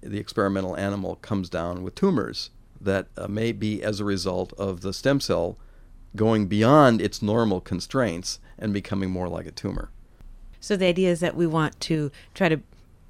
the 0.00 0.18
experimental 0.18 0.76
animal 0.76 1.16
comes 1.16 1.48
down 1.48 1.82
with 1.82 1.94
tumors 1.94 2.50
that 2.80 3.06
uh, 3.16 3.28
may 3.28 3.52
be 3.52 3.82
as 3.82 4.00
a 4.00 4.04
result 4.04 4.52
of 4.54 4.80
the 4.80 4.92
stem 4.92 5.20
cell 5.20 5.56
going 6.16 6.46
beyond 6.46 7.00
its 7.00 7.22
normal 7.22 7.60
constraints 7.60 8.38
and 8.58 8.72
becoming 8.72 9.10
more 9.10 9.28
like 9.28 9.46
a 9.46 9.50
tumor. 9.50 9.90
So 10.60 10.76
the 10.76 10.86
idea 10.86 11.10
is 11.10 11.20
that 11.20 11.36
we 11.36 11.46
want 11.46 11.80
to 11.80 12.10
try 12.34 12.48
to 12.48 12.60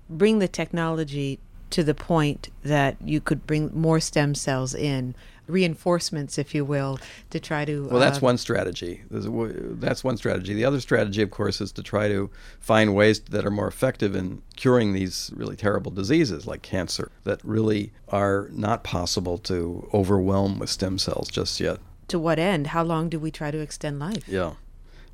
bring 0.08 0.38
the 0.38 0.48
technology 0.48 1.38
to 1.70 1.82
the 1.82 1.94
point 1.94 2.50
that 2.62 2.96
you 3.02 3.20
could 3.20 3.46
bring 3.46 3.70
more 3.74 3.98
stem 3.98 4.34
cells 4.34 4.74
in 4.74 5.14
reinforcements 5.46 6.38
if 6.38 6.54
you 6.54 6.64
will 6.64 6.98
to 7.30 7.40
try 7.40 7.64
to 7.64 7.88
well 7.88 8.00
that's 8.00 8.18
uh, 8.18 8.20
one 8.20 8.38
strategy. 8.38 9.02
That's 9.10 10.04
one 10.04 10.16
strategy. 10.16 10.54
The 10.54 10.64
other 10.64 10.80
strategy 10.80 11.22
of 11.22 11.30
course 11.30 11.60
is 11.60 11.72
to 11.72 11.82
try 11.82 12.08
to 12.08 12.30
find 12.60 12.94
ways 12.94 13.20
that 13.20 13.44
are 13.44 13.50
more 13.50 13.68
effective 13.68 14.14
in 14.14 14.42
curing 14.56 14.92
these 14.92 15.30
really 15.34 15.56
terrible 15.56 15.90
diseases 15.90 16.46
like 16.46 16.62
cancer 16.62 17.10
that 17.24 17.40
really 17.44 17.92
are 18.08 18.48
not 18.52 18.84
possible 18.84 19.38
to 19.38 19.88
overwhelm 19.92 20.58
with 20.58 20.70
stem 20.70 20.98
cells 20.98 21.28
just 21.28 21.58
yet. 21.60 21.78
To 22.08 22.18
what 22.18 22.38
end? 22.38 22.68
How 22.68 22.82
long 22.82 23.08
do 23.08 23.18
we 23.18 23.30
try 23.30 23.50
to 23.50 23.58
extend 23.58 23.98
life? 23.98 24.28
Yeah. 24.28 24.54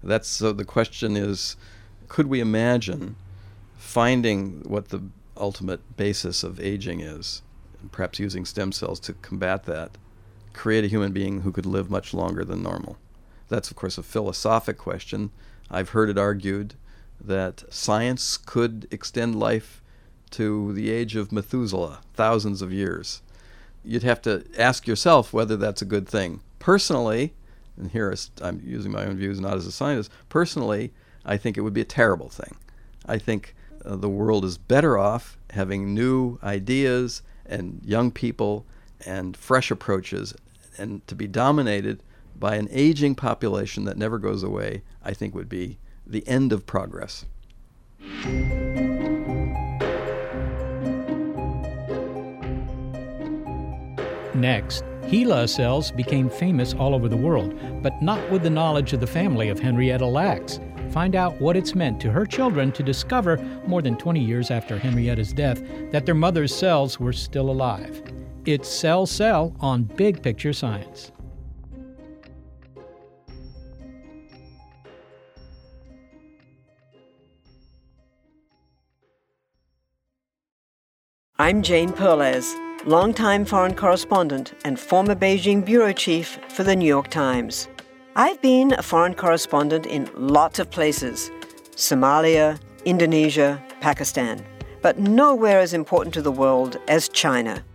That's 0.02 0.28
so 0.28 0.52
the 0.52 0.64
question 0.64 1.16
is 1.16 1.56
could 2.08 2.26
we 2.26 2.40
imagine 2.40 3.16
finding 3.76 4.62
what 4.68 4.88
the 4.88 5.02
ultimate 5.36 5.96
basis 5.96 6.42
of 6.42 6.60
aging 6.60 7.00
is, 7.00 7.42
and 7.80 7.90
perhaps 7.92 8.18
using 8.18 8.44
stem 8.44 8.72
cells 8.72 9.00
to 9.00 9.12
combat 9.14 9.64
that, 9.64 9.96
create 10.59 10.84
a 10.84 10.88
human 10.88 11.12
being 11.12 11.42
who 11.42 11.52
could 11.52 11.64
live 11.64 11.88
much 11.88 12.12
longer 12.12 12.44
than 12.44 12.62
normal? 12.62 12.98
That's, 13.48 13.70
of 13.70 13.76
course, 13.76 13.96
a 13.96 14.02
philosophic 14.02 14.76
question. 14.76 15.30
I've 15.70 15.90
heard 15.90 16.11
it 16.11 16.18
argued 16.18 16.74
that 17.20 17.62
science 17.70 18.36
could 18.36 18.88
extend 18.90 19.38
life 19.38 19.80
to 20.32 20.72
the 20.72 20.90
age 20.90 21.14
of 21.14 21.30
Methuselah, 21.30 22.00
thousands 22.14 22.61
of 22.61 22.72
years. 22.72 23.22
You'd 23.84 24.02
have 24.02 24.20
to 24.22 24.44
ask 24.59 24.86
yourself 24.88 25.32
whether 25.32 25.56
that's 25.56 25.80
a 25.80 25.86
good 25.86 26.09
thing. 26.09 26.40
Personally, 26.59 27.34
and 27.76 27.92
here 27.92 28.12
I'm 28.42 28.61
using 28.64 28.90
my 28.90 29.04
own 29.04 29.16
views, 29.16 29.38
not 29.38 29.56
as 29.56 29.66
a 29.66 29.72
scientist, 29.72 30.11
personally, 30.28 30.92
I 31.24 31.36
think 31.36 31.56
it 31.56 31.61
would 31.61 31.72
be 31.72 31.80
a 31.80 31.94
terrible 32.02 32.28
thing. 32.28 32.56
I 33.06 33.18
think 33.18 33.54
uh, 33.84 33.94
the 33.94 34.09
world 34.09 34.44
is 34.44 34.59
better 34.59 34.98
off 34.98 35.38
having 35.50 35.94
new 35.94 36.40
ideas 36.42 37.22
and 37.46 37.80
young 37.84 38.11
people 38.11 38.66
and 39.06 39.36
fresh 39.36 39.70
approaches 39.70 40.34
and 40.78 41.06
to 41.06 41.14
be 41.14 41.26
dominated 41.26 42.02
by 42.38 42.56
an 42.56 42.68
aging 42.70 43.14
population 43.14 43.84
that 43.84 43.96
never 43.96 44.18
goes 44.18 44.42
away, 44.42 44.82
I 45.02 45.12
think 45.12 45.34
would 45.34 45.48
be 45.48 45.78
the 46.06 46.26
end 46.26 46.52
of 46.52 46.66
progress. 46.66 47.26
Next, 54.34 54.84
HeLa 55.02 55.48
cells 55.48 55.90
became 55.90 56.30
famous 56.30 56.74
all 56.74 56.94
over 56.94 57.08
the 57.08 57.16
world, 57.16 57.58
but 57.82 58.00
not 58.00 58.30
with 58.30 58.42
the 58.42 58.50
knowledge 58.50 58.92
of 58.92 59.00
the 59.00 59.06
family 59.06 59.48
of 59.48 59.58
Henrietta 59.58 60.06
Lacks. 60.06 60.60
Find 60.90 61.16
out 61.16 61.40
what 61.40 61.56
it's 61.56 61.74
meant 61.74 62.00
to 62.02 62.10
her 62.10 62.24
children 62.24 62.70
to 62.72 62.82
discover, 62.82 63.36
more 63.66 63.82
than 63.82 63.96
20 63.96 64.20
years 64.20 64.50
after 64.50 64.78
Henrietta's 64.78 65.32
death, 65.32 65.62
that 65.90 66.06
their 66.06 66.14
mother's 66.14 66.54
cells 66.54 67.00
were 67.00 67.12
still 67.12 67.50
alive. 67.50 68.02
It's 68.49 68.66
Cell 68.66 69.05
Cell 69.05 69.55
on 69.61 69.82
Big 69.82 70.22
Picture 70.22 70.55
Science. 70.55 71.12
I'm 81.38 81.61
Jane 81.61 81.92
Perlez, 81.92 82.57
longtime 82.86 83.44
foreign 83.44 83.74
correspondent 83.74 84.55
and 84.64 84.80
former 84.80 85.14
Beijing 85.14 85.62
bureau 85.62 85.92
chief 85.92 86.38
for 86.49 86.64
the 86.64 86.74
New 86.74 86.86
York 86.86 87.09
Times. 87.09 87.68
I've 88.16 88.40
been 88.40 88.72
a 88.72 88.82
foreign 88.82 89.12
correspondent 89.12 89.84
in 89.84 90.09
lots 90.16 90.59
of 90.59 90.70
places 90.70 91.30
Somalia, 91.76 92.59
Indonesia, 92.86 93.62
Pakistan, 93.82 94.42
but 94.80 94.99
nowhere 94.99 95.61
as 95.61 95.74
important 95.74 96.14
to 96.14 96.22
the 96.22 96.32
world 96.32 96.78
as 96.88 97.11
China. 97.11 97.62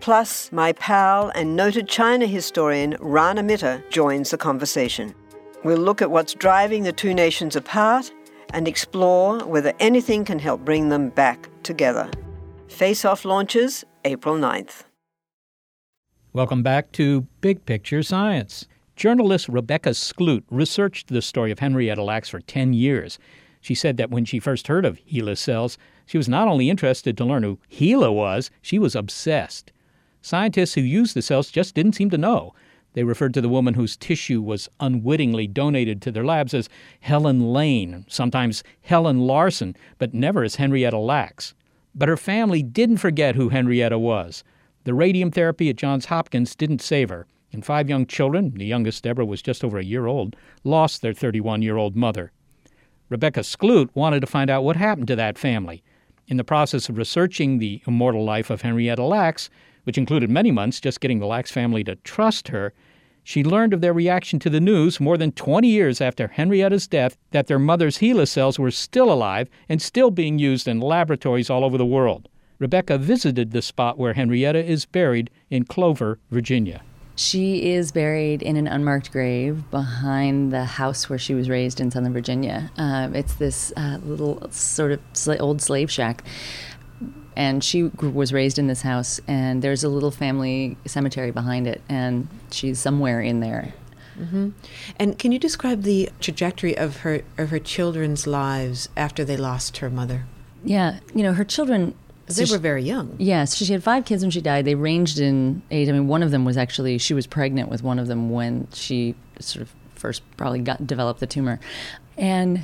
Plus, 0.00 0.52
my 0.52 0.72
pal 0.72 1.30
and 1.34 1.56
noted 1.56 1.88
China 1.88 2.26
historian 2.26 2.96
Rana 3.00 3.42
Mitter 3.42 3.82
joins 3.90 4.30
the 4.30 4.38
conversation. 4.38 5.14
We'll 5.64 5.78
look 5.78 6.00
at 6.00 6.10
what's 6.10 6.34
driving 6.34 6.84
the 6.84 6.92
two 6.92 7.12
nations 7.12 7.56
apart 7.56 8.12
and 8.54 8.68
explore 8.68 9.40
whether 9.44 9.72
anything 9.80 10.24
can 10.24 10.38
help 10.38 10.64
bring 10.64 10.88
them 10.88 11.10
back 11.10 11.48
together. 11.64 12.10
Face 12.68 13.04
Off 13.04 13.24
launches 13.24 13.84
April 14.04 14.36
9th. 14.36 14.84
Welcome 16.32 16.62
back 16.62 16.92
to 16.92 17.22
Big 17.40 17.66
Picture 17.66 18.02
Science. 18.02 18.68
Journalist 18.94 19.48
Rebecca 19.48 19.90
Skloot 19.90 20.44
researched 20.50 21.08
the 21.08 21.22
story 21.22 21.50
of 21.50 21.58
Henrietta 21.58 22.02
Lacks 22.02 22.28
for 22.28 22.40
10 22.40 22.72
years. 22.72 23.18
She 23.60 23.74
said 23.74 23.96
that 23.96 24.10
when 24.10 24.24
she 24.24 24.38
first 24.38 24.68
heard 24.68 24.84
of 24.84 25.00
HeLa 25.10 25.36
cells, 25.36 25.76
she 26.06 26.18
was 26.18 26.28
not 26.28 26.46
only 26.46 26.70
interested 26.70 27.16
to 27.16 27.24
learn 27.24 27.42
who 27.42 27.58
HeLa 27.70 28.12
was, 28.12 28.50
she 28.62 28.78
was 28.78 28.94
obsessed. 28.94 29.72
Scientists 30.22 30.74
who 30.74 30.80
used 30.80 31.14
the 31.14 31.22
cells 31.22 31.50
just 31.50 31.74
didn't 31.74 31.94
seem 31.94 32.10
to 32.10 32.18
know. 32.18 32.54
They 32.94 33.04
referred 33.04 33.34
to 33.34 33.40
the 33.40 33.48
woman 33.48 33.74
whose 33.74 33.96
tissue 33.96 34.42
was 34.42 34.68
unwittingly 34.80 35.46
donated 35.46 36.02
to 36.02 36.10
their 36.10 36.24
labs 36.24 36.54
as 36.54 36.68
Helen 37.00 37.52
Lane, 37.52 38.04
sometimes 38.08 38.64
Helen 38.80 39.20
Larson, 39.20 39.76
but 39.98 40.14
never 40.14 40.42
as 40.42 40.56
Henrietta 40.56 40.98
Lacks. 40.98 41.54
But 41.94 42.08
her 42.08 42.16
family 42.16 42.62
didn't 42.62 42.96
forget 42.96 43.36
who 43.36 43.50
Henrietta 43.50 43.98
was. 43.98 44.42
The 44.84 44.94
radium 44.94 45.30
therapy 45.30 45.68
at 45.68 45.76
Johns 45.76 46.06
Hopkins 46.06 46.56
didn't 46.56 46.80
save 46.80 47.08
her, 47.08 47.26
and 47.52 47.64
five 47.64 47.88
young 47.88 48.06
children, 48.06 48.52
the 48.56 48.66
youngest, 48.66 49.04
Deborah, 49.04 49.26
was 49.26 49.42
just 49.42 49.62
over 49.62 49.78
a 49.78 49.84
year 49.84 50.06
old, 50.06 50.34
lost 50.64 51.02
their 51.02 51.12
31 51.12 51.62
year 51.62 51.76
old 51.76 51.94
mother. 51.94 52.32
Rebecca 53.08 53.40
Skloot 53.40 53.90
wanted 53.94 54.20
to 54.20 54.26
find 54.26 54.50
out 54.50 54.64
what 54.64 54.76
happened 54.76 55.08
to 55.08 55.16
that 55.16 55.38
family. 55.38 55.82
In 56.26 56.36
the 56.36 56.44
process 56.44 56.88
of 56.88 56.98
researching 56.98 57.58
the 57.58 57.82
immortal 57.86 58.24
life 58.24 58.50
of 58.50 58.62
Henrietta 58.62 59.02
Lacks, 59.02 59.48
which 59.84 59.98
included 59.98 60.30
many 60.30 60.50
months 60.50 60.80
just 60.80 61.00
getting 61.00 61.18
the 61.18 61.26
Lacks 61.26 61.50
family 61.50 61.84
to 61.84 61.96
trust 61.96 62.48
her, 62.48 62.72
she 63.28 63.44
learned 63.44 63.74
of 63.74 63.82
their 63.82 63.92
reaction 63.92 64.38
to 64.38 64.48
the 64.48 64.60
news 64.60 65.00
more 65.00 65.18
than 65.18 65.32
20 65.32 65.68
years 65.68 66.00
after 66.00 66.28
Henrietta's 66.28 66.86
death 66.86 67.18
that 67.32 67.46
their 67.46 67.58
mother's 67.58 67.98
HeLa 67.98 68.26
cells 68.26 68.58
were 68.58 68.70
still 68.70 69.12
alive 69.12 69.50
and 69.68 69.82
still 69.82 70.10
being 70.10 70.38
used 70.38 70.66
in 70.66 70.80
laboratories 70.80 71.50
all 71.50 71.62
over 71.62 71.76
the 71.76 71.84
world. 71.84 72.30
Rebecca 72.58 72.96
visited 72.96 73.50
the 73.50 73.60
spot 73.60 73.98
where 73.98 74.14
Henrietta 74.14 74.64
is 74.64 74.86
buried 74.86 75.28
in 75.50 75.64
Clover, 75.64 76.18
Virginia. 76.30 76.82
She 77.18 77.72
is 77.72 77.92
buried 77.92 78.42
in 78.42 78.56
an 78.56 78.66
unmarked 78.66 79.10
grave 79.10 79.68
behind 79.70 80.52
the 80.52 80.64
house 80.64 81.10
where 81.10 81.18
she 81.18 81.34
was 81.34 81.50
raised 81.50 81.80
in 81.80 81.90
Southern 81.90 82.12
Virginia. 82.12 82.70
Uh, 82.78 83.10
it's 83.12 83.34
this 83.34 83.72
uh, 83.76 83.98
little 84.04 84.48
sort 84.52 84.92
of 84.92 85.00
old 85.40 85.60
slave 85.60 85.90
shack. 85.90 86.22
And 87.38 87.62
she 87.62 87.84
was 87.84 88.32
raised 88.32 88.58
in 88.58 88.66
this 88.66 88.82
house. 88.82 89.20
And 89.26 89.62
there's 89.62 89.84
a 89.84 89.88
little 89.88 90.10
family 90.10 90.76
cemetery 90.84 91.30
behind 91.30 91.66
it, 91.66 91.80
and 91.88 92.28
she's 92.50 92.78
somewhere 92.78 93.22
in 93.22 93.40
there. 93.40 93.72
Mm-hmm. 94.18 94.50
And 94.96 95.18
can 95.18 95.30
you 95.30 95.38
describe 95.38 95.82
the 95.82 96.10
trajectory 96.20 96.76
of 96.76 96.98
her 96.98 97.22
of 97.38 97.50
her 97.50 97.60
children's 97.60 98.26
lives 98.26 98.88
after 98.96 99.24
they 99.24 99.36
lost 99.36 99.78
her 99.78 99.88
mother? 99.88 100.26
Yeah, 100.64 100.98
you 101.14 101.22
know, 101.22 101.32
her 101.32 101.44
children 101.44 101.94
they 102.26 102.44
were 102.44 102.58
very 102.58 102.82
young. 102.82 103.14
Yes, 103.18 103.54
she 103.54 103.72
had 103.72 103.82
five 103.82 104.04
kids 104.04 104.22
when 104.22 104.30
she 104.32 104.40
died. 104.40 104.64
They 104.64 104.74
ranged 104.74 105.20
in 105.20 105.62
age. 105.70 105.88
I 105.88 105.92
mean, 105.92 106.08
one 106.08 106.24
of 106.24 106.32
them 106.32 106.44
was 106.44 106.56
actually 106.56 106.98
she 106.98 107.14
was 107.14 107.28
pregnant 107.28 107.70
with 107.70 107.84
one 107.84 108.00
of 108.00 108.08
them 108.08 108.30
when 108.30 108.66
she 108.72 109.14
sort 109.38 109.62
of 109.62 109.72
first 109.94 110.22
probably 110.36 110.58
got 110.58 110.84
developed 110.86 111.20
the 111.20 111.26
tumor, 111.28 111.60
and 112.16 112.62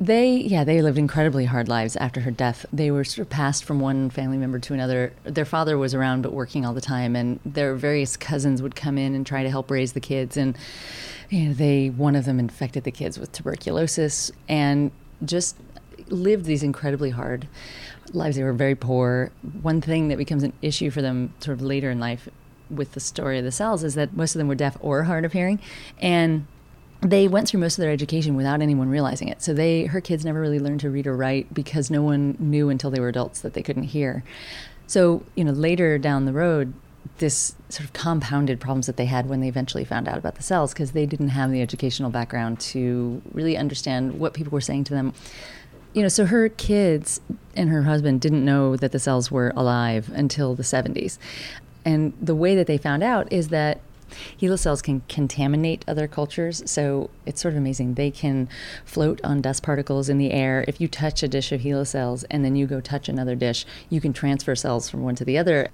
they 0.00 0.36
yeah 0.36 0.64
they 0.64 0.82
lived 0.82 0.98
incredibly 0.98 1.44
hard 1.44 1.68
lives 1.68 1.96
after 1.96 2.20
her 2.20 2.30
death. 2.30 2.66
They 2.72 2.90
were 2.90 3.04
sort 3.04 3.26
of 3.26 3.30
passed 3.30 3.64
from 3.64 3.80
one 3.80 4.10
family 4.10 4.38
member 4.38 4.58
to 4.58 4.74
another. 4.74 5.12
Their 5.24 5.44
father 5.44 5.78
was 5.78 5.94
around 5.94 6.22
but 6.22 6.32
working 6.32 6.66
all 6.66 6.74
the 6.74 6.80
time, 6.80 7.14
and 7.14 7.38
their 7.44 7.74
various 7.74 8.16
cousins 8.16 8.60
would 8.60 8.74
come 8.74 8.98
in 8.98 9.14
and 9.14 9.26
try 9.26 9.42
to 9.42 9.50
help 9.50 9.70
raise 9.70 9.92
the 9.92 10.00
kids. 10.00 10.36
And 10.36 10.58
you 11.30 11.48
know, 11.48 11.54
they 11.54 11.90
one 11.90 12.16
of 12.16 12.24
them 12.24 12.38
infected 12.38 12.84
the 12.84 12.90
kids 12.90 13.18
with 13.18 13.32
tuberculosis 13.32 14.32
and 14.48 14.90
just 15.24 15.56
lived 16.08 16.44
these 16.44 16.62
incredibly 16.62 17.10
hard 17.10 17.46
lives. 18.12 18.36
They 18.36 18.42
were 18.42 18.52
very 18.52 18.74
poor. 18.74 19.30
One 19.62 19.80
thing 19.80 20.08
that 20.08 20.18
becomes 20.18 20.42
an 20.42 20.52
issue 20.60 20.90
for 20.90 21.02
them 21.02 21.32
sort 21.40 21.56
of 21.56 21.62
later 21.62 21.90
in 21.90 22.00
life 22.00 22.28
with 22.70 22.92
the 22.92 23.00
story 23.00 23.38
of 23.38 23.44
the 23.44 23.52
cells 23.52 23.84
is 23.84 23.94
that 23.94 24.16
most 24.16 24.34
of 24.34 24.38
them 24.38 24.48
were 24.48 24.54
deaf 24.54 24.76
or 24.80 25.04
hard 25.04 25.24
of 25.24 25.32
hearing, 25.32 25.60
and 26.00 26.46
they 27.04 27.28
went 27.28 27.48
through 27.48 27.60
most 27.60 27.78
of 27.78 27.82
their 27.82 27.90
education 27.90 28.34
without 28.34 28.62
anyone 28.62 28.88
realizing 28.88 29.28
it. 29.28 29.42
So 29.42 29.54
they, 29.54 29.84
her 29.84 30.00
kids, 30.00 30.24
never 30.24 30.40
really 30.40 30.58
learned 30.58 30.80
to 30.80 30.90
read 30.90 31.06
or 31.06 31.16
write 31.16 31.52
because 31.52 31.90
no 31.90 32.02
one 32.02 32.36
knew 32.38 32.70
until 32.70 32.90
they 32.90 33.00
were 33.00 33.08
adults 33.08 33.40
that 33.42 33.54
they 33.54 33.62
couldn't 33.62 33.84
hear. 33.84 34.24
So 34.86 35.22
you 35.34 35.44
know, 35.44 35.52
later 35.52 35.98
down 35.98 36.24
the 36.24 36.32
road, 36.32 36.72
this 37.18 37.54
sort 37.68 37.84
of 37.84 37.92
compounded 37.92 38.58
problems 38.58 38.86
that 38.86 38.96
they 38.96 39.04
had 39.06 39.28
when 39.28 39.40
they 39.40 39.48
eventually 39.48 39.84
found 39.84 40.08
out 40.08 40.18
about 40.18 40.34
the 40.34 40.42
cells 40.42 40.72
because 40.72 40.92
they 40.92 41.06
didn't 41.06 41.28
have 41.28 41.50
the 41.50 41.60
educational 41.60 42.10
background 42.10 42.58
to 42.58 43.22
really 43.32 43.56
understand 43.56 44.18
what 44.18 44.34
people 44.34 44.50
were 44.50 44.60
saying 44.60 44.84
to 44.84 44.94
them 44.94 45.12
you 45.94 46.02
know, 46.02 46.08
so 46.08 46.26
her 46.26 46.48
kids 46.48 47.20
and 47.56 47.70
her 47.70 47.84
husband 47.84 48.20
didn't 48.20 48.44
know 48.44 48.76
that 48.76 48.92
the 48.92 48.98
cells 48.98 49.30
were 49.30 49.52
alive 49.56 50.10
until 50.12 50.54
the 50.54 50.64
70s. 50.64 51.18
And 51.84 52.12
the 52.20 52.34
way 52.34 52.56
that 52.56 52.66
they 52.66 52.76
found 52.76 53.02
out 53.02 53.32
is 53.32 53.48
that 53.48 53.80
HeLa 54.40 54.58
cells 54.58 54.82
can 54.82 55.02
contaminate 55.08 55.84
other 55.88 56.06
cultures. 56.06 56.62
So 56.70 57.10
it's 57.26 57.40
sort 57.40 57.54
of 57.54 57.58
amazing. 57.58 57.94
They 57.94 58.10
can 58.10 58.48
float 58.84 59.20
on 59.24 59.40
dust 59.40 59.62
particles 59.62 60.08
in 60.08 60.18
the 60.18 60.30
air. 60.30 60.64
If 60.68 60.80
you 60.80 60.88
touch 60.88 61.22
a 61.22 61.28
dish 61.28 61.52
of 61.52 61.60
HeLa 61.60 61.86
cells 61.86 62.24
and 62.24 62.44
then 62.44 62.56
you 62.56 62.66
go 62.66 62.80
touch 62.80 63.08
another 63.08 63.34
dish, 63.34 63.64
you 63.88 64.00
can 64.00 64.12
transfer 64.12 64.54
cells 64.54 64.88
from 64.88 65.02
one 65.02 65.14
to 65.16 65.24
the 65.24 65.38
other. 65.38 65.68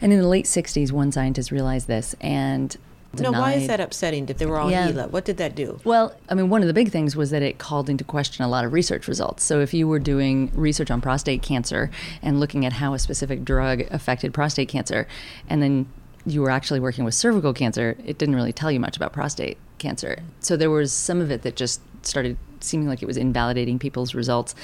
And 0.00 0.12
in 0.12 0.20
the 0.20 0.28
late 0.28 0.46
60s, 0.46 0.92
one 0.92 1.12
scientist 1.12 1.50
realized 1.50 1.86
this 1.86 2.14
and 2.20 2.76
no, 3.18 3.32
why 3.32 3.54
is 3.54 3.66
that 3.66 3.80
upsetting 3.80 4.28
if 4.28 4.38
they 4.38 4.46
were 4.46 4.58
all 4.58 4.70
yeah. 4.70 4.88
HeLa? 4.88 5.10
What 5.10 5.24
did 5.24 5.36
that 5.38 5.56
do? 5.56 5.80
Well, 5.82 6.14
I 6.28 6.34
mean, 6.34 6.48
one 6.48 6.62
of 6.62 6.68
the 6.68 6.74
big 6.74 6.90
things 6.90 7.16
was 7.16 7.30
that 7.30 7.42
it 7.42 7.58
called 7.58 7.90
into 7.90 8.04
question 8.04 8.44
a 8.44 8.48
lot 8.48 8.64
of 8.64 8.72
research 8.72 9.08
results. 9.08 9.42
So 9.42 9.60
if 9.60 9.74
you 9.74 9.88
were 9.88 9.98
doing 9.98 10.50
research 10.54 10.90
on 10.90 11.00
prostate 11.00 11.42
cancer 11.42 11.90
and 12.22 12.38
looking 12.38 12.64
at 12.64 12.74
how 12.74 12.94
a 12.94 12.98
specific 13.00 13.44
drug 13.44 13.80
affected 13.90 14.32
prostate 14.32 14.68
cancer, 14.68 15.08
and 15.48 15.60
then 15.60 15.86
you 16.26 16.42
were 16.42 16.50
actually 16.50 16.80
working 16.80 17.04
with 17.04 17.14
cervical 17.14 17.52
cancer, 17.52 17.96
it 18.04 18.18
didn't 18.18 18.34
really 18.34 18.52
tell 18.52 18.70
you 18.70 18.80
much 18.80 18.96
about 18.96 19.12
prostate 19.12 19.58
cancer. 19.78 20.18
So 20.40 20.56
there 20.56 20.70
was 20.70 20.92
some 20.92 21.20
of 21.20 21.30
it 21.30 21.42
that 21.42 21.56
just 21.56 21.80
started 22.02 22.36
seeming 22.60 22.88
like 22.88 23.02
it 23.02 23.06
was 23.06 23.16
invalidating 23.16 23.78
people's 23.78 24.14
results. 24.14 24.54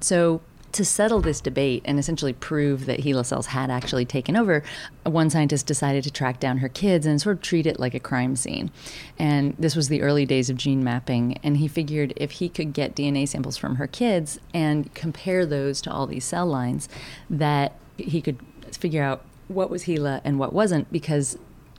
So 0.00 0.40
to 0.72 0.84
settle 0.84 1.20
this 1.20 1.40
debate 1.40 1.82
and 1.84 1.98
essentially 1.98 2.32
prove 2.32 2.86
that 2.86 3.00
HeLa 3.00 3.26
cells 3.26 3.48
had 3.48 3.70
actually 3.70 4.06
taken 4.06 4.36
over, 4.36 4.62
one 5.04 5.28
scientist 5.28 5.66
decided 5.66 6.02
to 6.04 6.10
track 6.10 6.40
down 6.40 6.58
her 6.58 6.68
kids 6.68 7.04
and 7.04 7.20
sort 7.20 7.36
of 7.36 7.42
treat 7.42 7.66
it 7.66 7.78
like 7.78 7.94
a 7.94 8.00
crime 8.00 8.36
scene. 8.36 8.70
And 9.18 9.54
this 9.58 9.76
was 9.76 9.88
the 9.88 10.00
early 10.00 10.24
days 10.24 10.48
of 10.48 10.56
gene 10.56 10.82
mapping. 10.82 11.38
And 11.42 11.58
he 11.58 11.68
figured 11.68 12.14
if 12.16 12.32
he 12.32 12.48
could 12.48 12.72
get 12.72 12.96
DNA 12.96 13.28
samples 13.28 13.58
from 13.58 13.76
her 13.76 13.86
kids 13.86 14.40
and 14.54 14.92
compare 14.94 15.44
those 15.44 15.82
to 15.82 15.92
all 15.92 16.06
these 16.06 16.24
cell 16.24 16.46
lines, 16.46 16.88
that 17.28 17.76
he 17.98 18.22
could 18.22 18.38
figure 18.72 19.02
out 19.02 19.24
what 19.52 19.70
was 19.70 19.84
HeLa 19.84 20.20
and 20.24 20.38
what 20.38 20.52
wasn't 20.52 20.90
because 20.92 21.38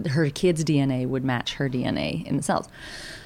her 0.09 0.29
kids' 0.29 0.63
DNA 0.63 1.07
would 1.07 1.23
match 1.23 1.55
her 1.55 1.69
DNA 1.69 2.25
in 2.25 2.37
the 2.37 2.43
cells. 2.43 2.67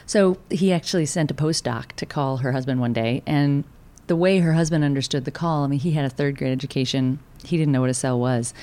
So 0.06 0.38
he 0.50 0.72
actually 0.72 1.06
sent 1.06 1.32
a 1.32 1.34
postdoc 1.34 1.92
to 1.94 2.06
call 2.06 2.38
her 2.38 2.52
husband 2.52 2.80
one 2.80 2.94
day 2.94 3.24
and 3.26 3.64
the 4.08 4.16
way 4.16 4.40
her 4.40 4.54
husband 4.54 4.84
understood 4.84 5.26
the 5.26 5.32
call, 5.32 5.64
I 5.64 5.68
mean, 5.68 5.80
he 5.80 5.92
had 5.92 6.06
a 6.06 6.10
third 6.10 6.38
grade 6.38 6.52
education. 6.52 7.20
He 7.44 7.58
didn't 7.58 7.74
know 7.74 7.82
what 7.82 7.90
a 7.90 7.94
cell 7.94 8.20
was. 8.20 8.54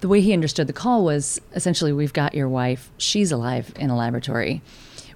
The 0.00 0.08
way 0.08 0.22
he 0.22 0.32
understood 0.32 0.66
the 0.66 0.72
call 0.72 1.04
was 1.04 1.40
essentially, 1.54 1.92
we've 1.92 2.14
got 2.14 2.34
your 2.34 2.48
wife. 2.48 2.90
She's 2.96 3.30
alive 3.30 3.72
in 3.76 3.90
a 3.90 3.96
laboratory. 3.96 4.62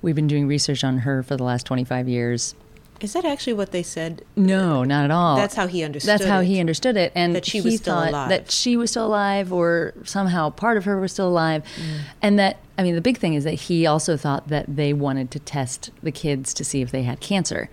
We've 0.03 0.15
been 0.15 0.27
doing 0.27 0.47
research 0.47 0.85
on 0.85 0.99
her 0.99 1.23
for 1.23 1.37
the 1.37 1.45
last 1.45 1.65
25 1.65 2.09
years. 2.09 2.55
Is 3.01 3.13
that 3.13 3.25
actually 3.25 3.53
what 3.55 3.73
they 3.73 3.83
said? 3.83 4.25
No, 4.37 4.85
not 4.85 5.05
at 5.05 5.11
all. 5.11 5.37
That's 5.37 5.55
how 5.55 5.67
he 5.67 5.83
understood. 5.83 6.09
That's 6.09 6.25
how 6.25 6.41
it. 6.41 6.47
he 6.47 6.61
understood 6.61 6.97
it, 6.97 7.13
and 7.15 7.35
that 7.35 7.45
she 7.45 7.61
was 7.61 7.77
still 7.77 7.99
alive. 7.99 8.29
That 8.29 8.51
she 8.51 8.77
was 8.77 8.91
still 8.91 9.07
alive, 9.07 9.53
or 9.53 9.95
somehow 10.05 10.51
part 10.51 10.77
of 10.77 10.85
her 10.85 11.01
was 11.01 11.13
still 11.13 11.29
alive, 11.29 11.65
mm. 11.77 12.01
and 12.23 12.39
that 12.39 12.59
I 12.79 12.83
mean, 12.83 12.95
the 12.95 13.01
big 13.01 13.19
thing 13.19 13.35
is 13.35 13.45
that 13.45 13.55
he 13.55 13.87
also 13.87 14.17
thought 14.17 14.49
that 14.49 14.65
they 14.69 14.93
wanted 14.93 15.31
to 15.33 15.39
test 15.39 15.91
the 16.03 16.13
kids 16.13 16.55
to 16.55 16.65
see 16.65 16.83
if 16.83 16.91
they 16.91 17.03
had 17.03 17.21
cancer 17.21 17.69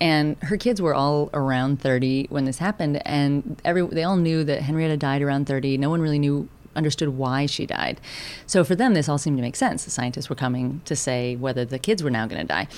and 0.00 0.36
her 0.42 0.56
kids 0.56 0.80
were 0.80 0.94
all 0.94 1.30
around 1.34 1.80
30 1.80 2.26
when 2.30 2.44
this 2.44 2.58
happened 2.58 3.02
and 3.06 3.60
every 3.64 3.82
they 3.82 4.04
all 4.04 4.16
knew 4.16 4.44
that 4.44 4.62
henrietta 4.62 4.96
died 4.96 5.22
around 5.22 5.46
30 5.46 5.78
no 5.78 5.90
one 5.90 6.00
really 6.00 6.18
knew 6.18 6.48
understood 6.76 7.08
why 7.10 7.46
she 7.46 7.66
died 7.66 8.00
so 8.46 8.62
for 8.62 8.76
them 8.76 8.94
this 8.94 9.08
all 9.08 9.18
seemed 9.18 9.36
to 9.36 9.42
make 9.42 9.56
sense 9.56 9.84
the 9.84 9.90
scientists 9.90 10.30
were 10.30 10.36
coming 10.36 10.80
to 10.84 10.94
say 10.94 11.34
whether 11.34 11.64
the 11.64 11.78
kids 11.78 12.02
were 12.02 12.10
now 12.10 12.26
going 12.26 12.40
to 12.40 12.46
die 12.46 12.68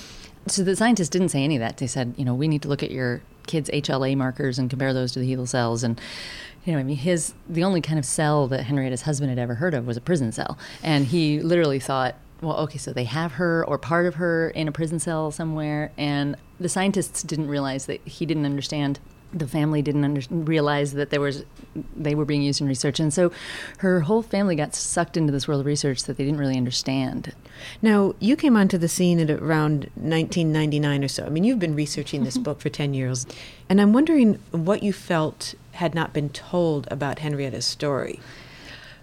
so 0.51 0.65
the 0.65 0.77
scientists 0.77 1.09
didn't 1.09 1.31
say 1.31 1.45
any 1.45 1.57
of 1.57 1.61
that. 1.61 1.79
They 1.79 1.87
said 1.87 2.15
you 2.17 2.25
know 2.25 2.35
we 2.35 2.49
need 2.49 2.63
to 2.63 2.69
look 2.69 2.83
at 2.83 2.91
your 2.91 3.23
kids 3.47 3.69
hla 3.71 4.17
markers 4.17 4.59
and 4.59 4.71
compare 4.71 4.95
those 4.95 5.13
to 5.13 5.19
the 5.19 5.35
HeLa 5.35 5.49
cells. 5.49 5.83
And 5.83 6.01
you 6.65 6.73
know, 6.73 6.79
I 6.79 6.83
mean, 6.83 6.97
his 6.97 7.35
the 7.49 7.65
only 7.65 7.81
kind 7.81 7.99
of 7.99 8.05
cell 8.05 8.47
that 8.49 8.65
Henrietta's 8.65 9.03
husband 9.03 9.31
had 9.31 9.39
ever 9.39 9.57
heard 9.57 9.75
of 9.75 9.87
was 9.87 9.97
a 9.97 10.01
prison 10.01 10.33
cell, 10.33 10.59
and 10.83 11.07
he 11.07 11.41
literally 11.41 11.81
thought, 11.81 12.15
well, 12.43 12.57
okay, 12.59 12.79
so 12.79 12.93
they 12.93 13.05
have 13.05 13.33
her 13.33 13.65
or 13.67 13.79
part 13.79 14.07
of 14.07 14.17
her 14.17 14.51
in 14.51 14.69
a 14.69 14.73
prison 14.73 14.99
cell 14.99 15.31
somewhere, 15.31 15.93
and 15.97 16.37
the 16.59 16.69
scientists 16.69 17.23
didn't 17.23 17.49
realize 17.49 17.87
that 17.87 18.01
he 18.07 18.27
didn't 18.27 18.45
understand. 18.45 19.01
The 19.33 19.47
family 19.47 19.83
didn't 19.83 20.05
under- 20.05 20.23
realize 20.31 20.93
that 20.95 21.11
there 21.11 21.21
was 21.21 21.45
they 21.97 22.15
were 22.15 22.25
being 22.25 22.43
used 22.43 22.61
in 22.61 22.67
research, 22.67 22.99
and 22.99 23.13
so 23.13 23.31
her 23.79 24.01
whole 24.01 24.23
family 24.23 24.57
got 24.57 24.75
sucked 24.75 25.17
into 25.17 25.33
this 25.33 25.47
world 25.47 25.61
of 25.61 25.67
research 25.67 26.05
that 26.05 26.17
they 26.17 26.25
didn't 26.25 26.41
really 26.41 26.57
understand. 26.57 27.33
Now, 27.81 28.15
you 28.19 28.37
came 28.37 28.57
onto 28.57 28.77
the 28.79 28.89
scene 28.89 29.21
at 29.21 29.31
around 29.31 29.91
1999 29.95 31.05
or 31.05 31.09
so. 31.09 31.25
I 31.25 31.29
mean, 31.29 31.45
you've 31.45 31.59
been 31.59 31.77
researching 31.77 32.25
this 32.25 32.39
book 32.39 32.61
for 32.61 32.69
10 32.71 32.95
years, 32.95 33.27
and 33.69 33.81
I'm 33.81 33.93
wondering 33.93 34.41
what 34.51 34.83
you 34.83 34.93
felt 34.93 35.55
had 35.73 35.95
not 35.95 36.13
been 36.13 36.31
told 36.31 36.89
about 36.91 37.21
Henrietta's 37.21 37.67
story. 37.67 38.21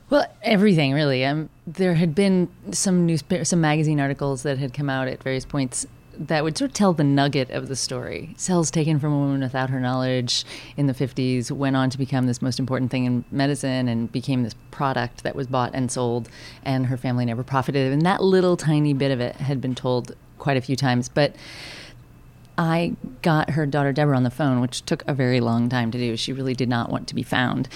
Well, 0.10 0.26
everything 0.42 0.94
really. 0.94 1.26
Um, 1.26 1.50
there 1.66 1.96
had 1.96 2.16
been 2.16 2.50
some 2.72 3.06
news, 3.06 3.24
some 3.44 3.60
magazine 3.60 4.00
articles 4.00 4.44
that 4.44 4.58
had 4.58 4.74
come 4.74 4.90
out 4.90 5.08
at 5.08 5.22
various 5.22 5.46
points 5.46 5.86
that 6.20 6.44
would 6.44 6.58
sort 6.58 6.72
of 6.72 6.74
tell 6.74 6.94
the 6.94 7.04
nugget 7.04 7.50
of 7.52 7.68
the 7.68 7.76
story. 7.76 8.34
Cells 8.38 8.72
taken 8.72 9.00
from 9.00 9.14
a 9.14 9.18
woman 9.18 9.42
without 9.42 9.70
her 9.70 9.80
knowledge 9.80 10.46
in 10.76 10.88
the 10.88 10.94
50s 10.94 11.52
went 11.52 11.76
on 11.76 11.90
to 11.90 11.98
become 11.98 12.28
this 12.28 12.42
most 12.42 12.60
important 12.60 12.92
thing 12.92 13.06
in 13.06 13.26
medicine 13.32 13.88
and 13.88 14.12
became 14.12 14.44
this 14.44 14.56
product 14.72 15.24
that 15.24 15.36
was 15.36 15.48
bought 15.48 15.72
and 15.74 15.92
sold, 15.92 16.30
and 16.64 16.88
her 16.88 16.98
family 16.98 17.26
never 17.26 17.44
profited. 17.44 17.92
And 17.94 18.02
that 18.04 18.24
little 18.24 18.58
tiny 18.58 18.94
bit 18.94 19.12
of 19.12 19.20
it 19.20 19.36
had 19.38 19.62
been 19.62 19.76
told 19.76 20.16
quite 20.38 20.58
a 20.58 20.62
few 20.62 20.76
times. 20.76 21.10
But 21.10 21.36
I 22.58 22.96
got 23.22 23.52
her 23.52 23.66
daughter 23.66 23.94
Deborah 23.94 24.18
on 24.18 24.24
the 24.24 24.32
phone, 24.32 24.62
which 24.62 24.84
took 24.84 25.04
a 25.08 25.14
very 25.14 25.40
long 25.40 25.70
time 25.70 25.92
to 25.92 25.98
do. 25.98 26.18
She 26.18 26.34
really 26.34 26.56
did 26.56 26.70
not 26.70 26.90
want 26.90 27.08
to 27.08 27.16
be 27.16 27.24
found 27.24 27.70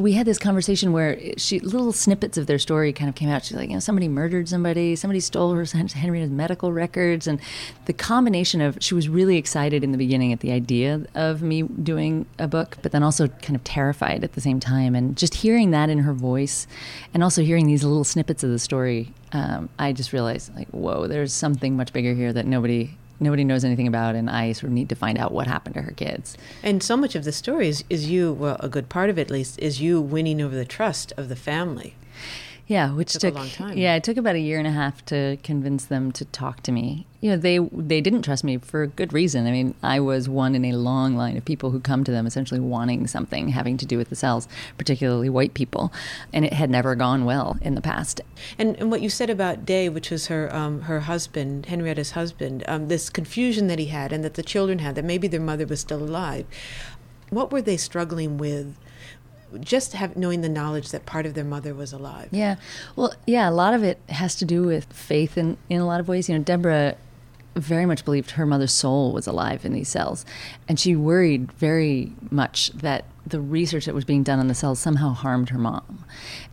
we 0.00 0.14
had 0.14 0.26
this 0.26 0.38
conversation 0.38 0.92
where 0.92 1.20
she 1.36 1.60
little 1.60 1.92
snippets 1.92 2.38
of 2.38 2.46
their 2.46 2.58
story 2.58 2.90
kind 2.90 3.10
of 3.10 3.14
came 3.14 3.28
out. 3.28 3.44
She's 3.44 3.56
like, 3.56 3.68
you 3.68 3.74
know, 3.74 3.80
somebody 3.80 4.08
murdered 4.08 4.48
somebody, 4.48 4.96
somebody 4.96 5.20
stole 5.20 5.52
her 5.52 5.64
Henrietta's 5.64 6.30
medical 6.30 6.72
records, 6.72 7.26
and 7.26 7.38
the 7.84 7.92
combination 7.92 8.62
of 8.62 8.78
she 8.80 8.94
was 8.94 9.10
really 9.10 9.36
excited 9.36 9.84
in 9.84 9.92
the 9.92 9.98
beginning 9.98 10.32
at 10.32 10.40
the 10.40 10.52
idea 10.52 11.02
of 11.14 11.42
me 11.42 11.62
doing 11.62 12.24
a 12.38 12.48
book, 12.48 12.78
but 12.80 12.92
then 12.92 13.02
also 13.02 13.28
kind 13.28 13.54
of 13.54 13.62
terrified 13.62 14.24
at 14.24 14.32
the 14.32 14.40
same 14.40 14.58
time. 14.58 14.94
And 14.94 15.18
just 15.18 15.34
hearing 15.34 15.70
that 15.72 15.90
in 15.90 15.98
her 15.98 16.14
voice, 16.14 16.66
and 17.12 17.22
also 17.22 17.42
hearing 17.42 17.66
these 17.66 17.84
little 17.84 18.04
snippets 18.04 18.42
of 18.42 18.50
the 18.50 18.58
story, 18.58 19.12
um, 19.32 19.68
I 19.78 19.92
just 19.92 20.14
realized 20.14 20.56
like, 20.56 20.68
whoa, 20.68 21.08
there's 21.08 21.34
something 21.34 21.76
much 21.76 21.92
bigger 21.92 22.14
here 22.14 22.32
that 22.32 22.46
nobody 22.46 22.96
nobody 23.20 23.44
knows 23.44 23.64
anything 23.64 23.86
about, 23.86 24.14
and 24.14 24.28
I 24.28 24.52
sort 24.52 24.64
of 24.64 24.72
need 24.72 24.88
to 24.88 24.94
find 24.94 25.18
out 25.18 25.32
what 25.32 25.46
happened 25.46 25.74
to 25.74 25.82
her 25.82 25.92
kids. 25.92 26.36
And 26.62 26.82
so 26.82 26.96
much 26.96 27.14
of 27.14 27.24
the 27.24 27.32
story 27.32 27.68
is, 27.68 27.84
is 27.88 28.10
you, 28.10 28.32
well, 28.32 28.56
a 28.60 28.68
good 28.68 28.88
part 28.88 29.10
of 29.10 29.18
it 29.18 29.22
at 29.22 29.30
least, 29.30 29.58
is 29.58 29.80
you 29.80 30.00
winning 30.00 30.40
over 30.40 30.56
the 30.56 30.64
trust 30.64 31.12
of 31.16 31.28
the 31.28 31.36
family. 31.36 31.94
Yeah, 32.70 32.92
which 32.92 33.14
took, 33.14 33.22
took, 33.22 33.34
a 33.34 33.38
long 33.38 33.48
time. 33.48 33.76
Yeah, 33.76 33.96
it 33.96 34.04
took 34.04 34.16
about 34.16 34.36
a 34.36 34.38
year 34.38 34.56
and 34.56 34.66
a 34.66 34.70
half 34.70 35.04
to 35.06 35.38
convince 35.42 35.86
them 35.86 36.12
to 36.12 36.24
talk 36.24 36.62
to 36.62 36.70
me. 36.70 37.04
You 37.20 37.30
know, 37.32 37.36
they 37.36 37.58
they 37.58 38.00
didn't 38.00 38.22
trust 38.22 38.44
me 38.44 38.58
for 38.58 38.84
a 38.84 38.86
good 38.86 39.12
reason. 39.12 39.48
I 39.48 39.50
mean, 39.50 39.74
I 39.82 39.98
was 39.98 40.28
one 40.28 40.54
in 40.54 40.64
a 40.64 40.74
long 40.74 41.16
line 41.16 41.36
of 41.36 41.44
people 41.44 41.72
who 41.72 41.80
come 41.80 42.04
to 42.04 42.12
them 42.12 42.28
essentially 42.28 42.60
wanting 42.60 43.08
something 43.08 43.48
having 43.48 43.76
to 43.78 43.86
do 43.86 43.98
with 43.98 44.08
the 44.08 44.14
cells, 44.14 44.46
particularly 44.78 45.28
white 45.28 45.52
people, 45.52 45.92
and 46.32 46.44
it 46.44 46.52
had 46.52 46.70
never 46.70 46.94
gone 46.94 47.24
well 47.24 47.58
in 47.60 47.74
the 47.74 47.80
past. 47.80 48.20
And, 48.56 48.76
and 48.76 48.88
what 48.88 49.02
you 49.02 49.10
said 49.10 49.30
about 49.30 49.66
Day, 49.66 49.88
which 49.88 50.12
was 50.12 50.28
her 50.28 50.54
um, 50.54 50.82
her 50.82 51.00
husband, 51.00 51.66
Henrietta's 51.66 52.12
husband, 52.12 52.62
um, 52.68 52.86
this 52.86 53.10
confusion 53.10 53.66
that 53.66 53.80
he 53.80 53.86
had 53.86 54.12
and 54.12 54.22
that 54.22 54.34
the 54.34 54.44
children 54.44 54.78
had 54.78 54.94
that 54.94 55.04
maybe 55.04 55.26
their 55.26 55.40
mother 55.40 55.66
was 55.66 55.80
still 55.80 56.04
alive. 56.04 56.46
What 57.30 57.50
were 57.50 57.62
they 57.62 57.76
struggling 57.76 58.38
with? 58.38 58.76
Just 59.60 59.92
have 59.94 60.16
knowing 60.16 60.40
the 60.40 60.48
knowledge 60.48 60.90
that 60.90 61.06
part 61.06 61.26
of 61.26 61.34
their 61.34 61.44
mother 61.44 61.74
was 61.74 61.92
alive. 61.92 62.28
Yeah. 62.30 62.56
Well, 62.96 63.14
yeah, 63.26 63.48
a 63.48 63.52
lot 63.52 63.74
of 63.74 63.82
it 63.82 64.00
has 64.08 64.34
to 64.36 64.44
do 64.44 64.62
with 64.62 64.92
faith 64.92 65.36
in 65.36 65.56
in 65.68 65.80
a 65.80 65.86
lot 65.86 66.00
of 66.00 66.08
ways. 66.08 66.28
You 66.28 66.38
know, 66.38 66.44
Deborah 66.44 66.96
very 67.56 67.86
much 67.86 68.04
believed 68.04 68.32
her 68.32 68.46
mother's 68.46 68.72
soul 68.72 69.12
was 69.12 69.26
alive 69.26 69.64
in 69.64 69.72
these 69.72 69.88
cells, 69.88 70.24
and 70.68 70.78
she 70.78 70.94
worried 70.94 71.52
very 71.52 72.12
much 72.30 72.70
that 72.70 73.04
the 73.26 73.40
research 73.40 73.86
that 73.86 73.94
was 73.94 74.04
being 74.04 74.22
done 74.22 74.38
on 74.38 74.48
the 74.48 74.54
cells 74.54 74.78
somehow 74.78 75.12
harmed 75.12 75.50
her 75.50 75.58
mom. 75.58 76.04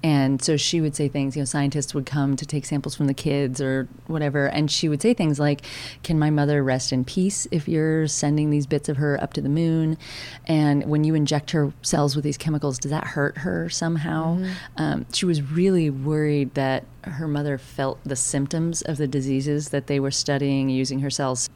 And 0.04 0.42
so 0.42 0.58
she 0.58 0.82
would 0.82 0.96
say 0.96 1.08
things, 1.08 1.36
you 1.36 1.42
know, 1.42 1.46
scientists 1.46 1.94
would 1.94 2.06
come 2.06 2.36
to 2.36 2.46
take 2.46 2.66
samples 2.66 2.96
from 2.96 3.08
the 3.08 3.14
kids 3.14 3.62
or 3.62 3.88
whatever, 4.08 4.48
and 4.48 4.70
she 4.70 4.90
would 4.90 5.02
say 5.02 5.14
things 5.14 5.40
like, 5.40 5.62
Can 6.04 6.20
my 6.20 6.30
mother 6.30 6.64
rest 6.64 6.92
in 6.92 7.06
peace 7.06 7.48
if 7.52 7.68
you're 7.68 8.08
sending 8.08 8.50
these 8.50 8.68
bits 8.68 8.90
of 8.90 8.98
her 8.98 9.22
up 9.22 9.34
to 9.34 9.42
the 9.42 9.50
moon? 9.50 9.98
And 10.46 10.86
when 10.86 11.04
you 11.04 11.16
inject 11.16 11.52
her 11.52 11.74
cells 11.82 12.16
with 12.16 12.24
these 12.24 12.38
chemicals, 12.38 12.80
does 12.80 12.92
that 12.92 13.08
hurt 13.08 13.40
her 13.40 13.70
somehow? 13.70 14.38
Mm-hmm. 14.38 14.52
Um, 14.78 15.06
she 15.14 15.26
was 15.26 15.42
really 15.42 15.90
worried 15.90 16.54
that 16.56 16.86
her 17.04 17.28
mother 17.28 17.58
felt 17.58 18.00
the 18.04 18.16
symptoms 18.16 18.82
of 18.82 18.98
the 18.98 19.08
diseases 19.08 19.70
that 19.70 19.88
they 19.88 20.00
were 20.00 20.12
studying 20.12 20.70
using 20.70 21.00
her 21.00 21.10
cells. 21.10 21.50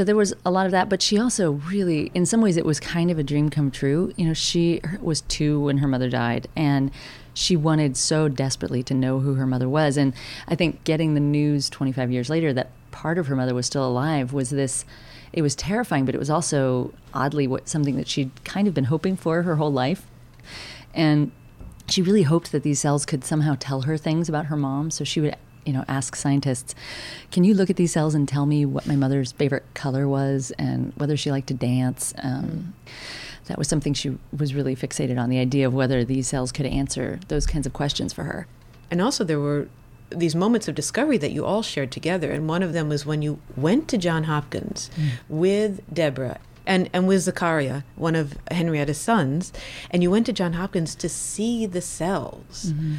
So 0.00 0.04
there 0.04 0.16
was 0.16 0.32
a 0.46 0.50
lot 0.50 0.64
of 0.64 0.72
that, 0.72 0.88
but 0.88 1.02
she 1.02 1.18
also 1.18 1.50
really, 1.68 2.10
in 2.14 2.24
some 2.24 2.40
ways, 2.40 2.56
it 2.56 2.64
was 2.64 2.80
kind 2.80 3.10
of 3.10 3.18
a 3.18 3.22
dream 3.22 3.50
come 3.50 3.70
true. 3.70 4.14
You 4.16 4.28
know, 4.28 4.32
she 4.32 4.80
was 4.98 5.20
two 5.20 5.60
when 5.60 5.76
her 5.76 5.86
mother 5.86 6.08
died, 6.08 6.48
and 6.56 6.90
she 7.34 7.54
wanted 7.54 7.98
so 7.98 8.26
desperately 8.26 8.82
to 8.84 8.94
know 8.94 9.20
who 9.20 9.34
her 9.34 9.46
mother 9.46 9.68
was. 9.68 9.98
And 9.98 10.14
I 10.48 10.54
think 10.54 10.84
getting 10.84 11.12
the 11.12 11.20
news 11.20 11.68
25 11.68 12.10
years 12.10 12.30
later 12.30 12.50
that 12.54 12.70
part 12.92 13.18
of 13.18 13.26
her 13.26 13.36
mother 13.36 13.54
was 13.54 13.66
still 13.66 13.86
alive 13.86 14.32
was 14.32 14.48
this. 14.48 14.86
It 15.34 15.42
was 15.42 15.54
terrifying, 15.54 16.06
but 16.06 16.14
it 16.14 16.18
was 16.18 16.30
also 16.30 16.94
oddly 17.12 17.46
what 17.46 17.68
something 17.68 17.96
that 17.96 18.08
she'd 18.08 18.30
kind 18.42 18.66
of 18.66 18.72
been 18.72 18.84
hoping 18.84 19.18
for 19.18 19.42
her 19.42 19.56
whole 19.56 19.70
life. 19.70 20.06
And 20.94 21.30
she 21.90 22.00
really 22.00 22.22
hoped 22.22 22.52
that 22.52 22.62
these 22.62 22.80
cells 22.80 23.04
could 23.04 23.22
somehow 23.22 23.54
tell 23.60 23.82
her 23.82 23.98
things 23.98 24.30
about 24.30 24.46
her 24.46 24.56
mom. 24.56 24.90
So 24.90 25.04
she 25.04 25.20
would 25.20 25.36
you 25.70 25.76
know, 25.76 25.84
ask 25.86 26.16
scientists, 26.16 26.74
can 27.30 27.44
you 27.44 27.54
look 27.54 27.70
at 27.70 27.76
these 27.76 27.92
cells 27.92 28.12
and 28.12 28.26
tell 28.26 28.44
me 28.44 28.66
what 28.66 28.88
my 28.88 28.96
mother's 28.96 29.30
favorite 29.30 29.62
color 29.72 30.08
was 30.08 30.50
and 30.58 30.92
whether 30.96 31.16
she 31.16 31.30
liked 31.30 31.46
to 31.46 31.54
dance? 31.54 32.12
Um, 32.24 32.74
that 33.46 33.56
was 33.56 33.68
something 33.68 33.94
she 33.94 34.18
was 34.36 34.52
really 34.52 34.74
fixated 34.74 35.16
on 35.16 35.30
the 35.30 35.38
idea 35.38 35.68
of 35.68 35.72
whether 35.72 36.04
these 36.04 36.26
cells 36.26 36.50
could 36.50 36.66
answer 36.66 37.20
those 37.28 37.46
kinds 37.46 37.68
of 37.68 37.72
questions 37.72 38.12
for 38.12 38.24
her. 38.24 38.48
And 38.90 39.00
also, 39.00 39.22
there 39.22 39.38
were 39.38 39.68
these 40.08 40.34
moments 40.34 40.66
of 40.66 40.74
discovery 40.74 41.18
that 41.18 41.30
you 41.30 41.44
all 41.44 41.62
shared 41.62 41.92
together. 41.92 42.32
And 42.32 42.48
one 42.48 42.64
of 42.64 42.72
them 42.72 42.88
was 42.88 43.06
when 43.06 43.22
you 43.22 43.38
went 43.56 43.86
to 43.90 43.96
John 43.96 44.24
Hopkins 44.24 44.90
mm. 44.96 45.10
with 45.28 45.82
Deborah 45.94 46.40
and, 46.66 46.90
and 46.92 47.06
with 47.06 47.20
Zachariah, 47.20 47.82
one 47.94 48.16
of 48.16 48.36
Henrietta's 48.50 48.98
sons, 48.98 49.52
and 49.92 50.02
you 50.02 50.10
went 50.10 50.26
to 50.26 50.32
John 50.32 50.54
Hopkins 50.54 50.96
to 50.96 51.08
see 51.08 51.64
the 51.64 51.80
cells. 51.80 52.72
Mm-hmm 52.72 52.94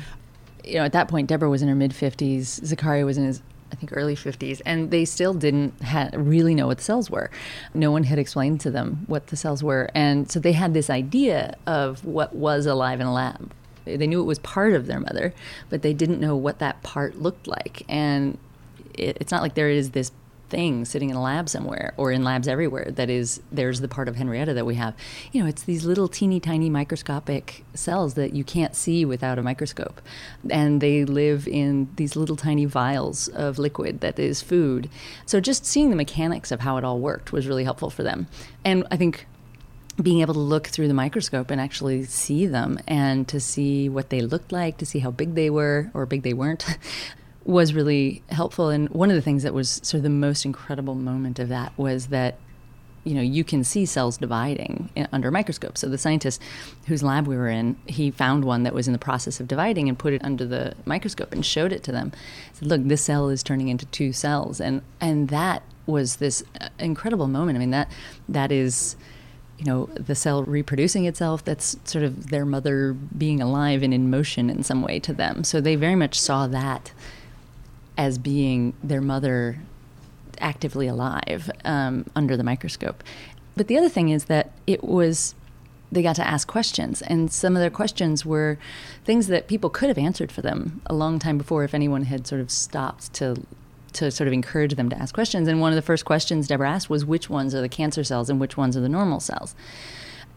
you 0.64 0.76
know, 0.76 0.84
at 0.84 0.94
that 0.94 1.08
point, 1.08 1.28
Deborah 1.28 1.50
was 1.50 1.62
in 1.62 1.68
her 1.68 1.76
mid 1.76 1.92
50s, 1.92 2.66
Zachariah 2.66 3.06
was 3.06 3.18
in 3.18 3.26
his 3.26 3.42
I 3.72 3.76
think 3.76 3.92
early 3.96 4.16
50s, 4.16 4.62
and 4.66 4.92
they 4.92 5.06
still 5.06 5.34
didn't 5.34 5.82
ha- 5.82 6.10
really 6.14 6.54
know 6.54 6.68
what 6.68 6.78
the 6.78 6.84
cells 6.84 7.10
were. 7.10 7.32
No 7.74 7.90
one 7.90 8.04
had 8.04 8.20
explained 8.20 8.60
to 8.62 8.72
them 8.72 9.06
what 9.08 9.28
the 9.28 9.38
cells 9.38 9.64
were, 9.64 9.90
and 9.96 10.30
so 10.30 10.40
they 10.40 10.52
had 10.52 10.74
this 10.74 10.90
idea 10.90 11.56
of 11.66 12.04
what 12.04 12.36
was 12.36 12.66
alive 12.66 13.00
in 13.00 13.08
a 13.08 13.14
lab. 13.14 13.54
They 13.86 14.08
knew 14.08 14.22
it 14.22 14.26
was 14.26 14.40
part 14.40 14.74
of 14.74 14.88
their 14.88 15.00
mother, 15.00 15.34
but 15.70 15.82
they 15.82 15.94
didn't 15.94 16.20
know 16.20 16.36
what 16.36 16.60
that 16.60 16.84
part 16.84 17.16
looked 17.16 17.48
like. 17.48 17.84
And 17.88 18.38
it, 18.94 19.18
it's 19.20 19.32
not 19.32 19.42
like 19.42 19.56
there 19.56 19.70
is 19.70 19.92
this 19.92 20.12
thing 20.52 20.86
sitting 20.86 21.10
in 21.10 21.16
a 21.16 21.22
lab 21.22 21.50
somewhere 21.50 21.94
or 21.98 22.12
in 22.12 22.24
labs 22.24 22.48
everywhere 22.48 22.92
that 22.92 23.10
is 23.10 23.42
there's 23.52 23.82
the 23.82 23.88
part 23.88 24.08
of 24.08 24.16
henrietta 24.16 24.54
that 24.54 24.66
we 24.66 24.76
have. 24.76 24.94
You 25.32 25.42
know 25.42 25.50
it's 25.50 25.64
these 25.64 25.86
little 25.86 26.08
teeny 26.08 26.40
tiny 26.40 26.70
microscopic 26.70 27.66
cells 27.74 28.14
that 28.14 28.34
you 28.34 28.44
can't 28.44 28.76
see 28.76 29.06
without 29.06 29.40
a 29.40 29.42
microscope. 29.42 30.02
And 30.50 30.82
they 30.82 31.06
live 31.06 31.48
in 31.48 31.90
these 31.96 32.16
little 32.16 32.36
tiny 32.36 32.66
vials 32.66 33.28
of 33.30 33.58
liquid 33.58 34.02
that 34.02 34.20
is 34.20 34.42
food. 34.42 34.90
So 35.26 35.40
just 35.40 35.66
seeing 35.66 35.90
the 35.90 35.96
mechanics 35.96 36.52
of 36.52 36.60
how 36.60 36.78
it 36.78 36.84
all 36.84 37.00
worked 37.00 37.32
was 37.32 37.48
really 37.48 37.64
helpful 37.64 37.90
for 37.90 38.04
them. 38.04 38.28
And 38.64 38.86
i 38.92 38.98
think 38.98 39.26
being 40.02 40.22
able 40.22 40.34
to 40.34 40.40
look 40.40 40.68
through 40.68 40.88
the 40.88 40.94
microscope 40.94 41.52
and 41.52 41.60
actually 41.60 42.04
see 42.06 42.46
them 42.46 42.80
and 42.88 43.28
to 43.28 43.40
see 43.40 43.90
what 43.90 44.10
they 44.10 44.22
looked 44.22 44.52
like, 44.52 44.78
to 44.78 44.86
see 44.86 45.00
how 45.00 45.12
big 45.12 45.36
they 45.36 45.50
were 45.50 45.92
or 45.94 46.06
big 46.06 46.24
they 46.24 46.34
weren't, 46.34 46.66
was 47.46 47.74
really 47.74 48.24
helpful. 48.30 48.70
And 48.70 48.90
one 48.90 49.10
of 49.10 49.16
the 49.16 49.22
things 49.22 49.44
that 49.44 49.54
was 49.54 49.80
sort 49.84 49.96
of 49.96 50.04
the 50.04 50.10
most 50.10 50.46
incredible 50.46 50.96
moment 50.96 51.40
of 51.40 51.50
that 51.50 51.78
was 51.78 52.08
that 52.08 52.38
you 53.04 53.16
know 53.16 53.22
you 53.22 53.44
can 53.44 53.64
see 53.64 53.84
cells 53.86 54.18
dividing 54.18 54.90
under 55.12 55.30
a 55.30 55.32
microscope. 55.32 55.78
So 55.78 55.90
the 55.90 55.98
scientist 55.98 56.42
whose 56.86 57.02
lab 57.02 57.28
we 57.28 57.36
were 57.36 57.50
in 57.50 57.76
he 57.88 58.12
found 58.12 58.46
one 58.46 58.64
that 58.64 58.74
was 58.74 58.88
in 58.88 58.94
the 58.94 59.00
process 59.00 59.40
of 59.40 59.48
dividing 59.48 59.90
and 59.90 59.98
put 59.98 60.14
it 60.14 60.24
under 60.24 60.46
the 60.46 60.76
microscope 60.86 61.32
and 61.32 61.46
showed 61.46 61.72
it 61.72 61.84
to 61.84 61.92
them. 61.92 62.12
He 62.52 62.58
said 62.58 62.68
look 62.68 62.82
this 62.84 63.02
cell 63.02 63.30
is 63.30 63.42
turning 63.42 63.70
into 63.70 63.86
two 63.88 64.14
cells. 64.14 64.62
And 64.62 64.84
and 65.00 65.30
that 65.30 65.64
was 65.88 66.18
this 66.18 66.44
uh, 66.60 66.70
incredible 66.78 67.28
moment. 67.28 67.58
I 67.58 67.60
mean 67.60 67.72
that 67.72 67.92
that 68.30 68.52
is 68.52 68.96
you 69.58 69.66
know 69.66 69.86
the 69.96 70.16
cell 70.16 70.44
reproducing 70.44 71.06
itself. 71.06 71.44
That's 71.44 71.78
sort 71.86 72.04
of 72.04 72.30
their 72.30 72.46
mother 72.46 72.94
being 72.94 73.42
alive 73.42 73.82
and 73.82 73.96
in 73.96 74.12
motion 74.12 74.50
in 74.50 74.62
some 74.62 74.84
way 74.84 75.00
to 75.00 75.14
them. 75.14 75.44
So 75.44 75.60
they 75.60 75.76
very 75.76 75.96
much 75.96 76.20
saw 76.20 76.46
that 76.48 76.92
as 78.02 78.18
being 78.18 78.74
their 78.84 79.00
mother 79.00 79.60
actively 80.40 80.88
alive 80.88 81.52
um, 81.64 82.04
under 82.16 82.36
the 82.36 82.44
microscope. 82.44 83.04
But 83.56 83.68
the 83.68 83.78
other 83.78 83.90
thing 83.90 84.10
is 84.10 84.26
that 84.26 84.52
it 84.66 84.84
was 84.84 85.36
they 85.92 86.02
got 86.02 86.16
to 86.16 86.28
ask 86.28 86.48
questions, 86.48 87.04
and 87.04 87.32
some 87.32 87.56
of 87.56 87.60
their 87.60 87.70
questions 87.70 88.26
were 88.26 88.58
things 89.06 89.28
that 89.28 89.48
people 89.48 89.70
could 89.70 89.90
have 89.90 90.00
answered 90.00 90.32
for 90.32 90.42
them 90.42 90.82
a 90.88 90.96
long 90.96 91.20
time 91.20 91.38
before 91.38 91.64
if 91.64 91.76
anyone 91.76 92.06
had 92.06 92.26
sort 92.26 92.42
of 92.42 92.50
stopped 92.50 93.14
to 93.14 93.46
to 93.94 94.10
sort 94.10 94.28
of 94.28 94.34
encourage 94.34 94.74
them 94.76 94.90
to 94.90 94.98
ask 94.98 95.14
questions. 95.14 95.48
And 95.48 95.62
one 95.62 95.72
of 95.72 95.76
the 95.76 95.82
first 95.84 96.06
questions 96.06 96.48
Deborah 96.48 96.72
asked 96.72 96.90
was 96.90 97.06
which 97.06 97.30
ones 97.30 97.54
are 97.54 97.62
the 97.62 97.70
cancer 97.70 98.04
cells 98.04 98.30
and 98.32 98.40
which 98.40 98.58
ones 98.58 98.76
are 98.76 98.82
the 98.82 98.90
normal 98.90 99.20
cells. 99.20 99.54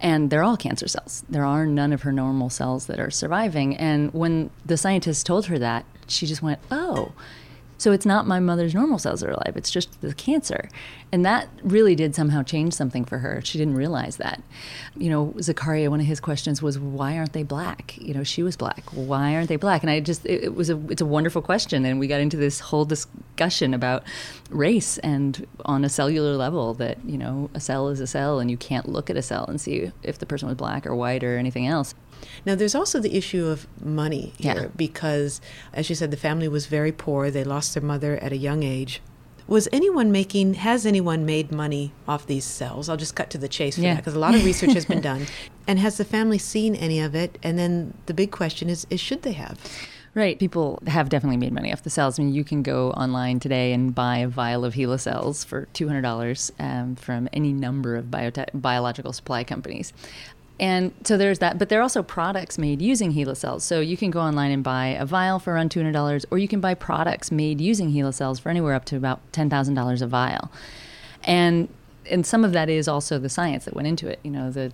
And 0.00 0.28
they're 0.28 0.42
all 0.42 0.56
cancer 0.56 0.88
cells. 0.88 1.24
There 1.30 1.44
are 1.44 1.64
none 1.64 1.92
of 1.92 2.02
her 2.02 2.12
normal 2.12 2.50
cells 2.50 2.86
that 2.86 2.98
are 2.98 3.12
surviving. 3.12 3.76
And 3.76 4.12
when 4.12 4.50
the 4.66 4.76
scientists 4.76 5.22
told 5.22 5.46
her 5.46 5.58
that, 5.60 5.84
she 6.08 6.26
just 6.26 6.42
went, 6.42 6.58
"Oh, 6.70 7.12
so 7.78 7.92
it's 7.92 8.06
not 8.06 8.26
my 8.26 8.40
mother's 8.40 8.74
normal 8.74 8.98
cells 8.98 9.20
that 9.20 9.28
are 9.28 9.32
alive, 9.32 9.54
it's 9.56 9.70
just 9.70 10.00
the 10.00 10.14
cancer. 10.14 10.68
And 11.12 11.24
that 11.24 11.48
really 11.62 11.94
did 11.94 12.14
somehow 12.14 12.42
change 12.42 12.74
something 12.74 13.04
for 13.04 13.18
her. 13.18 13.40
She 13.44 13.56
didn't 13.56 13.76
realize 13.76 14.16
that. 14.16 14.42
You 14.96 15.10
know, 15.10 15.34
Zachariah, 15.40 15.88
one 15.88 16.00
of 16.00 16.06
his 16.06 16.18
questions 16.18 16.60
was, 16.60 16.76
why 16.76 17.16
aren't 17.16 17.34
they 17.34 17.44
black? 17.44 17.96
You 17.98 18.14
know, 18.14 18.24
she 18.24 18.42
was 18.42 18.56
black. 18.56 18.82
Why 18.90 19.36
aren't 19.36 19.48
they 19.48 19.56
black? 19.56 19.82
And 19.82 19.90
I 19.90 20.00
just, 20.00 20.26
it, 20.26 20.44
it 20.44 20.54
was 20.56 20.70
a, 20.70 20.80
it's 20.88 21.02
a 21.02 21.06
wonderful 21.06 21.40
question. 21.40 21.84
And 21.84 22.00
we 22.00 22.08
got 22.08 22.20
into 22.20 22.36
this 22.36 22.58
whole 22.58 22.84
discussion 22.84 23.74
about 23.74 24.02
race 24.50 24.98
and 24.98 25.46
on 25.64 25.84
a 25.84 25.88
cellular 25.88 26.36
level 26.36 26.74
that, 26.74 26.98
you 27.04 27.16
know, 27.16 27.48
a 27.54 27.60
cell 27.60 27.88
is 27.90 28.00
a 28.00 28.08
cell 28.08 28.40
and 28.40 28.50
you 28.50 28.56
can't 28.56 28.88
look 28.88 29.08
at 29.08 29.16
a 29.16 29.22
cell 29.22 29.44
and 29.46 29.60
see 29.60 29.92
if 30.02 30.18
the 30.18 30.26
person 30.26 30.48
was 30.48 30.56
black 30.56 30.84
or 30.84 30.96
white 30.96 31.22
or 31.22 31.38
anything 31.38 31.66
else. 31.66 31.94
Now, 32.44 32.54
there's 32.54 32.74
also 32.74 33.00
the 33.00 33.16
issue 33.16 33.46
of 33.46 33.66
money 33.82 34.32
here 34.38 34.54
yeah. 34.54 34.68
because, 34.76 35.40
as 35.72 35.88
you 35.88 35.96
said, 35.96 36.10
the 36.10 36.16
family 36.16 36.48
was 36.48 36.66
very 36.66 36.92
poor. 36.92 37.30
They 37.30 37.44
lost 37.44 37.74
their 37.74 37.82
mother 37.82 38.16
at 38.18 38.32
a 38.32 38.36
young 38.36 38.62
age. 38.62 39.00
Was 39.46 39.68
anyone 39.72 40.10
making, 40.10 40.54
has 40.54 40.86
anyone 40.86 41.26
made 41.26 41.52
money 41.52 41.92
off 42.08 42.26
these 42.26 42.44
cells? 42.44 42.88
I'll 42.88 42.96
just 42.96 43.14
cut 43.14 43.28
to 43.30 43.38
the 43.38 43.48
chase 43.48 43.74
for 43.74 43.82
yeah. 43.82 43.94
that 43.94 44.00
because 44.00 44.14
a 44.14 44.18
lot 44.18 44.34
of 44.34 44.44
research 44.50 44.72
has 44.72 44.86
been 44.86 45.02
done. 45.02 45.26
And 45.66 45.78
has 45.78 45.98
the 45.98 46.04
family 46.04 46.38
seen 46.38 46.74
any 46.74 47.00
of 47.00 47.14
it? 47.14 47.38
And 47.42 47.58
then 47.58 47.94
the 48.06 48.14
big 48.14 48.30
question 48.30 48.70
is, 48.70 48.86
is 48.88 49.00
should 49.00 49.22
they 49.22 49.32
have? 49.32 49.58
Right. 50.14 50.38
People 50.38 50.80
have 50.86 51.08
definitely 51.08 51.38
made 51.38 51.52
money 51.52 51.72
off 51.72 51.82
the 51.82 51.90
cells. 51.90 52.18
I 52.18 52.22
mean, 52.22 52.32
you 52.32 52.44
can 52.44 52.62
go 52.62 52.92
online 52.92 53.40
today 53.40 53.72
and 53.72 53.92
buy 53.92 54.18
a 54.18 54.28
vial 54.28 54.64
of 54.64 54.74
HeLa 54.74 55.00
cells 55.00 55.42
for 55.42 55.66
$200 55.74 56.52
um, 56.60 56.94
from 56.94 57.28
any 57.32 57.52
number 57.52 57.96
of 57.96 58.12
biological 58.12 59.12
supply 59.12 59.42
companies. 59.42 59.92
And 60.60 60.92
so 61.02 61.16
there's 61.16 61.40
that, 61.40 61.58
but 61.58 61.68
there 61.68 61.80
are 61.80 61.82
also 61.82 62.02
products 62.02 62.58
made 62.58 62.80
using 62.80 63.12
HeLa 63.12 63.36
cells. 63.36 63.64
So 63.64 63.80
you 63.80 63.96
can 63.96 64.10
go 64.10 64.20
online 64.20 64.52
and 64.52 64.62
buy 64.62 64.86
a 64.86 65.04
vial 65.04 65.40
for 65.40 65.54
around 65.54 65.70
$200, 65.70 66.24
or 66.30 66.38
you 66.38 66.46
can 66.46 66.60
buy 66.60 66.74
products 66.74 67.32
made 67.32 67.60
using 67.60 67.92
HeLa 67.92 68.14
cells 68.14 68.38
for 68.38 68.50
anywhere 68.50 68.74
up 68.74 68.84
to 68.86 68.96
about 68.96 69.20
$10,000 69.32 70.02
a 70.02 70.06
vial. 70.06 70.50
And 71.24 71.68
and 72.10 72.26
some 72.26 72.44
of 72.44 72.52
that 72.52 72.68
is 72.68 72.86
also 72.86 73.18
the 73.18 73.30
science 73.30 73.64
that 73.64 73.74
went 73.74 73.88
into 73.88 74.08
it. 74.08 74.20
You 74.22 74.30
know, 74.30 74.50
the 74.50 74.72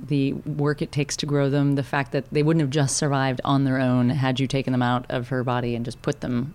the 0.00 0.32
work 0.32 0.82
it 0.82 0.90
takes 0.90 1.16
to 1.18 1.26
grow 1.26 1.48
them, 1.48 1.76
the 1.76 1.84
fact 1.84 2.10
that 2.10 2.28
they 2.32 2.42
wouldn't 2.42 2.60
have 2.60 2.70
just 2.70 2.96
survived 2.96 3.40
on 3.44 3.62
their 3.62 3.78
own 3.78 4.10
had 4.10 4.40
you 4.40 4.48
taken 4.48 4.72
them 4.72 4.82
out 4.82 5.06
of 5.08 5.28
her 5.28 5.44
body 5.44 5.76
and 5.76 5.84
just 5.84 6.02
put 6.02 6.22
them 6.22 6.54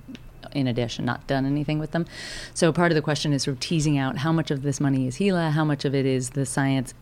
in 0.51 0.67
a 0.67 0.73
dish 0.73 0.97
and 0.97 1.05
not 1.05 1.25
done 1.27 1.45
anything 1.45 1.79
with 1.79 1.91
them. 1.91 2.05
So 2.53 2.73
part 2.73 2.91
of 2.91 2.97
the 2.97 3.01
question 3.01 3.31
is 3.31 3.43
sort 3.43 3.55
of 3.55 3.61
teasing 3.61 3.97
out 3.97 4.17
how 4.17 4.33
much 4.33 4.51
of 4.51 4.63
this 4.63 4.81
money 4.81 5.07
is 5.07 5.17
HeLa, 5.17 5.51
how 5.51 5.63
much 5.63 5.85
of 5.85 5.95
it 5.95 6.05
is 6.05 6.31
the 6.31 6.45
science. 6.45 6.93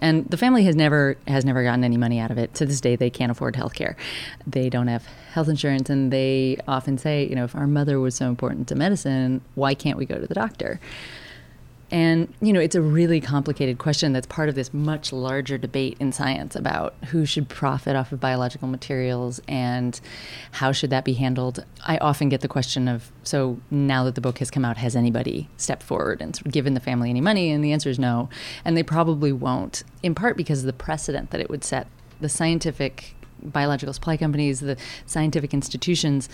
And 0.00 0.26
the 0.26 0.36
family 0.36 0.64
has 0.64 0.74
never 0.74 1.16
has 1.26 1.44
never 1.44 1.62
gotten 1.62 1.84
any 1.84 1.96
money 1.96 2.18
out 2.18 2.30
of 2.30 2.38
it. 2.38 2.54
To 2.54 2.66
this 2.66 2.80
day, 2.80 2.96
they 2.96 3.10
can't 3.10 3.30
afford 3.30 3.56
health 3.56 3.74
care. 3.74 3.96
They 4.46 4.70
don't 4.70 4.88
have 4.88 5.06
health 5.32 5.48
insurance, 5.48 5.90
and 5.90 6.12
they 6.12 6.58
often 6.66 6.98
say, 6.98 7.26
you 7.28 7.34
know, 7.34 7.44
if 7.44 7.54
our 7.54 7.66
mother 7.66 8.00
was 8.00 8.14
so 8.14 8.28
important 8.28 8.68
to 8.68 8.74
medicine, 8.74 9.42
why 9.54 9.74
can't 9.74 9.98
we 9.98 10.06
go 10.06 10.18
to 10.18 10.26
the 10.26 10.34
doctor? 10.34 10.80
And, 11.90 12.32
you 12.40 12.52
know, 12.52 12.60
it's 12.60 12.76
a 12.76 12.82
really 12.82 13.20
complicated 13.20 13.78
question 13.78 14.12
that's 14.12 14.26
part 14.26 14.48
of 14.48 14.54
this 14.54 14.72
much 14.72 15.12
larger 15.12 15.58
debate 15.58 15.96
in 15.98 16.12
science 16.12 16.54
about 16.54 16.94
who 17.06 17.26
should 17.26 17.48
profit 17.48 17.96
off 17.96 18.12
of 18.12 18.20
biological 18.20 18.68
materials 18.68 19.40
and 19.48 20.00
how 20.52 20.70
should 20.70 20.90
that 20.90 21.04
be 21.04 21.14
handled. 21.14 21.64
I 21.86 21.98
often 21.98 22.28
get 22.28 22.42
the 22.42 22.48
question 22.48 22.86
of 22.86 23.10
so 23.24 23.58
now 23.70 24.04
that 24.04 24.14
the 24.14 24.20
book 24.20 24.38
has 24.38 24.50
come 24.50 24.64
out, 24.64 24.76
has 24.76 24.94
anybody 24.94 25.48
stepped 25.56 25.82
forward 25.82 26.22
and 26.22 26.40
given 26.44 26.74
the 26.74 26.80
family 26.80 27.10
any 27.10 27.20
money? 27.20 27.50
And 27.50 27.64
the 27.64 27.72
answer 27.72 27.90
is 27.90 27.98
no. 27.98 28.28
And 28.64 28.76
they 28.76 28.84
probably 28.84 29.32
won't, 29.32 29.82
in 30.02 30.14
part 30.14 30.36
because 30.36 30.60
of 30.60 30.66
the 30.66 30.72
precedent 30.72 31.30
that 31.32 31.40
it 31.40 31.50
would 31.50 31.64
set. 31.64 31.88
The 32.20 32.28
scientific 32.28 33.16
biological 33.42 33.92
supply 33.92 34.16
companies, 34.16 34.60
the 34.60 34.76
scientific 35.06 35.54
institutions 35.54 36.28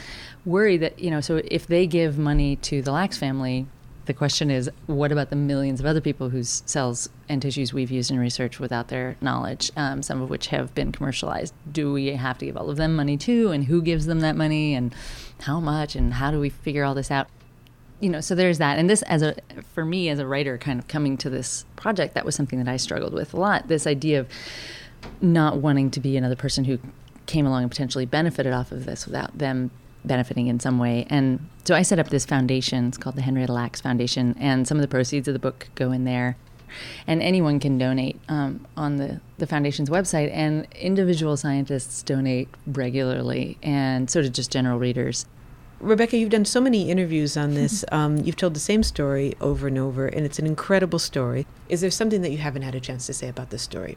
worry 0.45 0.77
that, 0.77 0.99
you 0.99 1.11
know, 1.11 1.21
so 1.21 1.41
if 1.45 1.67
they 1.67 1.87
give 1.87 2.19
money 2.19 2.57
to 2.57 2.83
the 2.83 2.93
Lacks 2.93 3.17
family, 3.17 3.67
the 4.07 4.15
question 4.15 4.51
is, 4.51 4.71
what 4.87 5.13
about 5.13 5.31
the 5.31 5.37
millions 5.37 5.81
of 5.81 5.87
other 5.87 6.01
people 6.01 6.31
whose 6.31 6.63
cells 6.67 7.09
and 7.29 7.43
tissues 7.43 7.73
we've 7.73 7.91
used 7.91 8.11
in 8.11 8.19
research 8.19 8.59
without 8.59 8.89
their 8.89 9.17
knowledge, 9.21 9.71
um, 9.77 10.03
some 10.03 10.23
of 10.23 10.31
which 10.31 10.49
have 10.49 10.75
been 10.75 10.93
commercialized? 10.93 11.53
Do 11.71 11.93
we 11.93 12.09
have 12.09 12.39
to 12.39 12.47
give 12.47 12.57
all 12.57 12.71
of 12.71 12.77
them 12.77 12.97
money 12.97 13.17
too? 13.17 13.51
And 13.51 13.65
who 13.65 13.83
gives 13.83 14.07
them 14.07 14.21
that 14.21 14.37
money? 14.37 14.75
And 14.75 14.95
how 15.43 15.61
much? 15.61 15.95
And 15.95 16.15
how 16.15 16.31
do 16.31 16.41
we 16.41 16.49
figure 16.49 16.85
all 16.85 16.95
this 16.95 17.11
out? 17.11 17.29
You 18.01 18.11
know, 18.11 18.21
so 18.21 18.35
there's 18.35 18.59
that. 18.59 18.79
And 18.79 18.89
this, 18.89 19.03
as 19.03 19.23
a 19.23 19.37
for 19.73 19.85
me 19.85 20.09
as 20.09 20.19
a 20.19 20.27
writer, 20.27 20.59
kind 20.59 20.79
of 20.79 20.87
coming 20.87 21.17
to 21.19 21.31
this 21.31 21.65
project, 21.77 22.15
that 22.15 22.25
was 22.25 22.35
something 22.35 22.59
that 22.59 22.69
I 22.69 22.77
struggled 22.77 23.15
with 23.15 23.35
a 23.35 23.39
lot. 23.39 23.69
This 23.69 23.87
idea 23.87 24.21
of 24.21 24.29
not 25.21 25.59
wanting 25.59 25.91
to 25.93 26.01
be 26.01 26.17
another 26.17 26.37
person 26.37 26.65
who 26.65 26.79
came 27.27 27.47
along 27.47 27.63
and 27.63 27.71
potentially 27.71 28.07
benefited 28.07 28.53
off 28.53 28.71
of 28.71 28.85
this 28.85 29.07
without 29.07 29.37
them 29.39 29.71
benefiting 30.07 30.47
in 30.47 30.61
some 30.61 30.79
way. 30.79 31.07
And 31.11 31.49
so 31.65 31.75
I 31.75 31.83
set 31.83 31.99
up 31.99 32.09
this 32.09 32.25
foundation. 32.25 32.89
It's 32.89 32.99
called 32.99 33.17
the 33.17 33.23
Henrietta 33.23 33.53
Lacks 33.53 33.81
Foundation, 33.81 34.37
and 34.39 34.67
some 34.67 34.77
of 34.77 34.83
the 34.83 34.89
proceeds 34.89 35.29
of 35.29 35.35
the 35.35 35.41
book 35.41 35.69
go 35.75 35.93
in 35.93 36.05
there. 36.05 36.37
And 37.07 37.23
anyone 37.23 37.61
can 37.61 37.79
donate 37.79 38.21
um, 38.29 38.67
on 38.77 38.97
the, 38.97 39.21
the 39.39 39.47
foundation's 39.47 39.89
website, 39.89 40.31
and 40.33 40.67
individual 40.75 41.37
scientists 41.37 42.03
donate 42.03 42.49
regularly, 42.67 43.57
and 43.63 44.11
so 44.11 44.23
do 44.23 44.29
just 44.29 44.51
general 44.51 44.79
readers. 44.79 45.27
Rebecca, 45.79 46.17
you've 46.17 46.31
done 46.31 46.45
so 46.45 46.61
many 46.61 46.91
interviews 46.91 47.37
on 47.37 47.55
this. 47.55 47.85
Um, 47.93 48.19
you've 48.19 48.37
told 48.37 48.55
the 48.55 48.61
same 48.61 48.83
story 48.83 49.35
over 49.41 49.69
and 49.69 49.79
over, 49.79 50.07
and 50.07 50.27
it's 50.27 50.39
an 50.39 50.47
incredible 50.47 50.99
story. 50.99 51.47
Is 51.69 51.81
there 51.81 51.91
something 51.91 52.21
that 52.23 52.31
you 52.31 52.39
haven't 52.39 52.63
had 52.63 52.75
a 52.75 52.81
chance 52.81 53.07
to 53.07 53.15
say 53.15 53.29
about 53.29 53.51
this 53.51 53.63
story? 53.63 53.97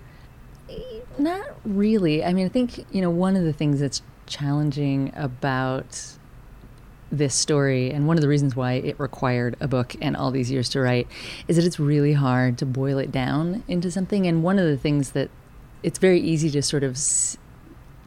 Not 1.18 1.58
really. 1.66 2.24
I 2.24 2.32
mean, 2.34 2.46
I 2.46 2.50
think, 2.50 2.86
you 2.92 3.02
know, 3.02 3.10
one 3.10 3.36
of 3.36 3.44
the 3.44 3.52
things 3.52 3.80
that's 3.80 4.02
challenging 4.30 5.12
about 5.16 6.16
this 7.12 7.34
story, 7.34 7.90
and 7.90 8.08
one 8.08 8.18
of 8.18 8.22
the 8.22 8.28
reasons 8.28 8.56
why 8.56 8.74
it 8.74 9.00
required 9.00 9.58
a 9.60 9.68
book 9.68 9.96
and 10.00 10.16
all 10.16 10.30
these 10.30 10.52
years 10.52 10.70
to 10.70 10.80
write, 10.80 11.08
is 11.48 11.56
that 11.56 11.66
it's 11.66 11.80
really 11.80 12.14
hard 12.14 12.58
to 12.60 12.66
boil 12.66 13.00
it 13.00 13.12
down 13.12 13.64
into 13.68 13.90
something. 13.90 14.28
And 14.28 14.44
one 14.44 14.60
of 14.60 14.66
the 14.66 14.78
things 14.78 15.12
that 15.12 15.30
it's 15.82 15.98
very 15.98 16.20
easy 16.20 16.52
to 16.52 16.62
sort 16.62 16.84
of 16.84 16.92
s- 16.92 17.36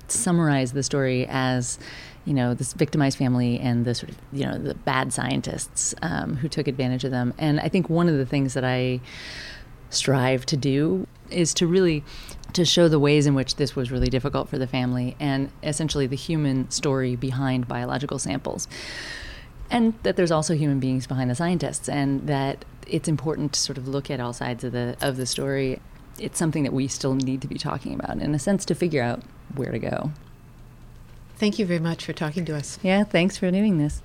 summarize 0.06 0.72
the 0.72 0.84
story 0.84 1.26
as, 1.28 1.80
you 2.24 2.32
know, 2.32 2.54
this 2.54 2.74
victimized 2.74 3.18
family 3.18 3.58
and 3.58 3.84
the 3.84 3.94
sort 3.94 4.10
of, 4.10 4.18
you 4.32 4.46
know, 4.46 4.56
the 4.56 4.74
bad 4.74 5.12
scientists 5.12 5.94
um, 6.02 6.36
who 6.36 6.48
took 6.48 6.68
advantage 6.68 7.02
of 7.02 7.10
them. 7.10 7.34
And 7.38 7.58
I 7.58 7.68
think 7.68 7.90
one 7.90 8.08
of 8.08 8.16
the 8.16 8.26
things 8.26 8.54
that 8.54 8.64
I 8.64 9.00
strive 9.93 10.47
to 10.47 10.57
do 10.57 11.07
is 11.30 11.55
to 11.55 11.66
really 11.66 12.05
to 12.53 12.64
show 12.64 12.88
the 12.88 12.99
ways 12.99 13.26
in 13.26 13.34
which 13.34 13.57
this 13.57 13.74
was 13.74 13.90
really 13.90 14.09
difficult 14.09 14.49
for 14.49 14.59
the 14.59 14.66
family 14.66 15.16
and 15.18 15.51
essentially 15.62 16.07
the 16.07 16.16
human 16.16 16.70
story 16.70 17.16
behind 17.16 17.66
biological 17.66 18.18
samples. 18.18 18.68
And 19.70 19.95
that 20.03 20.16
there's 20.16 20.30
also 20.30 20.55
human 20.55 20.78
beings 20.78 21.07
behind 21.07 21.30
the 21.30 21.34
scientists 21.34 21.88
and 21.88 22.26
that 22.26 22.64
it's 22.86 23.09
important 23.09 23.55
to 23.55 23.61
sort 23.61 23.78
of 23.78 23.88
look 23.88 24.11
at 24.11 24.20
all 24.20 24.32
sides 24.32 24.64
of 24.64 24.72
the 24.72 24.97
of 25.01 25.16
the 25.16 25.24
story. 25.24 25.80
It's 26.18 26.38
something 26.38 26.62
that 26.64 26.74
we 26.74 26.88
still 26.88 27.14
need 27.14 27.40
to 27.40 27.49
be 27.49 27.57
talking 27.57 27.95
about 27.95 28.20
in 28.20 28.34
a 28.34 28.38
sense 28.38 28.66
to 28.66 28.74
figure 28.74 29.03
out 29.03 29.22
where 29.55 29.72
to 29.72 29.78
go. 29.78 30.12
Thank 31.36 31.59
you 31.59 31.64
very 31.64 31.80
much 31.80 32.05
for 32.05 32.12
talking 32.12 32.45
to 32.45 32.57
us. 32.57 32.78
Yeah, 32.82 33.05
thanks 33.05 33.38
for 33.38 33.51
doing 33.51 33.78
this. 33.78 34.03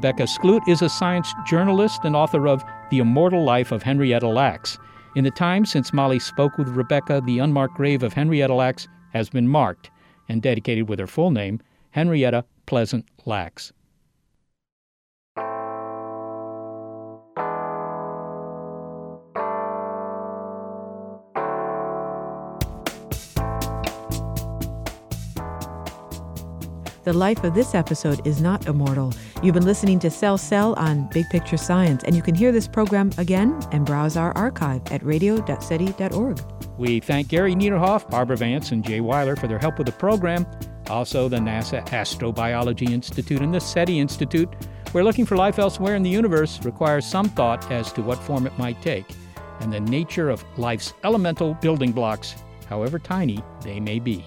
Rebecca 0.00 0.22
Skloot 0.22 0.66
is 0.66 0.80
a 0.80 0.88
science 0.88 1.34
journalist 1.44 2.06
and 2.06 2.16
author 2.16 2.48
of 2.48 2.64
The 2.90 3.00
Immortal 3.00 3.44
Life 3.44 3.70
of 3.70 3.82
Henrietta 3.82 4.26
Lacks. 4.26 4.78
In 5.14 5.24
the 5.24 5.30
time 5.30 5.66
since 5.66 5.92
Molly 5.92 6.18
spoke 6.18 6.56
with 6.56 6.68
Rebecca, 6.68 7.20
the 7.26 7.38
unmarked 7.38 7.74
grave 7.74 8.02
of 8.02 8.14
Henrietta 8.14 8.54
Lacks 8.54 8.88
has 9.12 9.28
been 9.28 9.46
marked 9.46 9.90
and 10.26 10.40
dedicated 10.40 10.88
with 10.88 10.98
her 11.00 11.06
full 11.06 11.30
name, 11.30 11.60
Henrietta 11.90 12.46
Pleasant 12.64 13.04
Lacks. 13.26 13.74
The 27.02 27.14
life 27.14 27.44
of 27.44 27.54
this 27.54 27.74
episode 27.74 28.26
is 28.26 28.42
not 28.42 28.66
immortal. 28.66 29.14
You've 29.42 29.54
been 29.54 29.64
listening 29.64 29.98
to 30.00 30.10
Cell 30.10 30.36
Cell 30.36 30.74
on 30.74 31.08
Big 31.08 31.24
Picture 31.30 31.56
Science, 31.56 32.04
and 32.04 32.14
you 32.14 32.20
can 32.20 32.34
hear 32.34 32.52
this 32.52 32.68
program 32.68 33.10
again 33.16 33.58
and 33.72 33.86
browse 33.86 34.18
our 34.18 34.36
archive 34.36 34.82
at 34.92 35.02
radio.seti.org. 35.02 36.40
We 36.76 37.00
thank 37.00 37.28
Gary 37.28 37.54
Niederhoff, 37.54 38.10
Barbara 38.10 38.36
Vance, 38.36 38.72
and 38.72 38.84
Jay 38.84 39.00
Weiler 39.00 39.34
for 39.34 39.48
their 39.48 39.58
help 39.58 39.78
with 39.78 39.86
the 39.86 39.94
program. 39.94 40.46
Also, 40.90 41.26
the 41.26 41.38
NASA 41.38 41.86
Astrobiology 41.88 42.90
Institute 42.90 43.40
and 43.40 43.54
the 43.54 43.60
SETI 43.60 43.98
Institute, 43.98 44.50
We're 44.92 45.04
looking 45.04 45.24
for 45.24 45.36
life 45.36 45.58
elsewhere 45.58 45.94
in 45.94 46.02
the 46.02 46.10
universe 46.10 46.62
requires 46.66 47.06
some 47.06 47.30
thought 47.30 47.70
as 47.72 47.92
to 47.92 48.02
what 48.02 48.18
form 48.18 48.46
it 48.46 48.58
might 48.58 48.82
take, 48.82 49.06
and 49.60 49.72
the 49.72 49.80
nature 49.80 50.28
of 50.28 50.44
life's 50.58 50.92
elemental 51.02 51.54
building 51.54 51.92
blocks, 51.92 52.34
however 52.68 52.98
tiny 52.98 53.42
they 53.62 53.80
may 53.80 54.00
be. 54.00 54.26